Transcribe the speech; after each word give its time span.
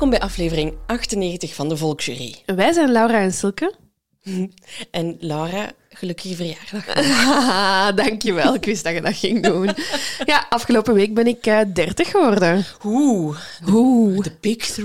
Welkom 0.00 0.18
bij 0.18 0.28
aflevering 0.28 0.74
98 0.86 1.54
van 1.54 1.68
de 1.68 1.76
Volksjury. 1.76 2.34
Wij 2.46 2.72
zijn 2.72 2.92
Laura 2.92 3.20
en 3.20 3.32
Silke. 3.32 3.74
En 4.90 5.16
Laura, 5.18 5.72
gelukkige 5.88 6.34
verjaardag. 6.34 6.84
Dankjewel. 8.04 8.54
Ik 8.54 8.64
wist 8.64 8.84
dat 8.84 8.94
je 8.94 9.00
dat 9.00 9.16
ging 9.16 9.42
doen. 9.42 9.70
Ja, 10.24 10.46
afgelopen 10.48 10.94
week 10.94 11.14
ben 11.14 11.26
ik 11.26 11.46
eh 11.46 11.60
30 11.74 12.10
geworden. 12.10 12.64
Oeh, 12.84 13.38
Oeh. 13.68 14.24
de 14.24 14.32
Big 14.40 14.80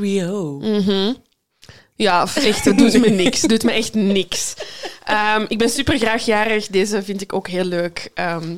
3-0. 1.15 1.21
Ja, 1.95 2.27
echt, 2.35 2.65
het 2.65 2.77
doet 2.77 2.99
me 2.99 3.09
niks. 3.09 3.41
Doet 3.41 3.63
me 3.63 3.71
echt 3.71 3.93
niks. 3.93 4.53
Ehm, 5.03 5.45
ik 5.47 5.57
ben 5.57 5.69
super 5.69 5.97
graag 5.97 6.25
jarig. 6.25 6.67
Deze 6.67 7.03
vind 7.03 7.21
ik 7.21 7.33
ook 7.33 7.47
heel 7.47 7.65
leuk. 7.65 8.11
Ehm, 8.13 8.55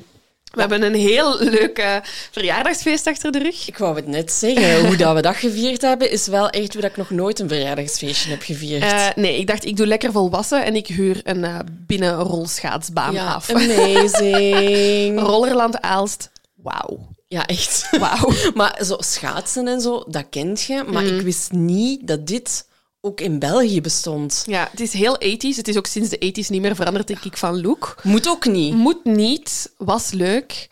we 0.54 0.60
hebben 0.60 0.82
een 0.84 0.94
heel 0.96 1.38
leuk 1.40 2.02
verjaardagsfeest 2.32 3.08
achter 3.08 3.32
de 3.32 3.40
rug. 3.40 3.68
Ik 3.68 3.78
wou 3.78 3.96
het 3.96 4.08
net 4.08 4.32
zeggen. 4.32 4.86
Hoe 4.88 4.96
dat 4.96 5.16
we 5.16 5.22
dat 5.22 5.36
gevierd 5.36 5.82
hebben, 5.82 6.12
is 6.12 6.28
wel 6.28 6.50
echt 6.50 6.74
hoe 6.74 6.82
dat 6.82 6.92
ik 6.92 6.98
nog 6.98 7.10
nooit 7.10 7.40
een 7.40 7.48
verjaardagsfeestje 7.48 8.30
heb 8.30 8.42
gevierd. 8.42 8.82
Eh, 8.84 9.06
nee, 9.16 9.38
ik 9.40 9.48
dacht, 9.48 9.66
ik 9.66 9.78
doe 9.78 9.88
lekker 9.88 10.12
volwassen 10.12 10.66
en 10.66 10.76
ik 10.76 10.88
huur 10.88 11.20
een 11.24 11.44
eh 11.44 11.60
binnenrolschaatsbaan 11.72 13.14
ja, 13.14 13.34
af. 13.34 13.50
amazing. 13.54 15.20
Rollerland 15.30 15.82
Aalst. 15.82 16.30
Wauw. 16.56 17.08
Ja, 17.28 17.46
echt. 17.46 17.88
Wauw. 18.00 18.32
Maar 18.56 18.80
zo 18.86 18.96
schaatsen 19.00 19.68
en 19.68 19.82
zo, 19.82 20.04
dat 20.08 20.26
kent 20.30 20.62
je. 20.62 20.84
Maar 20.88 21.04
Mhm. 21.04 21.16
ik 21.16 21.22
wist 21.22 21.52
niet 21.52 22.08
dat 22.08 22.28
dit 22.28 22.67
ook 23.02 23.22
in 23.22 23.40
België 23.40 23.82
bestond. 23.82 24.44
Ja, 24.46 24.68
het 24.72 24.80
is 24.80 24.94
heel 24.94 25.16
80s. 25.16 25.56
Het 25.56 25.68
is 25.68 25.78
ook 25.78 25.86
sinds 25.88 26.10
de 26.10 26.18
80s 26.18 26.48
niet 26.48 26.62
meer 26.62 26.76
veranderd, 26.76 27.08
denk 27.08 27.24
ik, 27.24 27.38
van 27.38 27.62
look. 27.62 27.96
Moet 28.04 28.28
ook 28.28 28.46
niet. 28.46 28.74
Moet 28.74 29.04
niet, 29.04 29.74
was 29.78 30.12
leuk. 30.12 30.68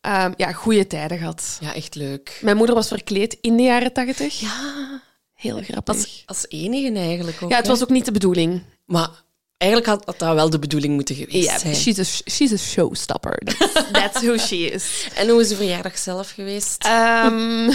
Ehm, 0.00 0.32
ja, 0.36 0.52
goede 0.52 0.86
tijden 0.86 1.18
gehad. 1.18 1.58
Ja, 1.60 1.74
echt 1.74 1.94
leuk. 1.94 2.38
Mijn 2.42 2.56
moeder 2.56 2.74
was 2.74 2.88
verkleed 2.88 3.38
in 3.40 3.56
de 3.56 3.62
jaren 3.62 3.92
80. 3.92 4.40
Ja, 4.40 5.02
Heel 5.34 5.62
grappig. 5.62 5.94
als, 5.94 6.22
als 6.26 6.46
enige 6.48 6.98
eigenlijk 6.98 7.42
ook. 7.42 7.50
ja, 7.50 7.56
het 7.56 7.66
hè. 7.66 7.72
was 7.72 7.82
ook 7.82 7.88
niet 7.88 8.04
de 8.04 8.12
bedoeling. 8.12 8.62
Maar 8.84 9.10
eigenlijk 9.58 9.90
had, 9.90 10.02
had 10.04 10.18
dat 10.18 10.34
wel 10.34 10.50
de 10.50 10.58
bedoeling 10.58 10.94
moeten 10.94 11.14
geweest 11.14 11.48
Ja, 11.50 11.58
zijn. 11.58 11.74
she's 11.74 11.98
a, 11.98 12.30
she's 12.30 12.52
a 12.52 12.56
showstopper. 12.56 13.38
That's, 13.44 13.90
that's 14.02 14.20
who 14.20 14.36
she 14.36 14.56
is. 14.56 15.06
En 15.14 15.28
hoe 15.28 15.40
is 15.40 15.48
de 15.48 15.56
verjaardag 15.56 15.98
zelf 15.98 16.30
geweest? 16.30 16.84
Ehm, 16.84 17.70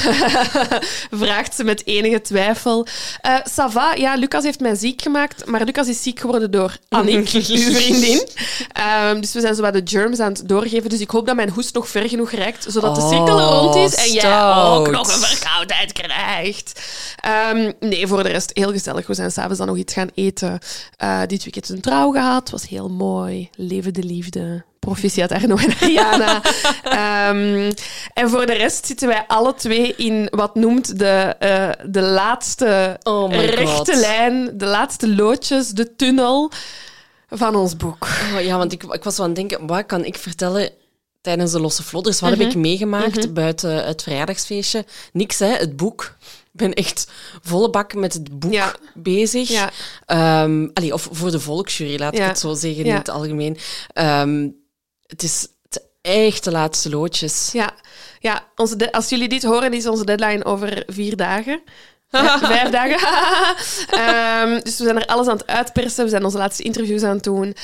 vraagt 1.24 1.56
ze 1.56 1.64
met 1.64 1.86
enige 1.86 2.22
twijfel. 2.22 2.88
Eh 3.22 3.36
Sava, 3.44 3.94
ja, 3.96 4.16
Lucas 4.16 4.44
heeft 4.44 4.60
mij 4.60 4.76
ziek 4.76 5.02
gemaakt, 5.02 5.46
maar 5.46 5.64
Lucas 5.64 5.88
is 5.88 6.02
ziek 6.04 6.20
geworden 6.20 6.52
door 6.52 6.78
Annick, 6.90 7.30
uw 7.34 7.74
vriendin. 7.74 8.28
Ehm, 8.72 9.20
dus 9.22 9.34
we 9.34 9.40
zijn 9.40 9.56
zo 9.56 9.62
wat 9.62 9.74
de 9.74 9.82
germs 9.84 10.20
aan 10.20 10.32
het 10.34 10.48
doorgeven. 10.50 10.90
Dus 10.90 11.00
ik 11.00 11.10
hoop 11.10 11.26
dat 11.26 11.36
mijn 11.36 11.50
hoest 11.50 11.74
nog 11.74 11.88
ver 11.90 12.10
genoeg 12.10 12.32
reikt, 12.32 12.66
zodat 12.68 12.96
de 12.96 13.02
cirkel 13.02 13.36
Oh, 13.38 13.60
rond 13.62 13.76
is 13.76 13.96
en 13.96 14.12
jij 14.12 14.24
ook 14.26 14.88
stout. 14.88 14.92
nog 14.92 15.14
een 15.14 15.28
verkoudheid 15.28 15.92
krijgt. 15.92 16.82
Ehm, 17.20 17.72
nee, 17.80 18.08
voor 18.08 18.24
de 18.24 18.30
rest 18.30 18.52
heel 18.54 18.72
gezellig. 18.72 19.08
We 19.08 19.14
zijn 19.14 19.32
s'avonds 19.32 19.58
dan 19.58 19.68
nog 19.68 19.78
iets 19.78 19.94
gaan 19.94 20.10
eten. 20.14 20.60
Eh, 20.98 21.22
dit 21.28 21.44
weekend 21.44 21.72
een 21.74 21.82
trouw 21.82 22.12
gehad. 22.12 22.50
was 22.50 22.68
heel 22.68 22.90
mooi. 22.90 23.50
Leven 23.56 23.94
de 23.94 24.04
liefde. 24.04 24.64
Proficiat 24.80 25.32
Arno 25.32 25.56
en 25.56 25.74
Ariana. 25.82 26.42
Ehm, 26.84 27.72
en 28.14 28.30
voor 28.30 28.46
de 28.46 28.54
rest 28.54 28.86
zitten 28.86 29.08
wij 29.08 29.24
alle 29.28 29.54
twee 29.54 29.96
in 29.96 30.28
wat 30.32 30.56
noemt 30.56 31.00
de, 31.00 31.36
eh, 31.40 31.70
de 31.86 32.02
laatste 32.02 33.00
Oh 33.04 33.34
rechte 33.34 33.66
God. 33.66 33.96
lijn, 33.96 34.50
de 34.58 34.66
laatste 34.66 35.16
loodjes, 35.16 35.70
de 35.70 35.96
tunnel 35.96 36.52
van 37.30 37.56
ons 37.56 37.78
boek. 37.78 38.08
Oh, 38.36 38.42
ja, 38.42 38.58
want 38.58 38.72
ik, 38.72 38.84
ik 38.84 39.04
was 39.04 39.20
aan 39.20 39.26
het 39.26 39.36
denken, 39.36 39.68
wat 39.68 39.86
kan 39.86 40.06
ik 40.06 40.18
vertellen 40.18 40.70
tijdens 41.22 41.52
de 41.52 41.60
losse 41.60 41.84
vlodders? 41.84 42.20
Wat 42.20 42.30
Mhm. 42.32 42.40
heb 42.40 42.50
ik 42.50 42.56
meegemaakt 42.56 43.34
buiten 43.34 43.86
het 43.86 44.04
verjaardagsfeestje? 44.04 44.86
Niks, 45.14 45.40
hè? 45.40 45.48
Het 45.56 45.76
boek. 45.78 46.16
Ik 46.54 46.60
ben 46.60 46.74
echt 46.74 47.08
volle 47.42 47.70
bak 47.70 47.94
met 47.94 48.14
het 48.14 48.40
boek 48.40 48.52
Ja. 48.54 48.76
bezig. 48.94 49.50
Ja. 49.50 49.72
Ehm, 50.06 50.68
allee, 50.74 50.94
of 50.94 51.08
voor 51.12 51.32
de 51.32 51.40
volksjury, 51.40 52.00
laat 52.00 52.14
ik 52.14 52.22
het 52.22 52.40
zo 52.40 52.54
zeggen 52.54 52.86
in 52.86 52.94
het 52.94 53.10
algemeen. 53.10 53.58
Ehm, 53.94 54.50
het 55.08 55.24
is 55.24 55.48
het 55.70 55.84
echt 56.02 56.44
de 56.44 56.52
laatste 56.52 56.90
loodjes. 56.90 57.50
Ja, 57.52 57.74
ja 58.20 58.48
onze 58.56 58.76
de- 58.76 58.92
als 58.92 59.10
jullie 59.10 59.30
dit 59.30 59.44
horen, 59.44 59.74
is 59.74 59.88
onze 59.88 60.06
deadline 60.06 60.46
over 60.46 60.84
vier 60.88 61.16
dagen. 61.18 61.62
Vijf, 62.42 62.70
dagen. 62.70 63.08
Ehm, 64.00 64.60
dus 64.64 64.78
we 64.78 64.84
zijn 64.84 64.96
er 65.00 65.06
alles 65.06 65.28
aan 65.28 65.38
het 65.38 65.48
uitpersen. 65.48 66.04
We 66.04 66.10
zijn 66.10 66.24
onze 66.26 66.38
laatste 66.38 66.64
interviews 66.64 67.04
aan 67.04 67.16
het 67.16 67.24
doen. 67.24 67.56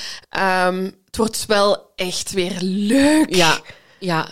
Het 1.05 1.17
wordt 1.17 1.45
wel 1.45 1.91
echt 1.95 2.31
weer 2.31 2.57
leuk. 2.61 3.35
Ja, 3.35 3.59
ja, 3.99 4.27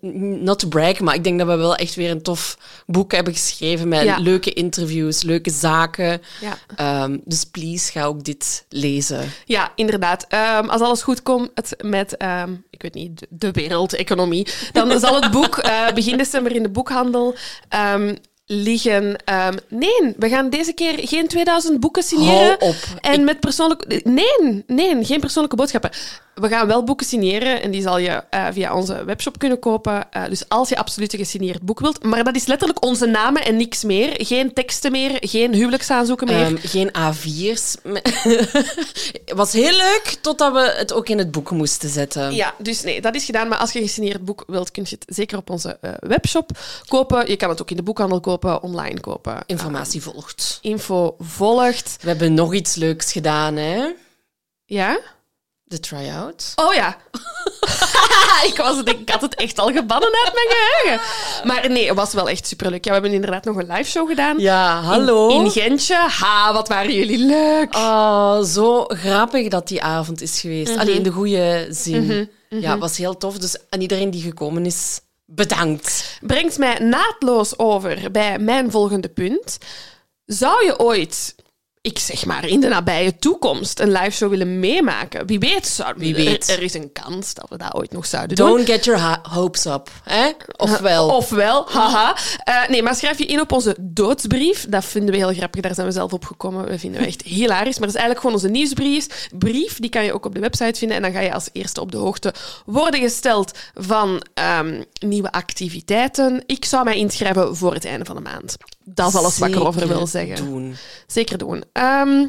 not 0.00 0.58
to 0.58 0.68
brag, 0.68 1.00
maar 1.00 1.14
ik 1.14 1.24
denk 1.24 1.38
dat 1.38 1.48
we 1.48 1.56
wel 1.56 1.74
echt 1.76 1.94
weer 1.94 2.10
een 2.10 2.22
tof 2.22 2.58
boek 2.86 3.12
hebben 3.12 3.32
geschreven 3.32 3.88
met 3.88 4.02
Ja. 4.02 4.16
leuke 4.18 4.52
interviews, 4.52 5.22
leuke 5.22 5.50
zaken. 5.50 6.20
Ja. 6.40 6.58
Ehm, 6.76 7.18
dus 7.24 7.44
please, 7.44 7.90
ga 7.92 8.04
ook 8.04 8.24
dit 8.24 8.64
lezen. 8.68 9.30
Ja, 9.44 9.72
inderdaad. 9.76 10.24
Ehm, 10.28 10.68
als 10.68 10.80
alles 10.80 11.02
goed 11.02 11.22
komt 11.22 11.50
het 11.54 11.74
met, 11.82 12.16
ehm, 12.16 12.52
ik 12.70 12.82
weet 12.82 12.94
niet, 12.94 13.18
de- 13.20 13.26
de 13.30 13.50
wereldeconomie, 13.50 14.46
dan 14.72 15.00
zal 15.00 15.20
het 15.22 15.30
boek 15.30 15.56
eh, 15.58 15.86
begin 15.94 16.16
december 16.16 16.54
in 16.54 16.62
de 16.62 16.68
boekhandel 16.70 17.34
liggen. 18.46 19.24
Ehm, 19.24 19.56
nee, 19.68 20.14
we 20.16 20.28
gaan 20.28 20.50
deze 20.50 20.72
keer 20.72 20.94
geen 21.08 21.28
2000 21.28 21.80
boeken 21.80 22.02
signeren. 22.02 22.56
Hou 22.58 22.70
op. 22.70 22.74
En 23.00 23.24
met 23.24 23.40
persoonlijke... 23.40 24.00
Nee, 24.04 24.64
nee, 24.66 25.04
geen 25.04 25.20
persoonlijke 25.20 25.56
boodschappen. 25.56 25.90
We 26.34 26.48
gaan 26.48 26.66
wel 26.66 26.84
boeken 26.84 27.06
signeren 27.06 27.62
en 27.62 27.70
die 27.70 27.82
zal 27.82 27.98
je 27.98 28.22
eh, 28.30 28.46
via 28.52 28.74
onze 28.74 29.04
webshop 29.04 29.38
kunnen 29.38 29.58
kopen. 29.58 30.12
Eh, 30.12 30.24
dus 30.28 30.48
als 30.48 30.68
je 30.68 30.76
absoluut 30.76 31.12
een 31.12 31.18
gesigneerd 31.18 31.62
boek 31.62 31.80
wilt. 31.80 32.02
Maar 32.02 32.24
dat 32.24 32.36
is 32.36 32.46
letterlijk 32.46 32.84
onze 32.84 33.06
namen 33.06 33.44
en 33.44 33.56
niks 33.56 33.84
meer. 33.84 34.14
Geen 34.26 34.52
teksten 34.52 34.92
meer, 34.92 35.16
geen 35.20 35.54
huwelijksaanzoeken 35.54 36.26
meer. 36.26 36.44
Ehm, 36.44 36.56
geen 36.56 36.88
A4's. 36.88 37.76
Het 37.82 39.32
was 39.42 39.52
heel 39.52 39.76
leuk, 39.76 40.16
totdat 40.20 40.52
we 40.52 40.74
het 40.76 40.92
ook 40.92 41.08
in 41.08 41.18
het 41.18 41.30
boek 41.30 41.50
moesten 41.50 41.88
zetten. 41.88 42.34
Ja, 42.34 42.54
dus 42.58 42.82
nee, 42.82 43.00
dat 43.00 43.14
is 43.14 43.24
gedaan. 43.24 43.48
Maar 43.48 43.58
als 43.58 43.72
je 43.72 43.78
een 43.78 43.86
gesigneerd 43.86 44.24
boek 44.24 44.44
wilt, 44.46 44.70
kun 44.70 44.86
je 44.88 44.96
het 44.98 45.16
zeker 45.16 45.38
op 45.38 45.50
onze 45.50 45.78
eh, 45.80 45.92
webshop 46.00 46.50
kopen. 46.86 47.28
Je 47.28 47.36
kan 47.36 47.48
het 47.48 47.60
ook 47.60 47.70
in 47.70 47.76
de 47.76 47.82
boekhandel 47.82 48.20
kopen, 48.20 48.62
online 48.62 49.00
kopen. 49.00 49.42
Informatie 49.46 50.02
volgt. 50.02 50.58
Info 50.62 51.14
volgt. 51.18 51.96
We 52.00 52.08
hebben 52.08 52.34
nog 52.34 52.54
iets 52.54 52.74
leuks 52.74 53.12
gedaan, 53.12 53.56
hè? 53.56 53.90
Ja? 54.64 55.00
De 55.72 55.80
try-out. 55.80 56.52
Oh 56.54 56.74
ja. 56.74 56.96
ik, 58.50 58.54
was 58.56 58.76
het, 58.76 58.88
ik 58.88 59.10
had 59.10 59.20
het 59.20 59.34
echt 59.34 59.58
al 59.58 59.66
gebannen 59.72 60.10
uit 60.24 60.34
mijn 60.34 60.46
geheugen. 60.48 61.00
Maar 61.44 61.70
nee, 61.70 61.86
het 61.86 61.96
was 61.96 62.12
wel 62.12 62.28
echt 62.28 62.46
superleuk. 62.46 62.84
Ja, 62.84 62.90
we 62.90 62.96
hebben 63.00 63.12
inderdaad 63.12 63.44
nog 63.44 63.56
een 63.56 63.72
live 63.72 63.90
show 63.90 64.08
gedaan. 64.08 64.38
Ja, 64.38 64.80
hallo. 64.80 65.28
In, 65.28 65.50
Gentje. 65.50 65.94
Ha, 65.94 66.52
wat 66.52 66.68
waren 66.68 66.94
jullie 66.94 67.26
leuk. 67.26 67.76
Oh, 67.76 68.42
zo 68.42 68.84
grappig 68.84 69.48
dat 69.48 69.68
die 69.68 69.82
avond 69.82 70.20
is 70.20 70.40
geweest. 70.40 70.70
Mhm. 70.70 70.80
Allee, 70.80 70.94
in 70.94 71.02
de 71.02 71.10
goede 71.10 71.66
zin. 71.70 72.30
Ja, 72.48 72.70
het 72.70 72.80
was 72.80 72.96
heel 72.96 73.16
tof. 73.16 73.38
Dus 73.38 73.56
aan 73.70 73.80
iedereen 73.80 74.10
die 74.10 74.22
gekomen 74.22 74.66
is, 74.66 75.00
bedankt. 75.24 76.18
Brengt 76.20 76.58
mij 76.58 76.78
naadloos 76.78 77.58
over 77.58 78.10
bij 78.10 78.38
mijn 78.38 78.70
volgende 78.70 79.08
punt. 79.08 79.58
Zou 80.24 80.64
je 80.64 80.78
ooit, 80.78 81.34
ik 81.82 81.98
zeg 81.98 82.26
maar 82.26 82.48
in 82.48 82.60
de 82.60 82.68
nabije 82.68 83.16
toekomst, 83.16 83.80
een 83.80 83.92
live 83.92 84.10
show 84.10 84.30
willen 84.30 84.60
meemaken? 84.60 85.26
Wie 85.26 85.38
weet, 85.38 85.66
zou, 85.66 85.94
Wie 85.96 86.14
weet. 86.14 86.48
Er, 86.48 86.56
er 86.56 86.62
is 86.62 86.74
een 86.74 86.92
kans 86.92 87.34
dat 87.34 87.46
we 87.48 87.56
dat 87.56 87.74
ooit 87.74 87.92
nog 87.92 88.06
zouden 88.06 88.36
doen. 88.36 88.46
Don't 88.46 88.66
get 88.66 88.84
your 88.84 89.18
hopes 89.22 89.64
up. 89.64 89.90
Hè? 90.02 90.30
Ofwel. 90.56 91.08
Ofwel, 91.16 91.66
haha. 91.70 92.16
Eh, 92.44 92.68
nee, 92.68 92.82
maar 92.82 92.94
schrijf 92.94 93.18
je 93.18 93.26
in 93.26 93.40
op 93.40 93.52
onze 93.52 93.76
doodsbrief. 93.80 94.66
Dat 94.68 94.84
vinden 94.84 95.10
we 95.10 95.16
heel 95.16 95.34
grappig. 95.34 95.60
Daar 95.60 95.74
zijn 95.74 95.86
we 95.86 95.92
zelf 95.92 96.12
op 96.12 96.24
gekomen. 96.24 96.64
We 96.64 96.78
vinden 96.78 97.00
we 97.00 97.06
echt 97.06 97.22
hilarisch. 97.22 97.78
Maar 97.78 97.88
dat 97.88 97.96
is 97.96 98.02
eigenlijk 98.02 98.20
gewoon 98.20 98.36
onze 98.36 98.48
nieuwsbrief. 98.48 99.28
Brief, 99.38 99.78
die 99.78 99.90
kan 99.90 100.04
je 100.04 100.12
ook 100.12 100.24
op 100.24 100.34
de 100.34 100.40
website 100.40 100.78
vinden. 100.78 100.96
En 100.96 101.02
dan 101.02 101.12
ga 101.12 101.20
je 101.20 101.32
als 101.32 101.48
eerste 101.52 101.80
op 101.80 101.92
de 101.92 101.98
hoogte 101.98 102.34
worden 102.66 103.00
gesteld 103.00 103.58
van 103.74 104.22
ehm, 104.34 104.82
nieuwe 105.06 105.32
activiteiten. 105.32 106.42
Ik 106.46 106.64
zou 106.64 106.84
mij 106.84 106.96
inschrijven 106.96 107.56
voor 107.56 107.74
het 107.74 107.84
einde 107.84 108.04
van 108.04 108.16
de 108.16 108.22
maand. 108.22 108.56
Dat 108.84 109.08
is 109.08 109.14
alles 109.14 109.38
wat 109.38 109.48
ik 109.48 109.54
erover 109.54 109.88
wil 109.88 110.06
zeggen. 110.06 110.36
Doen. 110.36 110.76
Zeker 111.06 111.38
doen. 111.38 111.64
Ehm, 111.72 112.26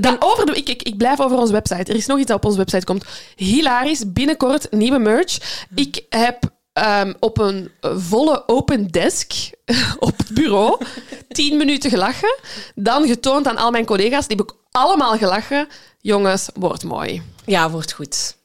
dat 0.00 0.16
over 0.18 0.46
de, 0.46 0.52
ik, 0.52 0.68
ik, 0.68 0.82
ik 0.82 0.96
blijf 0.96 1.20
over 1.20 1.38
onze 1.38 1.52
website. 1.52 1.92
Er 1.92 1.96
is 1.96 2.06
nog 2.06 2.18
iets 2.18 2.26
dat 2.26 2.36
op 2.36 2.44
onze 2.44 2.58
website 2.58 2.84
komt. 2.84 3.04
Hilarisch. 3.36 4.12
Binnenkort 4.12 4.70
nieuwe 4.70 4.98
merch. 4.98 5.64
Ik 5.74 6.04
heb 6.08 6.38
ehm, 6.72 7.12
op 7.20 7.38
een 7.38 7.70
volle 7.80 8.48
open 8.48 8.88
desk 8.88 9.32
op 9.98 10.18
het 10.18 10.28
bureau 10.34 10.84
tien 11.28 11.56
minuten 11.56 11.90
gelachen. 11.90 12.38
Dan 12.74 13.06
getoond 13.06 13.46
aan 13.46 13.56
al 13.56 13.70
mijn 13.70 13.84
collega's. 13.84 14.26
Die 14.26 14.36
heb 14.36 14.46
ik 14.50 14.56
allemaal 14.70 15.16
gelachen. 15.16 15.68
Jongens, 16.00 16.48
wordt 16.54 16.84
mooi. 16.84 17.22
Ja, 17.44 17.70
wordt 17.70 17.92
goed. 17.92 18.36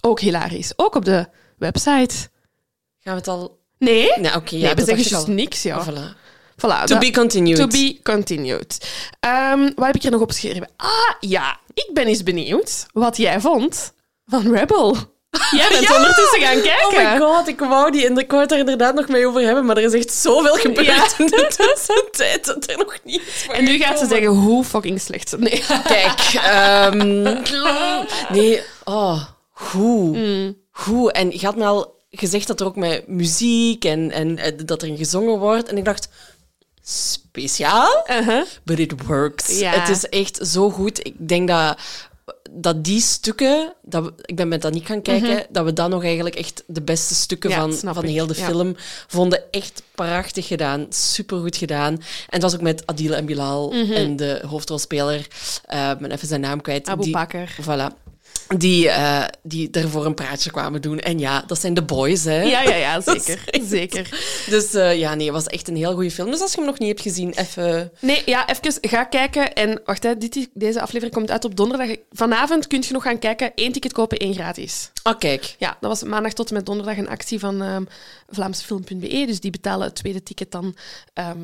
Ook 0.00 0.20
hilarisch. 0.20 0.72
Ook 0.76 0.94
op 0.94 1.04
de 1.04 1.28
website. 1.58 2.14
Gaan 2.98 3.12
we 3.12 3.18
het 3.18 3.28
al... 3.28 3.58
Nee? 3.78 4.12
Nee, 4.16 4.34
oké. 4.34 4.56
ja, 4.56 4.74
nee, 4.74 4.74
we 4.74 4.96
zeggen 4.96 5.34
niks, 5.34 5.62
ja. 5.62 5.86
Voilà. 5.86 6.27
Voilà, 6.58 6.84
To 6.84 6.98
be 6.98 7.10
continued. 7.10 7.56
To 7.56 7.66
be 7.66 7.98
continued. 8.02 8.78
Ehm, 9.20 9.60
wat 9.74 9.86
heb 9.86 9.94
ik 9.94 10.02
hier 10.02 10.10
nog 10.10 10.20
opgeschreven? 10.20 10.68
Ah, 10.76 10.90
ja. 11.20 11.58
Ik 11.74 11.90
ben 11.92 12.06
eens 12.06 12.22
benieuwd 12.22 12.86
wat 12.92 13.16
jij 13.16 13.40
vond 13.40 13.92
van 14.26 14.54
Rebel. 14.54 14.96
Jij 15.50 15.68
bent 15.72 15.88
Ja! 15.88 15.96
ondertussen 15.96 16.40
gaan 16.40 16.60
kijken. 16.60 16.86
Oh 17.04 17.12
my 17.12 17.18
god, 17.18 17.48
ik 17.48 17.58
wou, 17.60 17.90
die, 17.90 18.12
ik 18.18 18.30
wou 18.30 18.42
het 18.42 18.52
er 18.52 18.58
inderdaad 18.58 18.94
nog 18.94 19.08
mee 19.08 19.26
over 19.26 19.40
hebben, 19.42 19.64
maar 19.66 19.76
er 19.76 19.82
is 19.82 19.92
echt 19.92 20.12
zoveel 20.12 20.54
gebeurd 20.54 20.86
Ja. 20.86 21.06
in 21.18 21.26
de 21.26 21.46
tussentijd 21.56 22.44
dat 22.44 22.68
er 22.70 22.76
nog 22.78 22.96
niet 23.04 23.46
En 23.52 23.64
nu 23.64 23.78
gaat 23.78 23.98
ze 23.98 24.06
zeggen 24.06 24.28
hoe 24.28 24.64
fucking 24.64 25.00
slecht. 25.00 25.38
Nee. 25.38 25.64
Kijk, 25.84 26.20
ehm, 26.34 27.22
nee, 28.28 28.62
oh, 28.84 29.22
hoe, 29.50 30.16
Mm. 30.16 30.56
hoe. 30.70 31.12
En 31.12 31.30
je 31.30 31.46
had 31.46 31.56
me 31.56 31.64
al 31.64 31.96
gezegd 32.10 32.46
dat 32.46 32.60
er 32.60 32.66
ook 32.66 32.76
met 32.76 33.08
muziek 33.08 33.84
en, 33.84 34.10
en, 34.10 34.38
eh, 34.38 34.52
dat 34.64 34.82
er 34.82 34.96
gezongen 34.96 35.38
wordt. 35.38 35.68
En 35.68 35.76
ik 35.78 35.84
dacht, 35.84 36.08
speciaal? 36.88 38.04
Uh-huh. 38.10 38.44
But 38.64 38.78
it 38.78 39.06
works. 39.06 39.58
Ja. 39.58 39.70
Het 39.80 39.88
is 39.88 40.08
echt 40.08 40.38
zo 40.42 40.70
goed. 40.70 41.06
Ik 41.06 41.28
denk 41.28 41.48
dat, 41.48 41.78
dat 42.50 42.84
die 42.84 43.00
stukken, 43.00 43.74
dat 43.82 44.04
we- 44.04 44.12
ik 44.24 44.36
ben 44.36 44.48
met 44.48 44.62
dat 44.62 44.72
niet 44.72 44.86
gaan 44.86 45.02
kijken, 45.02 45.46
dat 45.50 45.64
we 45.64 45.72
dan 45.72 45.90
nog 45.90 46.04
eigenlijk 46.04 46.34
echt 46.36 46.62
de 46.66 46.82
beste 46.82 47.14
stukken 47.14 47.50
Mhm. 47.50 47.58
Ja, 47.70 47.70
van, 47.76 47.94
van 47.94 48.04
ik. 48.04 48.10
heel 48.10 48.26
de 48.26 48.34
Ja. 48.38 48.44
film 48.46 48.74
vonden. 49.06 49.42
Echt 49.50 49.82
prachtig 49.94 50.46
gedaan. 50.46 50.86
Supergoed 50.90 51.56
gedaan. 51.56 51.92
En 51.94 52.00
het 52.28 52.42
was 52.42 52.54
ook 52.54 52.60
met 52.60 52.86
Adil 52.86 53.14
en 53.14 53.26
Bilal 53.26 53.72
en 53.72 54.16
de 54.16 54.42
hoofdrolspeler, 54.46 55.26
ben 55.98 56.10
even 56.10 56.28
zijn 56.28 56.40
naam 56.40 56.60
kwijt. 56.60 56.82
Mhm. 56.82 56.90
Abu 56.92 57.02
die, 57.02 57.12
Bakr. 57.12 57.36
Voilà. 57.62 58.06
Die, 58.56 58.88
eh, 58.88 59.24
die 59.42 59.70
ervoor 59.70 60.06
een 60.06 60.14
praatje 60.14 60.50
kwamen 60.50 60.82
doen. 60.82 60.98
En 60.98 61.18
ja, 61.18 61.44
dat 61.46 61.60
zijn 61.60 61.74
de 61.74 61.82
boys, 61.82 62.24
hè. 62.24 62.42
Ja, 62.42 62.62
ja, 62.62 62.74
ja, 62.74 63.00
zeker. 63.16 63.48
zeker. 63.62 64.08
Dus 64.50 64.74
eh, 64.74 64.98
ja, 64.98 65.14
nee, 65.14 65.24
het 65.24 65.34
was 65.34 65.46
echt 65.46 65.68
een 65.68 65.76
heel 65.76 65.94
goede 65.94 66.10
film. 66.10 66.30
Dus 66.30 66.40
als 66.40 66.50
je 66.50 66.56
hem 66.56 66.66
nog 66.66 66.78
niet 66.78 66.88
hebt 66.88 67.00
gezien, 67.00 67.32
even... 67.32 67.92
Nee, 68.00 68.22
ja, 68.26 68.48
even 68.48 68.72
ga 68.80 69.04
kijken. 69.04 69.54
En 69.54 69.80
wacht, 69.84 70.02
hè, 70.02 70.18
dit, 70.18 70.48
deze 70.54 70.80
aflevering 70.80 71.14
komt 71.14 71.30
uit 71.30 71.44
op 71.44 71.56
donderdag. 71.56 71.96
Vanavond 72.12 72.66
kun 72.66 72.82
je 72.86 72.92
nog 72.92 73.02
gaan 73.02 73.18
kijken. 73.18 73.52
Eén 73.54 73.72
ticket 73.72 73.92
kopen, 73.92 74.18
één 74.18 74.34
gratis. 74.34 74.90
Oh, 75.02 75.18
kijk. 75.18 75.54
Ja, 75.58 75.76
dat 75.80 75.90
was 75.90 76.02
maandag 76.02 76.32
tot 76.32 76.48
en 76.48 76.54
met 76.54 76.66
donderdag 76.66 76.96
een 76.96 77.08
actie 77.08 77.38
van 77.38 77.62
ehm 77.62 77.82
vlaamsefilm.be. 78.28 79.24
Dus 79.26 79.40
die 79.40 79.50
betalen 79.50 79.86
het 79.86 79.94
tweede 79.94 80.22
ticket 80.22 80.50
dan 80.50 80.76
ehm, 81.14 81.38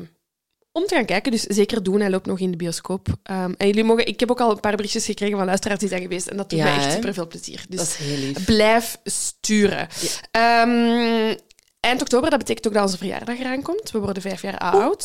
om 0.75 0.85
te 0.87 0.95
gaan 0.95 1.05
kijken. 1.05 1.31
Dus 1.31 1.41
zeker 1.41 1.83
doen. 1.83 1.99
Hij 1.99 2.09
loopt 2.09 2.25
nog 2.25 2.39
in 2.39 2.51
de 2.51 2.57
bioscoop. 2.57 3.07
Ehm, 3.23 3.53
en 3.57 3.67
jullie 3.67 3.83
mogen... 3.83 4.07
Ik 4.07 4.19
heb 4.19 4.31
ook 4.31 4.39
al 4.41 4.51
een 4.51 4.59
paar 4.59 4.75
berichtjes 4.75 5.05
gekregen 5.05 5.37
van 5.37 5.45
luisteraars 5.45 5.79
die 5.79 5.89
zijn 5.89 6.01
geweest. 6.01 6.27
En 6.27 6.37
dat 6.37 6.49
doet 6.49 6.59
Ja, 6.59 6.65
mij 6.65 6.75
echt 6.75 6.93
super 6.93 7.13
veel 7.13 7.27
plezier. 7.27 7.65
Dus 7.69 7.79
Dat 7.79 7.87
is 7.87 7.95
heel 7.95 8.17
lief. 8.17 8.45
blijf 8.45 8.97
sturen. 9.03 9.87
Ehm, 10.31 11.35
eind 11.79 12.01
oktober, 12.01 12.29
dat 12.29 12.39
betekent 12.39 12.67
ook 12.67 12.73
dat 12.73 12.83
onze 12.83 12.97
verjaardag 12.97 13.39
eraan 13.39 13.61
komt. 13.61 13.91
We 13.91 13.99
worden 13.99 14.21
vijf 14.21 14.41
jaar 14.41 14.57
oud. 14.57 15.03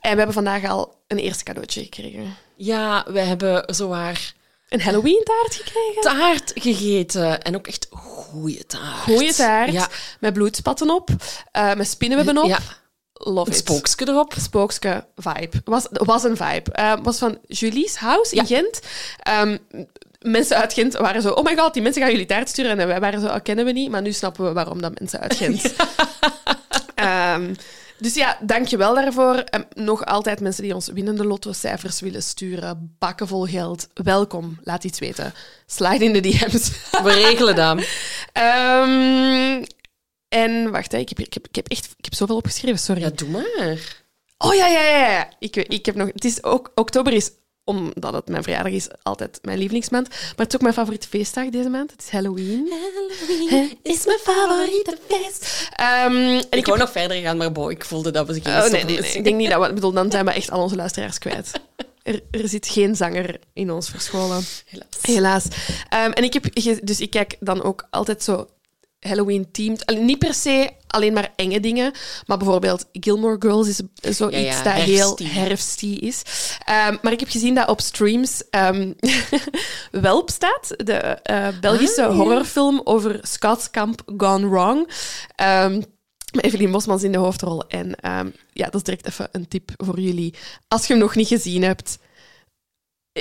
En 0.00 0.10
we 0.10 0.16
hebben 0.16 0.32
vandaag 0.34 0.64
al 0.64 0.94
een 1.08 1.18
eerste 1.18 1.44
cadeautje 1.44 1.82
gekregen. 1.82 2.34
Ja, 2.56 3.04
we 3.08 3.20
hebben 3.20 3.74
zowaar 3.74 4.34
Een 4.68 4.80
Halloween-taart 4.80 5.54
gekregen. 5.54 6.00
taart 6.02 6.52
gegeten. 6.54 7.42
En 7.42 7.56
ook 7.56 7.66
echt 7.66 7.86
goede 7.90 8.66
taart. 8.66 9.02
Goeie 9.02 9.32
taart. 9.34 9.72
Ja, 9.72 9.88
Met 10.20 10.32
bloedspatten 10.32 10.90
op. 10.90 11.10
eh, 11.52 11.74
met 11.74 11.88
spinnenwebben 11.88 12.38
op. 12.42 12.48
ja. 12.48 12.58
Love 13.18 13.50
it. 13.50 13.56
spookske 13.56 14.08
erop. 14.08 14.34
Spookske 14.36 15.04
vibe. 15.16 15.60
Was, 15.64 15.86
was 15.90 16.24
een 16.24 16.36
vibe. 16.36 16.72
Eh, 16.72 16.92
was 17.02 17.18
van 17.18 17.38
Julie's 17.46 17.96
House 17.96 18.34
in 18.34 18.44
Ja. 18.46 18.56
Gent. 18.56 18.80
Ehm, 19.18 19.56
mensen 20.20 20.56
uit 20.56 20.72
Gent 20.72 20.96
waren 20.96 21.22
zo... 21.22 21.30
Oh 21.30 21.44
my 21.44 21.56
god, 21.56 21.72
die 21.72 21.82
mensen 21.82 22.02
gaan 22.02 22.10
jullie 22.10 22.26
taart 22.26 22.48
sturen. 22.48 22.78
En 22.78 22.86
wij 22.86 23.00
waren 23.00 23.20
zo... 23.20 23.26
Oh, 23.26 23.36
kennen 23.42 23.64
we 23.64 23.72
niet. 23.72 23.90
Maar 23.90 24.02
nu 24.02 24.12
snappen 24.12 24.44
we 24.44 24.52
waarom 24.52 24.80
dat 24.80 24.98
mensen 24.98 25.20
uit 25.20 25.36
Gent... 25.36 25.62
Ehm, 26.94 27.54
dus 27.98 28.14
ja, 28.14 28.38
dankjewel 28.40 28.94
daarvoor. 28.94 29.34
En 29.34 29.66
nog 29.74 30.04
altijd 30.04 30.40
mensen 30.40 30.62
die 30.62 30.74
ons 30.74 30.88
winnende 30.88 31.24
lottocijfers 31.24 32.00
willen 32.00 32.22
sturen. 32.22 32.96
Bakken 32.98 33.28
vol 33.28 33.44
geld. 33.44 33.88
Welkom. 33.94 34.58
Laat 34.62 34.84
iets 34.84 34.98
weten. 34.98 35.34
Slide 35.66 36.04
in 36.04 36.12
de 36.12 36.20
DM's. 36.20 36.70
We 37.02 37.12
regelen 37.12 37.54
dat. 37.54 37.78
Ehm, 38.32 39.64
en 40.36 40.70
wacht, 40.70 40.92
hè, 40.92 40.98
ik, 40.98 41.08
heb, 41.08 41.18
ik, 41.18 41.34
heb, 41.34 41.46
ik 41.48 41.54
heb 41.54 41.68
echt 41.68 41.84
ik 41.84 42.04
heb 42.04 42.14
zoveel 42.14 42.36
opgeschreven, 42.36 42.78
sorry. 42.78 43.00
Ja, 43.00 43.10
doe 43.10 43.28
maar. 43.28 44.04
Oh 44.38 44.54
ja, 44.54 44.66
ja, 44.66 44.82
ja. 44.82 45.08
ja. 45.10 45.30
Ik, 45.38 45.56
ik 45.56 45.86
heb 45.86 45.94
nog. 45.94 46.08
Het 46.12 46.24
is 46.24 46.42
ook 46.42 46.72
oktober 46.74 47.12
is 47.12 47.30
omdat 47.64 48.12
het 48.12 48.28
mijn 48.28 48.42
verjaardag 48.42 48.72
is, 48.72 48.88
altijd 49.02 49.38
mijn 49.42 49.58
lievelingsmaand. 49.58 50.08
Maar 50.08 50.18
het 50.36 50.48
is 50.48 50.54
ook 50.54 50.60
mijn 50.60 50.74
favoriete 50.74 51.08
feestdag 51.08 51.48
deze 51.48 51.68
maand. 51.68 51.90
Het 51.90 52.02
is 52.02 52.10
Halloween. 52.10 52.68
Halloween 52.70 53.78
is 53.82 54.06
mijn 54.06 54.18
favoriete 54.18 54.98
feest. 55.08 55.68
Ehm, 55.74 56.12
en 56.12 56.38
Ik 56.38 56.54
ik 56.54 56.66
wou 56.66 56.78
heb... 56.78 56.86
nog 56.86 56.90
verder 56.90 57.16
gaan, 57.16 57.36
maar 57.36 57.52
bo, 57.52 57.68
ik 57.68 57.84
voelde 57.84 58.10
dat 58.10 58.26
we 58.26 58.40
gingen 58.40 58.64
Oh, 58.64 58.70
nee, 58.70 58.84
nee, 58.84 59.00
nee. 59.00 59.12
Ik 59.12 59.24
denk 59.24 59.36
niet 59.36 59.50
dat 59.50 59.60
we... 59.62 59.68
Ik 59.68 59.74
bedoel, 59.74 59.92
dan 59.92 60.10
zijn 60.10 60.24
we 60.24 60.32
echt 60.32 60.50
al 60.50 60.62
onze 60.62 60.76
luisteraars 60.76 61.18
kwijt. 61.18 61.50
Er, 62.02 62.22
er 62.30 62.48
zit 62.48 62.68
geen 62.68 62.96
zanger 62.96 63.38
in 63.52 63.70
ons 63.72 63.90
verscholen. 63.90 64.42
Helaas. 64.66 64.88
Helaas. 65.02 65.44
Ehm, 65.88 66.10
en 66.10 66.24
ik 66.24 66.32
heb... 66.32 66.54
Dus 66.86 67.00
ik 67.00 67.10
kijk 67.10 67.36
dan 67.40 67.62
ook 67.62 67.86
altijd 67.90 68.22
zo 68.22 68.48
Halloween-themed. 69.06 69.98
Niet 70.00 70.18
per 70.18 70.34
se 70.34 70.70
alleen 70.86 71.12
maar 71.12 71.32
enge 71.36 71.60
dingen, 71.60 71.92
maar 72.26 72.36
bijvoorbeeld 72.38 72.84
Gilmore 72.92 73.36
Girls 73.38 73.68
is 73.68 73.80
zoiets 74.16 74.38
Ja, 74.38 74.42
ja, 74.42 74.62
dat 74.62 74.72
heel 74.72 75.06
herfstie. 75.16 75.26
herfstie 75.28 75.98
is. 76.00 76.22
Ehm, 76.64 76.96
maar 77.02 77.12
ik 77.12 77.20
heb 77.20 77.28
gezien 77.28 77.54
dat 77.54 77.68
op 77.68 77.80
streams 77.80 78.42
ehm, 78.50 78.92
Welp 79.90 80.30
staat, 80.30 80.74
de 80.76 80.94
eh, 80.94 81.48
Belgische 81.60 82.04
Ah, 82.06 82.16
horrorfilm 82.16 82.80
over 82.84 83.18
Scotskamp 83.22 84.02
Gone 84.16 84.48
Wrong. 84.48 84.90
Met 86.32 86.44
Evelien 86.44 86.70
Bosmans 86.70 87.02
in 87.02 87.12
de 87.12 87.18
hoofdrol. 87.18 87.66
En 87.68 87.94
ja, 88.52 88.64
dat 88.64 88.74
is 88.74 88.82
direct 88.82 89.06
even 89.08 89.28
een 89.32 89.48
tip 89.48 89.70
voor 89.76 90.00
jullie. 90.00 90.34
Als 90.68 90.86
je 90.86 90.92
hem 90.92 91.02
nog 91.02 91.14
niet 91.14 91.28
gezien 91.28 91.62
hebt... 91.62 91.98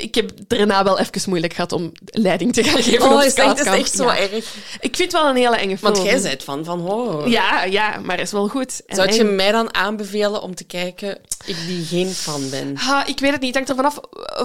Ik 0.01 0.15
heb 0.15 0.31
daarna 0.47 0.83
wel 0.83 0.99
even 0.99 1.29
moeilijk 1.29 1.53
gehad 1.53 1.71
om 1.71 1.91
leiding 2.05 2.53
te 2.53 2.63
gaan 2.63 2.83
geven 2.83 3.05
Oh, 3.07 3.13
op 3.15 3.21
is 3.21 3.33
echt, 3.33 3.59
is 3.59 3.65
echt 3.65 3.95
zo 3.95 4.03
Ja. 4.03 4.17
erg. 4.17 4.31
Ik 4.79 4.95
vind 4.95 5.11
het 5.11 5.11
wel 5.11 5.29
een 5.29 5.35
hele 5.35 5.55
enge 5.55 5.77
film. 5.77 5.93
Want 5.93 6.05
jij 6.05 6.21
bent 6.21 6.43
van, 6.43 6.65
van 6.65 6.79
horror. 6.79 7.29
Ja, 7.29 7.63
ja, 7.63 7.99
maar 8.03 8.19
is 8.19 8.31
wel 8.31 8.47
goed. 8.47 8.81
En 8.85 8.95
Zou 8.95 9.11
je 9.13 9.23
mij 9.23 9.51
dan 9.51 9.73
aanbevelen 9.73 10.41
om 10.41 10.55
te 10.55 10.63
kijken? 10.63 11.17
Ik 11.45 11.55
die 11.67 11.85
geen 11.85 12.09
fan 12.09 12.49
ben. 12.49 12.77
Ha, 12.77 13.05
ik 13.05 13.19
weet 13.19 13.31
het 13.31 13.41
niet. 13.41 13.55
Het 13.55 13.67
hangt 13.67 13.69
er 13.69 13.75
vanaf 13.91 13.99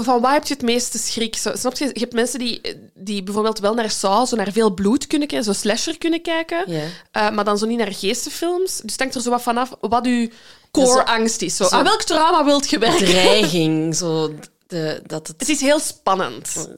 van 0.04 0.20
waar 0.20 0.32
heb 0.32 0.46
je 0.46 0.54
het 0.54 0.62
meeste 0.62 0.98
schrik. 0.98 1.36
Zo, 1.36 1.50
snap 1.54 1.76
je? 1.78 1.84
Je 1.92 2.00
hebt 2.00 2.12
mensen 2.12 2.38
die, 2.38 2.60
die 2.94 3.22
bijvoorbeeld 3.22 3.58
wel 3.58 3.74
naar 3.74 3.90
Saw, 3.90 4.26
zo 4.26 4.36
naar 4.36 4.52
veel 4.52 4.70
bloed 4.74 5.06
kunnen 5.06 5.28
kijken, 5.28 5.46
zo 5.46 5.52
slasher 5.60 5.98
kunnen 5.98 6.22
kijken, 6.22 6.64
eh, 7.12 7.30
maar 7.30 7.44
dan 7.44 7.58
zo 7.58 7.66
niet 7.66 7.78
naar 7.78 7.92
geestenfilms. 7.94 8.80
Dus 8.80 8.92
het 8.92 9.00
hangt 9.00 9.14
er 9.14 9.20
zo 9.20 9.30
wat 9.30 9.42
vanaf 9.42 9.70
wat 9.80 10.06
uw 10.06 10.28
core 10.70 11.06
angst 11.06 11.42
is. 11.42 11.56
Zo, 11.56 11.64
zo- 11.64 11.76
aan 11.76 11.84
welk 11.84 12.02
trauma 12.02 12.44
wilt 12.44 12.70
je 12.70 12.78
werken? 12.78 13.06
Dreiging, 13.06 13.96
zo 13.96 14.32
de, 14.70 15.02
dat 15.06 15.26
het... 15.26 15.40
Het 15.40 15.48
is 15.48 15.60
heel 15.60 15.80
spannend. 15.80 16.68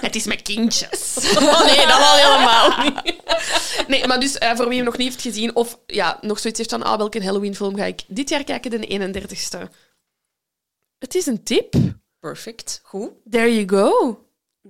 Het 0.00 0.16
is 0.16 0.24
met 0.24 0.42
kindjes. 0.42 1.16
Oh 1.36 1.64
nee, 1.66 1.86
dat 1.86 2.00
al 2.00 2.14
helemaal 2.14 2.82
niet. 2.84 3.20
Nee, 3.88 4.06
maar 4.06 4.20
dus 4.20 4.38
eh, 4.38 4.56
voor 4.56 4.68
wie 4.68 4.76
hem 4.76 4.84
nog 4.84 4.96
niet 4.96 5.08
heeft 5.08 5.22
gezien, 5.22 5.54
of 5.54 5.78
ja, 5.86 6.18
nog 6.20 6.38
zoiets 6.38 6.58
heeft 6.58 6.70
van, 6.70 6.82
ah, 6.82 6.96
welke 6.96 7.24
Halloween-film 7.24 7.76
ga 7.76 7.84
ik 7.84 8.02
dit 8.06 8.28
jaar 8.28 8.44
kijken, 8.44 8.70
de 8.70 8.86
31ste. 8.86 9.70
Het 10.98 11.14
is 11.14 11.26
een 11.26 11.42
tip. 11.42 11.74
Perfect, 12.20 12.80
goed. 12.82 13.10
There 13.30 13.64
you 13.64 13.68
go. 13.68 14.18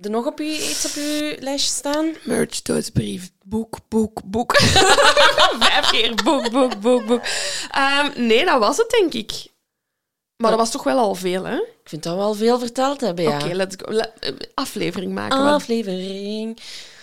Er 0.01 0.09
nog 0.09 0.25
op 0.25 0.39
u, 0.39 0.45
iets 0.45 0.85
op 0.85 0.91
uw 0.95 1.35
lijstje 1.39 1.71
staan? 1.73 2.15
Merch, 2.23 2.61
doodsbrief, 2.61 3.31
boek, 3.43 3.77
boek, 3.87 4.21
boek. 4.25 4.57
Vijf 5.59 5.89
keer 5.91 6.15
boek, 6.23 6.51
boek, 6.51 6.79
boek, 6.79 7.05
boek. 7.05 7.21
Ehm, 7.71 8.25
nee, 8.25 8.45
dat 8.45 8.59
was 8.59 8.77
het, 8.77 8.89
denk 8.89 9.13
ik. 9.13 9.51
Maar 10.43 10.51
dat 10.51 10.59
was 10.59 10.71
toch 10.71 10.83
wel 10.83 10.97
al 10.97 11.15
veel, 11.15 11.43
hè? 11.45 11.55
Ik 11.55 11.89
vind 11.89 12.03
dat 12.03 12.15
we 12.15 12.21
al 12.21 12.33
veel 12.33 12.59
verteld 12.59 13.01
hebben, 13.01 13.23
ja. 13.23 13.35
Oké, 13.35 13.53
let's 13.53 13.75
go. 13.79 13.91
Eh, 13.91 14.31
aflevering 14.53 15.13
maken 15.13 15.43
we. 15.43 15.49
Aflevering. 15.49 16.55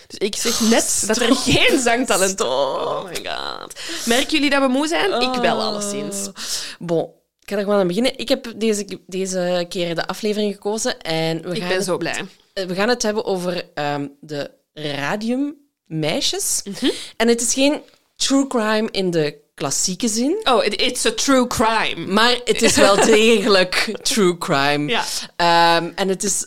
Dus 0.06 0.18
ik 0.18 0.36
zeg 0.36 0.60
net 0.60 1.02
dat 1.06 1.16
er 1.16 1.34
geen 1.36 1.80
zangtalent... 1.80 2.40
Oh 2.40 3.04
my 3.04 3.14
god. 3.14 3.80
Merken 4.06 4.30
jullie 4.32 4.50
dat 4.50 4.60
we 4.62 4.68
moe 4.68 4.86
zijn? 4.86 5.20
Ik 5.20 5.34
wel, 5.40 5.60
alleszins. 5.60 6.28
Oh. 6.28 6.34
Bon, 6.78 7.02
ik 7.40 7.50
ga 7.50 7.56
er 7.56 7.62
gewoon 7.62 7.78
aan 7.80 7.86
beginnen. 7.86 8.18
Ik 8.18 8.28
heb 8.28 8.52
deze, 8.56 8.98
deze 9.06 9.66
keer 9.68 9.94
de 9.94 10.06
aflevering 10.06 10.52
gekozen 10.52 11.00
en 11.00 11.42
we 11.42 11.50
Ik 11.50 11.58
gaan, 11.58 11.68
ben 11.68 11.76
het, 11.76 11.86
zo 11.86 11.96
blij. 11.96 12.24
eh, 12.52 12.64
we 12.66 12.74
gaan 12.74 12.88
het 12.88 13.02
hebben 13.02 13.24
over 13.24 13.64
ehm, 13.74 14.06
de 14.20 14.50
radiummeisjes. 14.72 16.60
Mhm. 16.64 16.90
En 17.16 17.28
het 17.28 17.40
is 17.40 17.52
geen 17.54 17.80
true 18.16 18.46
crime 18.46 18.88
in 18.90 19.10
de 19.10 19.36
klassieke 19.60 20.08
zin, 20.08 20.40
Oh, 20.44 20.64
it- 20.64 20.80
it's 20.80 21.06
a 21.06 21.12
true 21.12 21.46
crime. 21.46 22.06
maar 22.12 22.40
het 22.44 22.62
is 22.62 22.76
wel 22.76 22.96
degelijk 23.16 23.98
true 24.02 24.38
crime. 24.38 24.88
Ja. 24.90 25.04
Ehm, 25.36 25.90
en 25.94 26.08
het 26.08 26.22
is 26.24 26.46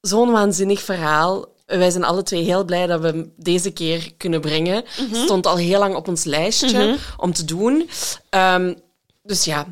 zo'n 0.00 0.30
waanzinnig 0.30 0.82
verhaal. 0.82 1.46
Wij 1.66 1.90
zijn 1.90 2.04
alle 2.04 2.22
twee 2.22 2.42
heel 2.42 2.64
blij 2.64 2.86
dat 2.86 3.00
we 3.00 3.06
hem 3.06 3.32
deze 3.36 3.70
keer 3.70 4.12
kunnen 4.16 4.40
brengen. 4.40 4.84
Mhm. 5.10 5.22
Stond 5.22 5.46
al 5.46 5.56
heel 5.56 5.78
lang 5.78 5.94
op 5.94 6.08
ons 6.08 6.24
lijstje 6.24 6.96
om 7.16 7.32
te 7.32 7.44
doen. 7.44 7.90
Ehm, 8.30 8.74
dus 9.22 9.44
ja, 9.44 9.66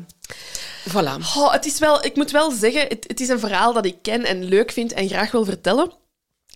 voilà. 0.89 1.15
Oh, 1.37 1.51
het 1.51 1.65
is 1.65 1.79
wel, 1.79 2.05
ik 2.05 2.15
moet 2.15 2.31
wel 2.31 2.51
zeggen, 2.51 2.81
het, 2.87 3.05
het 3.07 3.19
is 3.19 3.29
een 3.29 3.39
verhaal 3.39 3.73
dat 3.73 3.85
ik 3.85 3.95
ken 4.01 4.25
en 4.25 4.43
leuk 4.43 4.71
vind 4.71 4.93
en 4.93 5.07
graag 5.07 5.31
wil 5.31 5.45
vertellen. 5.45 5.91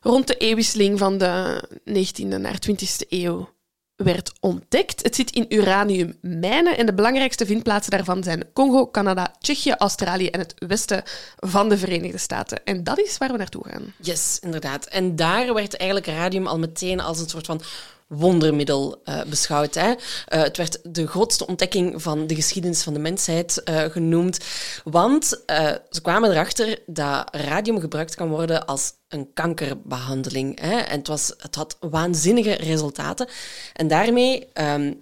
rond 0.00 0.26
de 0.26 0.36
eeuwwisseling 0.36 0.98
van 0.98 1.18
de 1.18 1.62
19e 1.84 2.38
naar 2.40 2.58
20e 2.58 3.06
eeuw 3.08 3.56
werd 4.04 4.32
ontdekt. 4.40 5.02
Het 5.02 5.14
zit 5.14 5.30
in 5.30 5.46
uraniummijnen 5.48 6.76
en 6.76 6.86
de 6.86 6.94
belangrijkste 6.94 7.46
vindplaatsen 7.46 7.90
daarvan 7.90 8.22
zijn 8.22 8.44
Congo, 8.52 8.90
Canada, 8.90 9.34
Tsjechië, 9.40 9.74
Australië 9.78 10.28
en 10.28 10.38
het 10.38 10.54
westen 10.58 11.02
van 11.36 11.68
de 11.68 11.78
Verenigde 11.78 12.18
Staten. 12.18 12.64
En 12.64 12.84
dat 12.84 12.98
is 12.98 13.18
waar 13.18 13.30
we 13.30 13.36
naartoe 13.38 13.68
gaan. 13.68 13.94
Yes, 14.00 14.38
inderdaad. 14.40 14.86
En 14.86 15.16
daar 15.16 15.54
werd 15.54 15.76
eigenlijk 15.76 16.10
radium 16.10 16.46
al 16.46 16.58
meteen 16.58 17.00
als 17.00 17.20
een 17.20 17.28
soort 17.28 17.46
van 17.46 17.60
wondermiddel 18.08 19.00
eh, 19.04 19.22
beschouwd. 19.22 19.74
Hè? 19.74 19.92
Eh, 20.26 20.42
het 20.42 20.56
werd 20.56 20.78
de 20.82 21.06
grootste 21.06 21.46
ontdekking 21.46 22.02
van 22.02 22.26
de 22.26 22.34
geschiedenis 22.34 22.82
van 22.82 22.92
de 22.92 22.98
mensheid 22.98 23.62
eh, 23.62 23.84
genoemd. 23.84 24.38
Want 24.84 25.24
ze 25.90 26.00
kwamen 26.02 26.30
erachter 26.30 26.78
dat 26.86 27.28
radium 27.30 27.80
gebruikt 27.80 28.14
kan 28.14 28.28
worden 28.28 28.66
als 28.66 28.92
een 29.08 29.30
kankerbehandeling. 29.34 30.60
Hè? 30.60 30.76
En 30.78 30.98
het, 30.98 31.08
was, 31.08 31.32
het 31.38 31.54
had 31.54 31.76
waanzinnige 31.80 32.52
resultaten. 32.52 33.28
En 33.72 33.88
daarmee 33.88 34.46
ehm, 34.52 34.92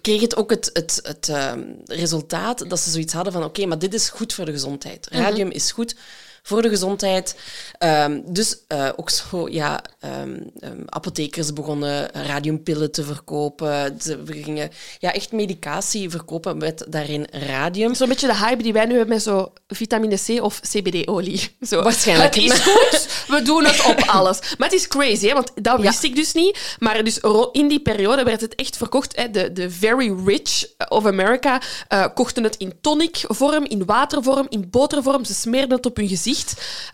kreeg 0.00 0.20
het 0.20 0.36
ook 0.36 0.50
het, 0.50 0.70
het, 0.72 1.00
het 1.02 1.28
ehm, 1.28 1.62
resultaat 1.84 2.70
dat 2.70 2.80
ze 2.80 2.90
zoiets 2.90 3.12
hadden 3.12 3.32
van 3.32 3.44
oké, 3.44 3.66
maar 3.66 3.78
dit 3.78 3.94
is 3.94 4.08
goed 4.08 4.34
voor 4.34 4.44
de 4.44 4.52
gezondheid. 4.52 5.08
Radium 5.10 5.50
is 5.50 5.72
goed 5.72 5.96
voor 6.42 6.62
de 6.62 6.68
gezondheid. 6.68 7.36
Ehm, 7.78 8.20
dus 8.24 8.56
eh, 8.66 8.88
ook 8.96 9.10
zo, 9.10 9.48
ja, 9.48 9.82
ehm, 10.00 10.40
ehm, 10.58 10.82
apothekers 10.86 11.52
begonnen 11.52 12.10
radiumpillen 12.12 12.92
te 12.92 13.04
verkopen. 13.04 13.96
Ze 14.00 14.18
gingen 14.24 14.70
ja, 14.98 15.12
echt 15.12 15.32
medicatie 15.32 16.10
verkopen 16.10 16.58
met 16.58 16.84
daarin 16.88 17.26
radium. 17.30 17.94
Zo'n 17.94 18.08
beetje 18.08 18.26
de 18.26 18.36
hype 18.36 18.62
die 18.62 18.72
wij 18.72 18.84
nu 18.84 18.96
hebben 18.96 19.14
met 19.14 19.22
zo 19.22 19.52
vitamine 19.66 20.16
C 20.26 20.42
of 20.42 20.60
CBD-olie. 20.60 21.50
Zo. 21.70 21.82
Waarschijnlijk. 21.82 22.34
Het 22.34 22.44
is 22.44 22.60
goed, 22.60 23.08
we 23.28 23.42
doen 23.42 23.64
het 23.64 23.84
op 23.84 24.00
alles. 24.18 24.38
Maar 24.40 24.68
het 24.68 24.78
is 24.78 24.88
crazy, 24.88 25.26
hè, 25.26 25.34
want 25.34 25.52
dat 25.54 25.80
wist 25.80 26.02
ik 26.02 26.16
dus 26.16 26.32
niet. 26.32 26.76
Maar 26.78 27.04
dus 27.04 27.18
in 27.52 27.68
die 27.68 27.80
periode 27.80 28.22
werd 28.22 28.40
het 28.40 28.54
echt 28.54 28.76
verkocht. 28.76 29.16
Hè. 29.16 29.30
De, 29.30 29.52
de 29.52 29.70
very 29.70 30.14
rich 30.26 30.64
of 30.88 31.06
America 31.06 31.60
eh, 31.88 32.06
kochten 32.14 32.44
het 32.44 32.56
in 32.56 32.72
tonic-vorm, 32.80 33.64
in 33.64 33.84
watervorm, 33.84 34.46
in 34.48 34.70
botervorm. 34.70 35.24
Ze 35.24 35.34
smeerden 35.34 35.76
het 35.76 35.86
op 35.86 35.96
hun 35.96 36.08
gezicht. 36.08 36.31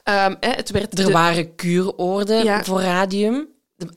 Ehm, 0.03 0.35
hè, 0.41 0.51
het 0.51 0.71
werd 0.71 0.99
Er 0.99 1.05
de- 1.07 1.13
waren 1.13 1.55
kuuroorden 1.55 2.45
Ja. 2.45 2.65
voor 2.65 2.81
radium. 2.81 3.49
De- 3.77 3.89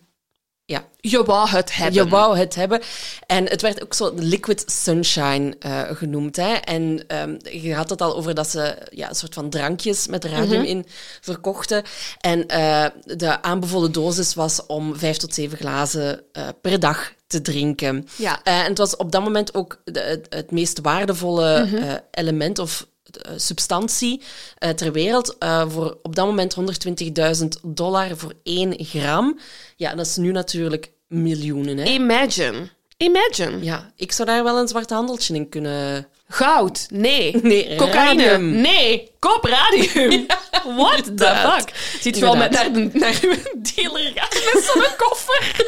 ja, 0.65 0.85
Je 0.99 1.23
wou 1.23 1.49
het 1.49 1.75
hebben. 1.75 2.03
Je 2.03 2.09
wou 2.09 2.37
het 2.37 2.55
hebben. 2.55 2.81
En 3.27 3.45
het 3.49 3.61
werd 3.61 3.83
ook 3.83 3.93
zo 3.93 4.11
liquid 4.15 4.63
sunshine 4.71 5.55
eh, 5.59 5.81
genoemd. 5.91 6.35
Hè? 6.35 6.53
En 6.53 7.03
ehm, 7.07 7.35
je 7.61 7.73
had 7.75 7.89
het 7.89 8.01
al 8.01 8.15
over 8.15 8.33
dat 8.35 8.49
ze 8.49 8.77
ja, 8.89 9.09
een 9.09 9.15
soort 9.15 9.33
van 9.33 9.49
drankjes 9.49 10.07
met 10.07 10.25
radium 10.25 10.63
in 10.63 10.85
verkochten. 11.21 11.83
En 12.19 12.47
eh, 12.47 12.85
de 13.03 13.41
aanbevolen 13.41 13.91
dosis 13.91 14.33
was 14.33 14.65
om 14.65 14.97
vijf 14.97 15.17
tot 15.17 15.33
zeven 15.33 15.57
glazen 15.57 16.21
eh, 16.31 16.47
per 16.61 16.79
dag 16.79 17.13
te 17.27 17.41
drinken. 17.41 18.07
Ja. 18.15 18.43
En 18.43 18.63
het 18.63 18.77
was 18.77 18.95
op 18.95 19.11
dat 19.11 19.23
moment 19.23 19.53
ook 19.53 19.81
de- 19.85 19.99
het, 19.99 20.25
het 20.29 20.51
meest 20.51 20.79
waardevolle 20.81 21.53
eh, 21.53 21.93
element 22.11 22.59
of 22.59 22.87
substantie 23.35 24.21
eh, 24.57 24.69
ter 24.69 24.91
wereld. 24.91 25.37
eh, 25.37 25.63
voor 25.69 25.97
op 26.03 26.15
dat 26.15 26.25
moment 26.25 26.55
120.000 26.55 27.47
dollar 27.63 28.17
voor 28.17 28.33
één 28.43 28.75
gram. 28.85 29.39
Ja, 29.75 29.95
dat 29.95 30.05
is 30.05 30.15
nu 30.15 30.31
natuurlijk 30.31 30.91
miljoenen. 31.07 31.77
Hè? 31.77 31.83
Imagine. 31.83 32.69
Imagine. 32.97 33.63
Ja, 33.63 33.91
ik 33.95 34.11
zou 34.11 34.27
daar 34.27 34.43
wel 34.43 34.57
een 34.57 34.67
zwart 34.67 34.89
handeltje 34.89 35.33
in 35.35 35.49
kunnen... 35.49 36.07
Goud. 36.33 36.87
Nee. 36.89 37.35
Nee, 37.41 37.75
Cocaïne. 37.75 38.23
radium. 38.23 38.51
Nee. 38.61 39.11
Koop 39.19 39.43
radium. 39.43 40.25
What 40.77 41.03
the 41.17 41.25
fuck? 41.55 41.75
Ziet 42.01 42.15
je 42.15 42.21
wel 42.21 42.35
met 42.35 42.51
naar, 42.51 42.73
de, 42.73 42.79
naar 42.93 43.19
uw 43.21 43.35
dealer 43.75 44.11
gaan 44.15 44.53
met 44.53 44.63
zo'n 44.73 44.95
koffer? 44.97 45.65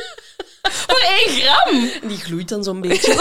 Voor 0.62 1.00
één 1.00 1.30
gram. 1.42 1.90
Die 2.10 2.18
gloeit 2.18 2.50
dan 2.50 2.64
zo'n 2.64 2.82
beetje. 2.82 3.14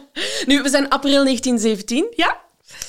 nu, 0.46 0.62
we 0.62 0.68
zijn 0.68 0.88
april 0.88 1.24
1917. 1.24 2.06
Ja. 2.16 2.40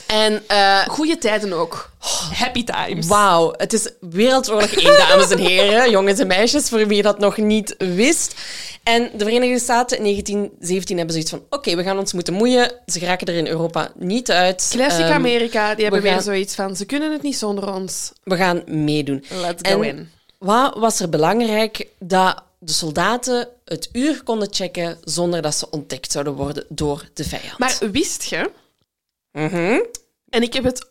En 0.08 0.44
eh, 0.48 0.88
Goeie 0.88 1.18
tijden 1.18 1.54
ook. 1.54 1.90
Happy 2.34 2.64
times. 2.64 3.08
Wauw, 3.08 3.54
het 3.58 3.74
is 3.74 3.90
Wereldoorlog 4.00 4.72
1, 4.72 4.98
dames 4.98 5.30
en 5.30 5.38
heren, 5.38 5.90
jongens 5.92 6.20
en 6.20 6.28
meisjes, 6.28 6.70
voor 6.70 6.88
wie 6.88 7.02
dat 7.02 7.20
nog 7.20 7.38
niet 7.38 7.76
wist. 7.78 8.36
En 8.84 9.10
de 9.18 9.24
Verenigde 9.24 9.60
Staten 9.60 9.98
in 9.98 10.04
1917 10.04 10.98
hebben 10.98 11.14
zoiets 11.14 11.32
van: 11.32 11.44
oké, 11.50 11.76
we 11.76 11.84
gaan 11.84 11.98
ons 11.98 12.14
moeten 12.14 12.34
moeien. 12.34 12.72
Ze 12.86 13.00
geraken 13.00 13.28
er 13.28 13.36
in 13.36 13.48
Europa 13.48 13.92
niet 13.96 14.32
uit. 14.32 14.70
Classic 14.72 15.06
Ehm, 15.06 15.14
Amerika, 15.14 15.76
die 15.76 15.84
hebben 15.84 16.02
we 16.02 16.10
weer 16.10 16.22
zoiets 16.22 16.56
van, 16.56 16.76
ze 16.76 16.86
kunnen 16.86 17.12
het 17.12 17.22
niet 17.22 17.38
zonder 17.38 17.74
ons. 17.74 18.12
we 18.24 18.36
gaan 18.36 18.64
meedoen. 18.66 19.24
Let's 19.30 19.70
go 19.70 19.82
En 19.82 19.84
in. 19.84 20.10
Wat 20.38 20.76
was 20.78 21.00
er 21.00 21.10
belangrijk? 21.10 21.88
Dat 22.00 22.44
de 22.66 22.74
soldaten 22.74 23.48
het 23.66 23.90
uur 23.94 24.24
konden 24.24 24.54
checken 24.54 24.98
zonder 25.04 25.42
dat 25.42 25.56
ze 25.56 25.70
ontdekt 25.70 26.12
zouden 26.12 26.34
worden 26.34 26.66
door 26.70 27.10
de 27.14 27.24
vijand. 27.24 27.58
Maar 27.60 27.78
wist 27.92 28.24
je, 28.24 28.52
Mhm. 29.32 29.80
en 30.30 30.42
ik 30.42 30.54
heb 30.54 30.64
het 30.64 30.90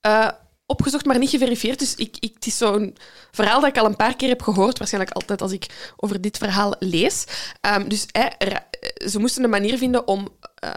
eh, 0.00 0.28
opgezocht, 0.66 1.04
maar 1.04 1.18
niet 1.18 1.30
geverifieerd, 1.30 1.78
dus 1.78 1.94
ik, 1.94 2.16
ik, 2.20 2.34
het 2.34 2.46
is 2.46 2.56
zo'n 2.56 2.96
verhaal 3.30 3.60
dat 3.60 3.70
ik 3.70 3.78
al 3.78 3.86
een 3.86 3.96
paar 3.96 4.16
keer 4.16 4.28
heb 4.28 4.42
gehoord, 4.42 4.78
waarschijnlijk 4.78 5.14
altijd 5.14 5.42
als 5.42 5.52
ik 5.52 5.92
over 5.96 6.20
dit 6.20 6.36
verhaal 6.38 6.74
lees. 6.78 7.24
Ehm, 7.60 7.88
dus 7.88 8.06
ze 9.10 9.18
moesten 9.18 9.44
een 9.44 9.50
manier 9.50 9.78
vinden 9.78 10.06
om 10.08 10.28
eh, 10.54 10.70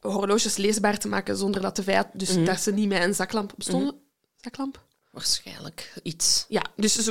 horloges 0.00 0.56
leesbaar 0.56 0.98
te 0.98 1.08
maken 1.08 1.36
zonder 1.36 1.60
dat 1.60 1.76
de 1.76 1.82
vijand, 1.82 2.06
dus 2.12 2.30
Mhm. 2.30 2.44
dat 2.44 2.60
ze 2.60 2.72
niet 2.72 2.88
met 2.88 3.02
een 3.02 3.14
zaklamp 3.14 3.52
bestonden. 3.56 3.94
Zaklamp? 4.36 4.84
Waarschijnlijk 5.16 5.92
iets. 6.02 6.44
Ja, 6.48 6.62
dus 6.76 6.94
ze, 6.94 7.02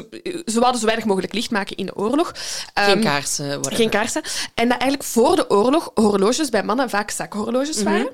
ze 0.45 0.59
wouden 0.59 0.79
zo 0.79 0.85
weinig 0.85 1.05
mogelijk 1.05 1.33
licht 1.33 1.51
maken 1.51 1.75
in 1.75 1.85
de 1.85 1.95
oorlog. 1.95 2.31
Geen 2.73 2.85
Ehm, 2.87 3.01
kaarsen, 3.01 3.47
whatever. 3.47 3.75
Geen 3.75 3.89
kaarsen. 3.89 4.21
En 4.53 4.67
dat 4.69 4.79
eigenlijk 4.79 5.03
voor 5.03 5.35
de 5.35 5.49
oorlog 5.49 5.91
horloges 5.93 6.49
bij 6.49 6.63
mannen 6.63 6.89
vaak 6.89 7.11
zakhorloges 7.11 7.83
waren. 7.83 8.09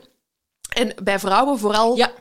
En 0.73 0.93
bij 1.03 1.19
vrouwen 1.19 1.59
vooral 1.59 1.89
Mhm. 1.89 1.97
Ja, 1.97 2.11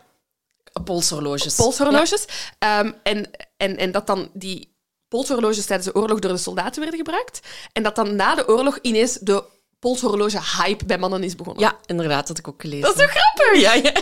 polshorloges. 0.84 1.54
polshorloges. 1.54 2.24
Ehm, 2.58 2.92
en, 3.02 3.30
en, 3.56 3.76
en 3.76 3.90
dat 3.92 4.06
dan 4.06 4.30
die 4.32 4.74
polshorloges 5.08 5.66
tijdens 5.66 5.88
de 5.92 5.94
oorlog 6.00 6.18
door 6.18 6.32
de 6.32 6.38
soldaten 6.38 6.80
werden 6.80 6.98
gebruikt. 6.98 7.40
En 7.72 7.82
dat 7.82 7.96
dan 7.96 8.16
na 8.16 8.34
de 8.34 8.48
oorlog 8.48 8.78
ineens 8.82 9.12
de 9.20 9.44
polshorloge-hype 9.78 10.84
bij 10.84 10.98
mannen 10.98 11.22
is 11.24 11.34
begonnen. 11.34 11.62
Ja, 11.62 11.76
inderdaad, 11.86 12.18
dat 12.18 12.28
had 12.28 12.38
ik 12.38 12.48
ook 12.48 12.60
gelezen. 12.60 12.82
Dat 12.86 12.96
is 12.98 13.02
toch 13.02 13.10
grappig? 13.10 13.60
Ja, 13.60 13.74
ja. 13.74 13.92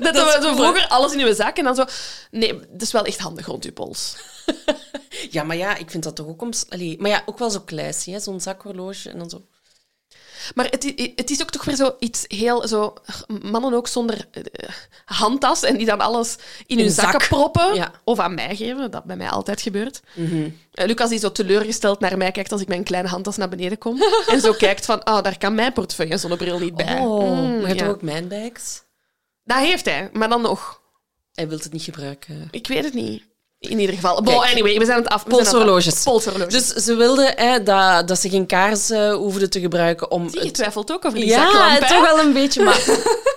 Dat, 0.04 0.14
Dat 0.14 0.34
we 0.36 0.42
zo 0.42 0.54
vroeger 0.54 0.88
alles 0.88 1.12
in 1.12 1.20
uw 1.20 1.34
zak 1.34 1.56
en 1.56 1.64
dan 1.64 1.74
zo... 1.74 1.84
Nee, 2.30 2.58
dat 2.58 2.82
is 2.82 2.92
wel 2.92 3.04
echt 3.04 3.18
handig 3.18 3.46
rond 3.46 3.64
uw 3.64 3.72
pols. 3.72 4.16
Ja, 5.30 5.42
maar 5.42 5.56
ja, 5.56 5.76
ik 5.76 5.90
vind 5.90 6.04
dat 6.04 6.16
toch 6.16 6.26
ook... 6.26 6.42
Om... 6.42 6.50
Allee, 6.68 6.96
maar 7.00 7.10
ja, 7.10 7.22
ook 7.26 7.38
wel 7.38 7.50
zo 7.50 7.64
hè? 8.04 8.20
Zo'n 8.20 8.40
zakhorloge 8.40 9.10
en 9.10 9.18
dan 9.18 9.30
zo... 9.30 9.44
Maar 10.54 10.66
het, 10.70 11.12
het 11.16 11.30
is 11.30 11.42
ook 11.42 11.50
toch 11.50 11.64
weer 11.64 11.76
zo 11.76 11.96
iets 11.98 12.24
heel... 12.28 12.68
Zo, 12.68 12.94
mannen 13.42 13.74
ook 13.74 13.88
zonder 13.88 14.26
eh, 14.30 14.68
handtas 15.04 15.62
en 15.62 15.76
die 15.76 15.86
dan 15.86 16.00
alles 16.00 16.36
in, 16.66 16.78
hun 16.78 16.90
zakken 16.90 17.20
zak. 17.20 17.28
proppen. 17.28 17.74
Ja. 17.74 17.92
Of 18.04 18.18
aan 18.18 18.34
mij 18.34 18.56
geven, 18.56 18.90
dat 18.90 19.04
bij 19.04 19.16
mij 19.16 19.28
altijd 19.28 19.60
gebeurt. 19.60 20.00
Eh, 20.74 20.86
Lucas 20.86 21.08
die 21.08 21.18
zo 21.18 21.32
teleurgesteld 21.32 22.00
naar 22.00 22.16
mij 22.16 22.30
kijkt 22.30 22.52
als 22.52 22.60
ik 22.60 22.68
een 22.70 22.84
kleine 22.84 23.08
handtas 23.08 23.36
naar 23.36 23.48
beneden 23.48 23.78
kom. 23.78 24.02
en 24.32 24.40
zo 24.40 24.52
kijkt 24.52 24.84
van, 24.84 25.02
ah, 25.02 25.22
daar 25.22 25.38
kan 25.38 25.54
mijn 25.54 25.72
portefeuille 25.72 26.12
en 26.12 26.18
zonnebril 26.18 26.58
niet 26.58 26.74
bij. 26.76 26.98
Oh, 26.98 27.18
Mm, 27.20 27.60
maar 27.60 27.68
je 27.68 27.74
ja. 27.74 27.84
toch 27.84 27.94
ook 27.94 28.02
mijnbags? 28.02 28.82
Dat 29.54 29.58
heeft 29.58 29.84
hij, 29.84 30.10
maar 30.12 30.28
dan 30.28 30.42
nog. 30.42 30.80
Hij 31.32 31.48
wil 31.48 31.58
het 31.58 31.72
niet 31.72 31.82
gebruiken. 31.82 32.48
Ik 32.50 32.66
weet 32.66 32.84
het 32.84 32.94
niet. 32.94 33.22
In 33.58 33.78
ieder 33.80 33.94
geval. 33.94 34.22
Bon, 34.22 34.40
Kijk. 34.40 34.52
anyway, 34.52 34.78
we 34.78 34.84
zijn 34.84 34.96
aan 34.96 35.02
het 35.02 35.12
af. 35.12 35.24
Polshorloges. 35.26 36.02
Polshorloges. 36.02 36.52
Dus 36.52 36.84
ze 36.84 36.94
wilden 36.94 37.32
hè, 37.36 37.62
dat, 37.62 38.08
dat 38.08 38.18
ze 38.18 38.28
geen 38.28 38.46
kaars 38.46 38.90
eh, 38.90 39.14
hoefden 39.14 39.50
te 39.50 39.60
gebruiken 39.60 40.10
om... 40.10 40.28
Zie, 40.28 40.38
je 40.38 40.44
het- 40.44 40.54
twijfelt 40.54 40.92
ook 40.92 41.04
over 41.04 41.18
die 41.18 41.28
Ja, 41.28 41.44
zaklamp, 41.50 41.80
hè? 41.80 41.88
toch 41.88 42.00
wel 42.14 42.18
een 42.18 42.32
beetje, 42.32 42.62
maar... 42.64 42.78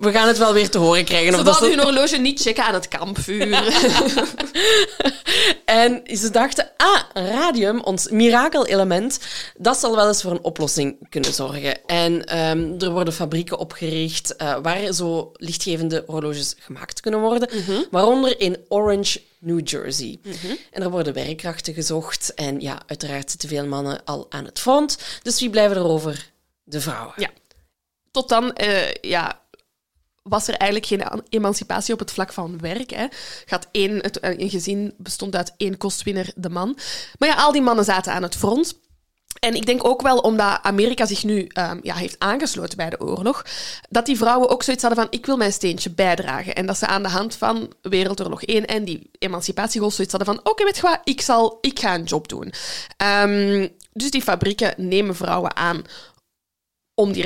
We 0.00 0.12
gaan 0.12 0.28
het 0.28 0.38
wel 0.38 0.52
weer 0.52 0.70
te 0.70 0.78
horen 0.78 1.04
krijgen. 1.04 1.34
Ze 1.34 1.42
dat 1.42 1.60
hun 1.60 1.80
horloge 1.80 2.16
niet 2.16 2.40
checken 2.40 2.64
aan 2.64 2.74
het 2.74 2.88
kampvuur. 2.88 3.48
En 5.64 6.02
ze 6.16 6.30
dachten, 6.30 6.70
ah, 6.76 7.00
radium, 7.12 7.80
ons 7.80 8.08
mirakel-element, 8.08 9.18
dat 9.56 9.78
zal 9.78 9.96
wel 9.96 10.08
eens 10.08 10.22
voor 10.22 10.30
een 10.30 10.44
oplossing 10.44 11.08
kunnen 11.08 11.32
zorgen. 11.32 11.86
En 11.86 12.24
ehm, 12.24 12.74
er 12.78 12.90
worden 12.90 13.14
fabrieken 13.14 13.58
opgericht 13.58 14.36
eh, 14.36 14.56
waar 14.62 14.92
zo 14.92 15.32
lichtgevende 15.34 16.04
horloges 16.06 16.54
gemaakt 16.58 17.00
kunnen 17.00 17.20
worden, 17.20 17.48
waaronder 17.90 18.40
in 18.40 18.56
Orange, 18.68 19.20
New 19.38 19.68
Jersey. 19.68 20.18
En 20.70 20.82
er 20.82 20.90
worden 20.90 21.14
werkkrachten 21.14 21.74
gezocht 21.74 22.34
en 22.34 22.60
ja, 22.60 22.82
uiteraard 22.86 23.30
zitten 23.30 23.48
veel 23.48 23.66
mannen 23.66 24.04
al 24.04 24.26
aan 24.28 24.44
het 24.44 24.60
front. 24.60 24.98
Dus 25.22 25.40
wie 25.40 25.50
blijven 25.50 25.76
er 25.76 25.84
over? 25.84 26.30
De 26.64 26.80
vrouwen. 26.80 27.14
Ja. 27.16 27.30
Tot 28.10 28.28
dan 28.28 28.52
eh, 28.52 28.92
ja, 29.00 29.40
was 30.22 30.48
er 30.48 30.54
eigenlijk 30.54 30.90
geen 30.90 31.04
an- 31.04 31.26
emancipatie 31.28 31.94
op 31.94 32.00
het 32.00 32.12
vlak 32.12 32.32
van 32.32 32.58
werk. 32.60 32.90
Hè. 32.90 33.06
Gaat 33.46 33.68
één, 33.70 33.96
het, 33.96 34.20
eh, 34.20 34.38
een 34.38 34.50
gezin 34.50 34.94
bestond 34.96 35.36
uit 35.36 35.54
één 35.56 35.76
kostwinner, 35.76 36.32
de 36.34 36.50
man. 36.50 36.78
Maar 37.18 37.28
ja, 37.28 37.34
al 37.34 37.52
die 37.52 37.62
mannen 37.62 37.84
zaten 37.84 38.12
aan 38.12 38.22
het 38.22 38.36
front. 38.36 38.78
En 39.38 39.54
ik 39.54 39.66
denk 39.66 39.84
ook 39.84 40.02
wel 40.02 40.18
omdat 40.18 40.58
Amerika 40.62 41.06
zich 41.06 41.24
nu 41.24 41.46
ehm, 41.46 41.78
ja, 41.82 41.94
heeft 41.94 42.18
aangesloten 42.18 42.76
bij 42.76 42.90
de 42.90 43.00
oorlog, 43.00 43.44
dat 43.88 44.06
die 44.06 44.16
vrouwen 44.16 44.48
ook 44.48 44.62
zoiets 44.62 44.82
hadden 44.82 45.02
van 45.02 45.18
ik 45.18 45.26
wil 45.26 45.36
mijn 45.36 45.52
steentje 45.52 45.90
bijdragen. 45.90 46.54
En 46.54 46.66
dat 46.66 46.78
ze 46.78 46.86
aan 46.86 47.02
de 47.02 47.08
hand 47.08 47.34
van 47.36 47.72
Wereldoorlog 47.82 48.42
1 48.42 48.66
en 48.66 48.84
die 48.84 49.10
emancipatiegolf 49.18 49.92
zoiets 49.92 50.14
hadden 50.14 50.34
van 50.34 50.50
oké, 50.50 50.64
weet 50.64 50.76
je 50.76 50.82
wat, 50.82 51.00
ik, 51.04 51.20
zal, 51.20 51.58
ik 51.60 51.78
ga 51.78 51.94
een 51.94 52.04
job 52.04 52.28
doen. 52.28 52.52
Ehm, 52.96 53.68
dus 53.92 54.10
die 54.10 54.22
fabrieken 54.22 54.74
nemen 54.76 55.16
vrouwen 55.16 55.56
aan 55.56 55.82
om 56.94 57.12
die 57.12 57.24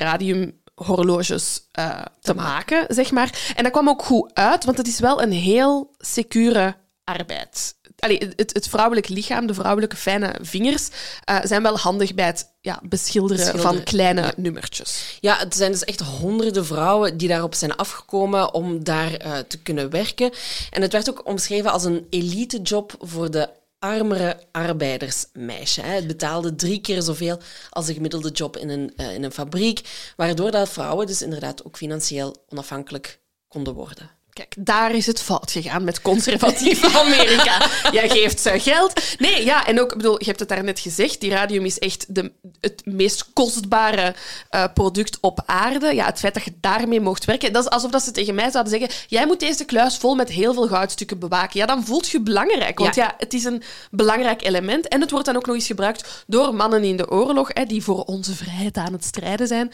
radiumhorloges 0.75 1.61
eh, 1.73 2.01
te 2.21 2.35
maken, 2.35 2.85
zeg 2.89 3.11
maar. 3.11 3.53
En 3.57 3.63
dat 3.63 3.73
kwam 3.73 3.89
ook 3.89 4.03
goed 4.03 4.35
uit, 4.35 4.65
want 4.65 4.79
het 4.79 4.87
is 4.87 5.01
wel 5.01 5.23
een 5.23 5.33
heel 5.33 5.95
secure 5.99 6.77
arbeid. 7.05 7.75
Allee, 7.99 8.33
het, 8.37 8.55
het 8.55 8.69
vrouwelijk 8.69 9.09
lichaam, 9.09 9.47
de 9.47 9.55
vrouwelijke 9.55 9.97
fijne 9.97 10.35
vingers, 10.41 10.89
eh, 11.25 11.39
zijn 11.43 11.63
wel 11.63 11.79
handig 11.79 12.15
bij 12.15 12.27
het 12.27 12.49
ja, 12.61 12.81
beschilderen, 12.83 13.37
Beschilderen, 13.37 13.75
van 13.75 13.85
kleine 13.85 14.21
ja. 14.21 14.33
nummertjes. 14.37 15.19
Ja, 15.21 15.37
het 15.37 15.57
zijn 15.57 15.73
dus 15.73 15.85
echt 15.85 16.01
honderden 16.01 16.67
vrouwen 16.67 17.17
die 17.17 17.29
daarop 17.29 17.55
zijn 17.55 17.77
afgekomen 17.77 18.55
om 18.55 18.85
daar 18.85 19.15
eh, 19.15 19.39
te 19.39 19.59
kunnen 19.59 19.91
werken. 19.91 20.33
En 20.71 20.83
het 20.83 20.93
werd 20.93 21.11
ook 21.11 21.27
omschreven 21.27 21.73
als 21.73 21.85
een 21.85 22.07
elitejob 22.11 22.95
voor 23.01 23.31
de 23.31 23.49
armere 23.85 24.41
arbeidersmeisje. 24.53 25.81
Hè. 25.81 25.95
Het 25.95 26.07
betaalde 26.07 26.55
drie 26.55 26.81
keer 26.81 27.03
zoveel 27.03 27.39
als 27.71 27.89
een 27.89 27.95
gemiddelde 27.95 28.31
job 28.31 28.57
in 28.57 28.69
een, 28.69 28.93
eh, 28.97 29.15
in 29.15 29.25
een 29.25 29.33
fabriek, 29.33 30.13
waardoor 30.17 30.51
dat 30.51 30.69
vrouwen 30.69 31.07
dus 31.07 31.23
inderdaad 31.23 31.65
ook 31.65 31.77
financieel 31.77 32.37
onafhankelijk 32.49 33.21
konden 33.49 33.75
worden. 33.75 34.11
Kijk, 34.35 34.55
daar 34.59 34.95
is 34.95 35.07
het 35.07 35.21
fout 35.21 35.51
gegaan 35.51 35.85
met 35.85 36.03
conservatief 36.03 36.97
Amerika. 37.03 37.71
Jij 37.93 38.09
geeft 38.09 38.41
ze 38.41 38.61
geld. 38.61 39.01
Nee, 39.19 39.45
ja, 39.45 39.67
en 39.67 39.81
ook, 39.81 39.91
ik 39.91 39.97
bedoel, 39.97 40.19
je 40.19 40.25
hebt 40.25 40.41
het 40.41 40.49
daarnet 40.49 40.81
gezegd, 40.81 41.21
die 41.21 41.31
radium 41.31 41.65
is 41.65 41.79
echt 41.79 42.15
de, 42.15 42.33
het 42.61 42.83
meest 42.87 43.33
kostbare 43.33 44.15
eh, 44.51 44.65
product 44.75 45.19
op 45.21 45.43
aarde. 45.47 45.95
Ja, 45.95 46.07
het 46.07 46.19
feit 46.19 46.35
dat 46.35 46.45
je 46.45 46.53
daarmee 46.61 47.01
mocht 47.01 47.25
werken, 47.25 47.53
dat 47.53 47.65
is 47.65 47.71
alsof 47.71 47.91
dat 47.91 48.03
ze 48.03 48.11
tegen 48.11 48.35
mij 48.35 48.51
zouden 48.51 48.73
zeggen, 48.79 49.05
jij 49.09 49.27
moet 49.27 49.41
deze 49.41 49.65
kluis 49.65 49.97
vol 49.97 50.15
met 50.15 50.29
heel 50.29 50.55
veel 50.55 50.69
goudstukken 50.69 51.19
bewaken. 51.19 51.61
Ja, 51.61 51.67
dan 51.67 51.85
voelt 51.85 52.09
je 52.09 52.21
belangrijk, 52.21 52.79
want 52.79 52.95
ja. 52.95 53.05
Ja. 53.05 53.15
het 53.19 53.33
is 53.35 53.45
een 53.45 53.63
belangrijk 53.91 54.43
element. 54.43 54.89
En 54.89 55.01
het 55.01 55.11
wordt 55.11 55.27
dan 55.27 55.37
ook 55.37 55.47
nog 55.47 55.55
eens 55.55 55.67
gebruikt 55.67 56.25
door 56.27 56.55
mannen 56.55 56.85
in 56.85 56.97
de 56.97 57.11
oorlog, 57.11 57.51
hè, 57.53 57.65
die 57.65 57.83
voor 57.83 58.03
onze 58.03 58.35
vrijheid 58.35 58.77
aan 58.77 58.93
het 58.93 59.05
strijden 59.05 59.47
zijn. 59.47 59.73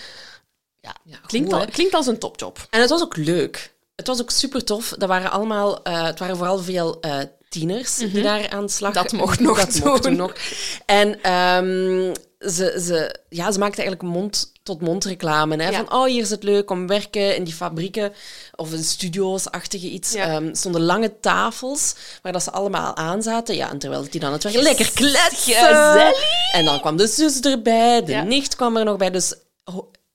Ja, 0.80 0.94
Ja, 1.04 1.16
klinkt, 1.26 1.48
goed, 1.48 1.60
al, 1.60 1.66
hè. 1.66 1.72
klinkt 1.72 1.94
als 1.94 2.06
een 2.06 2.18
topjob. 2.18 2.66
En 2.70 2.80
het 2.80 2.90
was 2.90 3.02
ook 3.02 3.16
leuk. 3.16 3.78
Het 4.00 4.08
was 4.08 4.20
ook 4.20 4.30
super 4.30 4.64
tof. 4.64 4.94
Dat 4.98 5.08
waren 5.08 5.30
allemaal, 5.30 5.82
eh, 5.82 6.04
het 6.04 6.18
waren 6.18 6.36
vooral 6.36 6.58
veel 6.58 7.00
eh, 7.00 7.18
tieners 7.48 7.96
die 7.96 8.22
daar 8.22 8.50
aan 8.50 8.66
de 8.66 8.72
slag 8.72 8.94
Mhm. 8.94 9.02
Dat 9.02 9.12
mocht 9.12 9.40
nog 9.40 9.64
dat 9.64 9.84
mocht 9.84 10.10
nog. 10.10 10.32
En 10.86 11.22
ehm, 11.22 12.14
ze, 12.38 12.80
ze, 12.86 13.14
ja, 13.28 13.52
ze 13.52 13.58
maakten 13.58 13.84
eigenlijk 13.84 14.14
mond-tot-mond 14.14 15.04
reclame. 15.04 15.56
Hè? 15.62 15.68
Ja. 15.68 15.84
Van, 15.84 15.92
oh, 15.92 16.04
hier 16.04 16.22
is 16.22 16.30
het 16.30 16.42
leuk 16.42 16.70
om 16.70 16.86
werken 16.86 17.36
in 17.36 17.44
die 17.44 17.54
fabrieken 17.54 18.12
of 18.56 18.72
in 18.72 18.84
studio's-achtige 18.84 19.86
iets. 19.88 20.12
Ja. 20.12 20.26
Ehm, 20.26 20.54
stonden 20.54 20.82
lange 20.82 21.20
tafels 21.20 21.94
waar 22.22 22.32
dat 22.32 22.42
ze 22.42 22.50
allemaal 22.50 22.96
aan 22.96 23.22
zaten. 23.22 23.54
Ja, 23.56 23.70
en 23.70 23.78
terwijl 23.78 24.06
die 24.10 24.20
dan 24.20 24.32
het 24.32 24.42
werk 24.42 24.56
lekker 24.56 24.90
kletsen. 24.94 25.54
Gezellig. 25.54 26.50
En 26.52 26.64
dan 26.64 26.80
kwam 26.80 26.96
de 26.96 27.06
zus 27.06 27.40
erbij, 27.40 28.04
de 28.04 28.12
Ja. 28.12 28.22
nicht 28.22 28.56
kwam 28.56 28.76
er 28.76 28.84
nog 28.84 28.96
bij. 28.96 29.10
Dus 29.10 29.34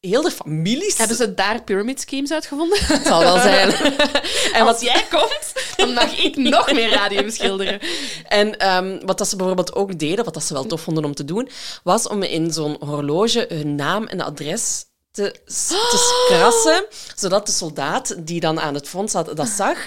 heel 0.06 0.22
de 0.22 0.32
families. 0.32 0.98
Hebben 0.98 1.18
ze 1.18 1.34
daar 1.34 1.64
pyramid 1.64 2.02
schemes 2.02 2.32
uitgevonden? 2.32 2.78
Het 2.86 3.06
zal 3.08 3.20
wel 3.20 3.40
zijn. 3.40 3.74
En 4.54 4.68
als 4.68 4.82
jij 4.82 5.06
komt, 5.10 5.54
dan 5.78 5.94
mag 5.94 6.18
ik 6.24 6.36
nog 6.56 6.72
meer 6.74 6.90
radium 6.90 7.30
schilderen. 7.30 7.80
En 8.28 8.58
ehm, 8.60 9.00
wat 9.06 9.18
dat 9.18 9.28
ze 9.28 9.36
bijvoorbeeld 9.36 9.76
ook 9.76 10.00
deden, 10.00 10.26
wat 10.26 10.34
dat 10.34 10.44
ze 10.44 10.54
wel 10.54 10.66
tof 10.66 10.82
vonden 10.82 11.06
om 11.06 11.16
te 11.16 11.26
doen, 11.26 11.50
was 11.84 12.08
om 12.08 12.24
in 12.24 12.54
zo'n 12.54 12.76
horloge 12.80 13.46
hun 13.50 13.76
naam 13.76 14.08
en 14.08 14.22
adres 14.22 14.86
te, 15.12 15.36
te 15.46 16.26
krassen, 16.30 16.86
zodat 17.16 17.46
de 17.46 17.52
soldaat 17.52 18.16
die 18.28 18.40
dan 18.40 18.60
aan 18.60 18.74
het 18.74 18.88
front 18.90 19.12
zat 19.12 19.38
dat 19.38 19.48
zag. 19.48 19.78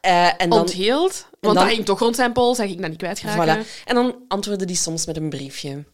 Eh, 0.00 0.26
en 0.42 0.50
dan, 0.50 0.58
Onthield. 0.60 1.26
Want 1.40 1.54
dan- 1.54 1.64
dat 1.64 1.74
ging 1.74 1.84
toch 1.86 1.98
rond 1.98 2.16
zijn 2.16 2.32
pols, 2.32 2.58
hij 2.58 2.66
ging 2.68 2.80
dat 2.80 2.88
niet 2.90 2.98
kwijtraken. 2.98 3.64
voilà. 3.64 3.68
en 3.84 3.94
dan 3.94 4.14
antwoordde 4.28 4.64
die 4.64 4.76
soms 4.76 5.06
met 5.06 5.16
een 5.16 5.30
briefje. 5.30 5.84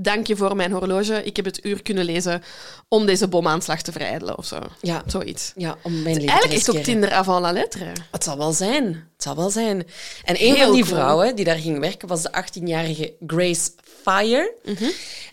Dank 0.00 0.26
je 0.26 0.36
voor 0.36 0.56
mijn 0.56 0.72
horloge. 0.72 1.24
Ik 1.24 1.36
heb 1.36 1.44
het 1.44 1.64
uur 1.64 1.82
kunnen 1.82 2.04
lezen 2.04 2.42
om 2.88 3.06
deze 3.06 3.28
bomaanslag 3.28 3.82
te 3.82 3.92
verijdelen 3.92 4.38
of 4.38 4.44
zo. 4.46 4.58
Ja, 4.80 5.02
Zoiets. 5.06 5.52
ja 5.56 5.76
om 5.82 5.92
mijn 6.02 6.14
leven 6.14 6.28
Eigenlijk 6.28 6.60
is 6.60 6.66
het 6.66 6.76
ook. 6.76 6.82
Tinder 6.82 7.12
avant 7.12 7.40
la 7.42 7.52
lettre. 7.52 7.84
Het 8.10 8.24
zal 8.24 8.38
wel 8.38 8.52
zijn. 8.52 8.84
Het 8.84 9.22
zal 9.22 9.36
wel 9.36 9.50
zijn. 9.50 9.86
En 10.24 10.34
een 10.34 10.36
Heel 10.54 10.56
van 10.56 10.72
die 10.74 10.84
cool. 10.84 10.94
vrouwen 10.96 11.36
die 11.36 11.44
daar 11.44 11.58
ging 11.58 11.78
werken 11.80 12.08
was 12.08 12.22
de 12.22 12.30
18-jarige 12.44 13.12
Grace 13.26 13.70
Fire. 14.08 14.54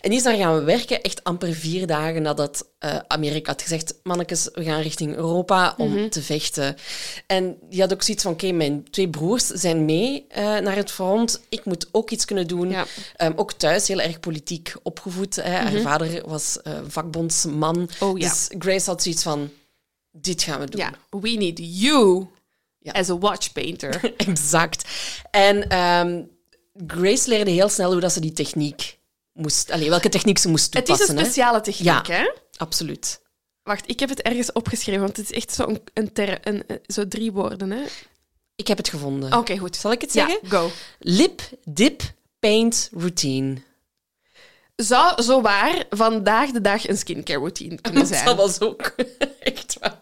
En 0.00 0.10
die 0.10 0.18
is 0.18 0.22
daar 0.22 0.36
gaan 0.36 0.64
werken 0.64 1.02
echt 1.02 1.24
amper 1.24 1.54
vier 1.54 1.86
dagen 1.86 2.22
nadat 2.22 2.68
eh, 2.78 2.98
Amerika 3.06 3.50
had 3.50 3.62
gezegd: 3.62 3.94
Mannekes, 4.02 4.48
we 4.52 4.64
gaan 4.64 4.80
richting 4.80 5.14
Europa 5.14 5.74
om 5.78 6.10
te 6.10 6.22
vechten. 6.22 6.76
En 7.26 7.56
die 7.68 7.80
had 7.80 7.92
ook 7.92 8.02
zoiets 8.02 8.22
van: 8.22 8.32
Oké, 8.32 8.52
mijn 8.52 8.90
twee 8.90 9.08
broers 9.08 9.46
zijn 9.46 9.84
mee 9.84 10.24
eh, 10.28 10.42
naar 10.58 10.76
het 10.76 10.90
front. 10.90 11.40
Ik 11.48 11.64
moet 11.64 11.88
ook 11.92 12.10
iets 12.10 12.24
kunnen 12.24 12.46
doen. 12.46 12.70
Ja. 12.70 12.86
Ehm, 13.16 13.32
ook 13.36 13.52
thuis 13.52 13.88
heel 13.88 14.00
erg 14.00 14.20
politiek 14.20 14.74
opgevoed. 14.82 15.36
Hè. 15.36 15.50
Haar 15.50 15.80
vader 15.80 16.22
was 16.28 16.62
eh, 16.62 16.72
vakbondsman. 16.88 17.88
Oh, 18.00 18.18
ja. 18.18 18.28
Dus 18.28 18.50
Grace 18.58 18.90
had 18.90 19.02
zoiets 19.02 19.22
van: 19.22 19.50
Dit 20.10 20.42
gaan 20.42 20.60
we 20.60 20.66
doen. 20.70 20.80
Ja, 20.80 20.92
we 21.20 21.30
need 21.30 21.58
you 21.62 22.26
Ja. 22.78 22.92
as 22.92 23.10
a 23.10 23.18
watch 23.18 23.52
painter. 23.52 24.12
Exact. 24.16 24.84
En 25.30 25.68
ehm, 25.68 26.22
Grace 26.86 27.28
leerde 27.28 27.50
heel 27.50 27.68
snel 27.68 27.92
hoe 27.92 28.00
dat 28.00 28.12
ze 28.12 28.20
die 28.20 28.32
techniek 28.32 28.98
moest... 29.32 29.70
Allee, 29.70 29.88
welke 29.88 30.08
techniek 30.08 30.38
ze 30.38 30.48
moest 30.48 30.74
het 30.74 30.82
is 30.82 30.88
toepassen. 30.88 31.18
een 31.18 31.24
speciale 31.24 31.60
techniek, 31.60 31.86
Ja. 31.86 32.02
hè? 32.06 32.30
Absoluut. 32.56 33.20
Wacht, 33.62 33.88
ik 33.88 34.00
heb 34.00 34.08
het 34.08 34.22
ergens 34.22 34.52
opgeschreven, 34.52 35.00
want 35.02 35.16
het 35.16 35.30
is 35.30 35.36
echt 35.36 35.52
zo, 35.52 35.66
een, 35.66 35.80
een 35.94 36.12
ter, 36.12 36.38
een, 36.48 36.62
een- 36.66 36.80
zo 36.86 37.08
drie 37.08 37.32
woorden, 37.32 37.70
hè? 37.70 37.82
Ik 38.56 38.66
heb 38.66 38.76
het 38.76 38.88
gevonden. 38.88 39.32
Oké, 39.32 39.58
goed. 39.58 39.76
Zal 39.76 39.92
ik 39.92 40.00
het 40.00 40.12
Ja, 40.12 40.26
zeggen? 40.28 40.48
go. 40.50 40.70
Lip, 40.98 41.42
dip, 41.64 42.02
paint, 42.38 42.88
routine. 42.92 43.56
Zou 44.76 45.22
zo 45.22 45.40
waar 45.40 45.84
vandaag 45.90 46.50
de 46.50 46.60
dag 46.60 46.88
een 46.88 46.96
skincare 46.98 47.38
routine 47.38 47.80
kunnen 47.80 48.00
Dat 48.08 48.18
zijn. 48.18 48.36
was 48.36 48.60
ook 48.68 48.94
echt 49.40 49.76
waar. 49.80 49.98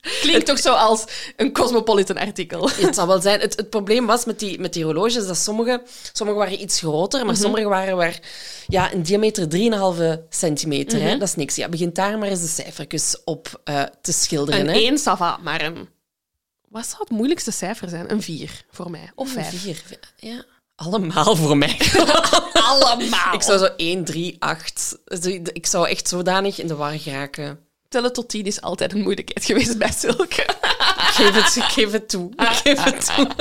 Klinkt 0.00 0.46
toch 0.46 0.58
zo 0.58 0.72
als 0.72 1.04
een 1.36 1.52
Cosmopolitan 1.52 2.16
artikel. 2.16 2.70
Het 2.70 2.94
zal 2.94 3.06
wel 3.06 3.20
zijn. 3.20 3.40
Het, 3.40 3.56
het 3.56 3.70
probleem 3.70 4.06
was 4.06 4.24
met 4.24 4.38
die, 4.38 4.60
met 4.60 4.72
die 4.72 4.84
horloges 4.84 5.26
dat 5.26 5.36
sommige, 5.36 5.82
sommige 6.12 6.38
waren 6.38 6.60
iets 6.60 6.78
groter, 6.78 7.26
maar 7.26 7.36
sommige 7.36 7.68
waren 7.68 7.96
waar, 7.96 8.20
ja, 8.66 8.92
een 8.92 9.02
diameter 9.02 9.46
3,5 10.20 10.28
centimeter. 10.28 11.00
hè? 11.00 11.18
Dat 11.18 11.28
is 11.28 11.34
niks. 11.34 11.56
Ja, 11.56 11.68
begint 11.68 11.94
daar 11.94 12.18
maar 12.18 12.28
eens 12.28 12.40
de 12.40 12.46
cijfertjes 12.46 13.16
op 13.24 13.60
eh, 13.64 13.82
te 14.00 14.12
schilderen. 14.12 14.60
Een 14.60 14.66
hè? 14.66 14.72
1 14.72 14.98
sava, 14.98 15.36
maar 15.36 15.62
een... 15.62 15.88
Wat 16.68 16.86
zou 16.86 16.98
het 16.98 17.10
moeilijkste 17.10 17.50
cijfer 17.50 17.88
zijn? 17.88 18.10
Een 18.10 18.22
4 18.22 18.64
voor 18.70 18.90
mij. 18.90 19.10
Of 19.14 19.30
5. 19.30 19.60
Vier. 19.60 19.82
Ja. 20.16 20.44
Allemaal 20.74 21.36
voor 21.36 21.56
mij. 21.56 21.80
Allemaal. 22.70 23.34
Ik 23.34 23.42
zou 23.42 23.58
zo 23.58 23.68
1, 23.76 24.04
3, 24.04 24.36
8. 24.38 24.98
Ik 25.52 25.66
zou 25.66 25.88
echt 25.88 26.08
zodanig 26.08 26.58
in 26.58 26.66
de 26.66 26.74
war 26.74 26.98
geraken. 26.98 27.58
Tellen 27.90 28.12
tot 28.12 28.28
10 28.28 28.44
is 28.44 28.60
altijd 28.60 28.92
een 28.92 29.02
moeilijkheid 29.02 29.44
geweest 29.44 29.78
bij 29.78 29.92
zulke. 29.92 30.42
Ik 30.42 31.16
geef 31.16 31.34
het, 31.34 31.56
ik 31.56 31.62
geef 31.62 31.92
het 31.92 32.08
toe. 32.08 32.30
Ik 32.36 32.46
geef 32.46 32.82
het 32.84 33.14
toe. 33.14 33.28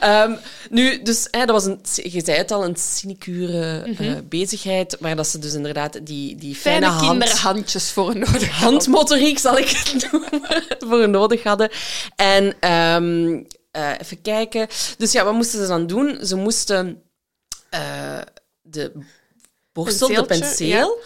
Ehm, 0.00 0.36
nu, 0.70 1.02
dus 1.02 1.28
hè, 1.30 1.46
dat 1.46 1.50
was 1.50 1.64
een, 1.64 1.80
je 2.12 2.22
zei 2.24 2.38
het 2.38 2.50
al, 2.50 2.64
een 2.64 2.76
sinecure 2.76 3.94
eh, 3.98 4.12
bezigheid, 4.24 4.96
waar 5.00 5.16
dat 5.16 5.26
ze 5.26 5.38
dus 5.38 5.54
inderdaad 5.54 6.06
die, 6.06 6.36
die 6.36 6.54
fijne, 6.54 6.86
Fijne 6.86 6.86
hand, 6.86 7.24
kinderhandjes 7.24 7.90
voor 7.90 8.14
nodig 8.14 8.30
hadden. 8.32 8.48
handmotoriek, 8.48 9.38
zal 9.38 9.58
ik 9.58 9.68
het 9.68 10.10
noemen, 10.10 10.64
voor 10.88 11.08
nodig 11.08 11.42
hadden. 11.42 11.70
En 12.16 12.54
ehm, 12.60 13.42
eh, 13.70 13.92
even 14.00 14.22
kijken. 14.22 14.68
Dus 14.96 15.12
ja, 15.12 15.24
wat 15.24 15.34
moesten 15.34 15.60
ze 15.60 15.66
dan 15.66 15.86
doen? 15.86 16.26
Ze 16.26 16.36
moesten 16.36 17.02
eh, 17.70 18.18
de 18.62 18.92
borstel, 19.72 20.08
de 20.08 20.24
penseel... 20.24 20.98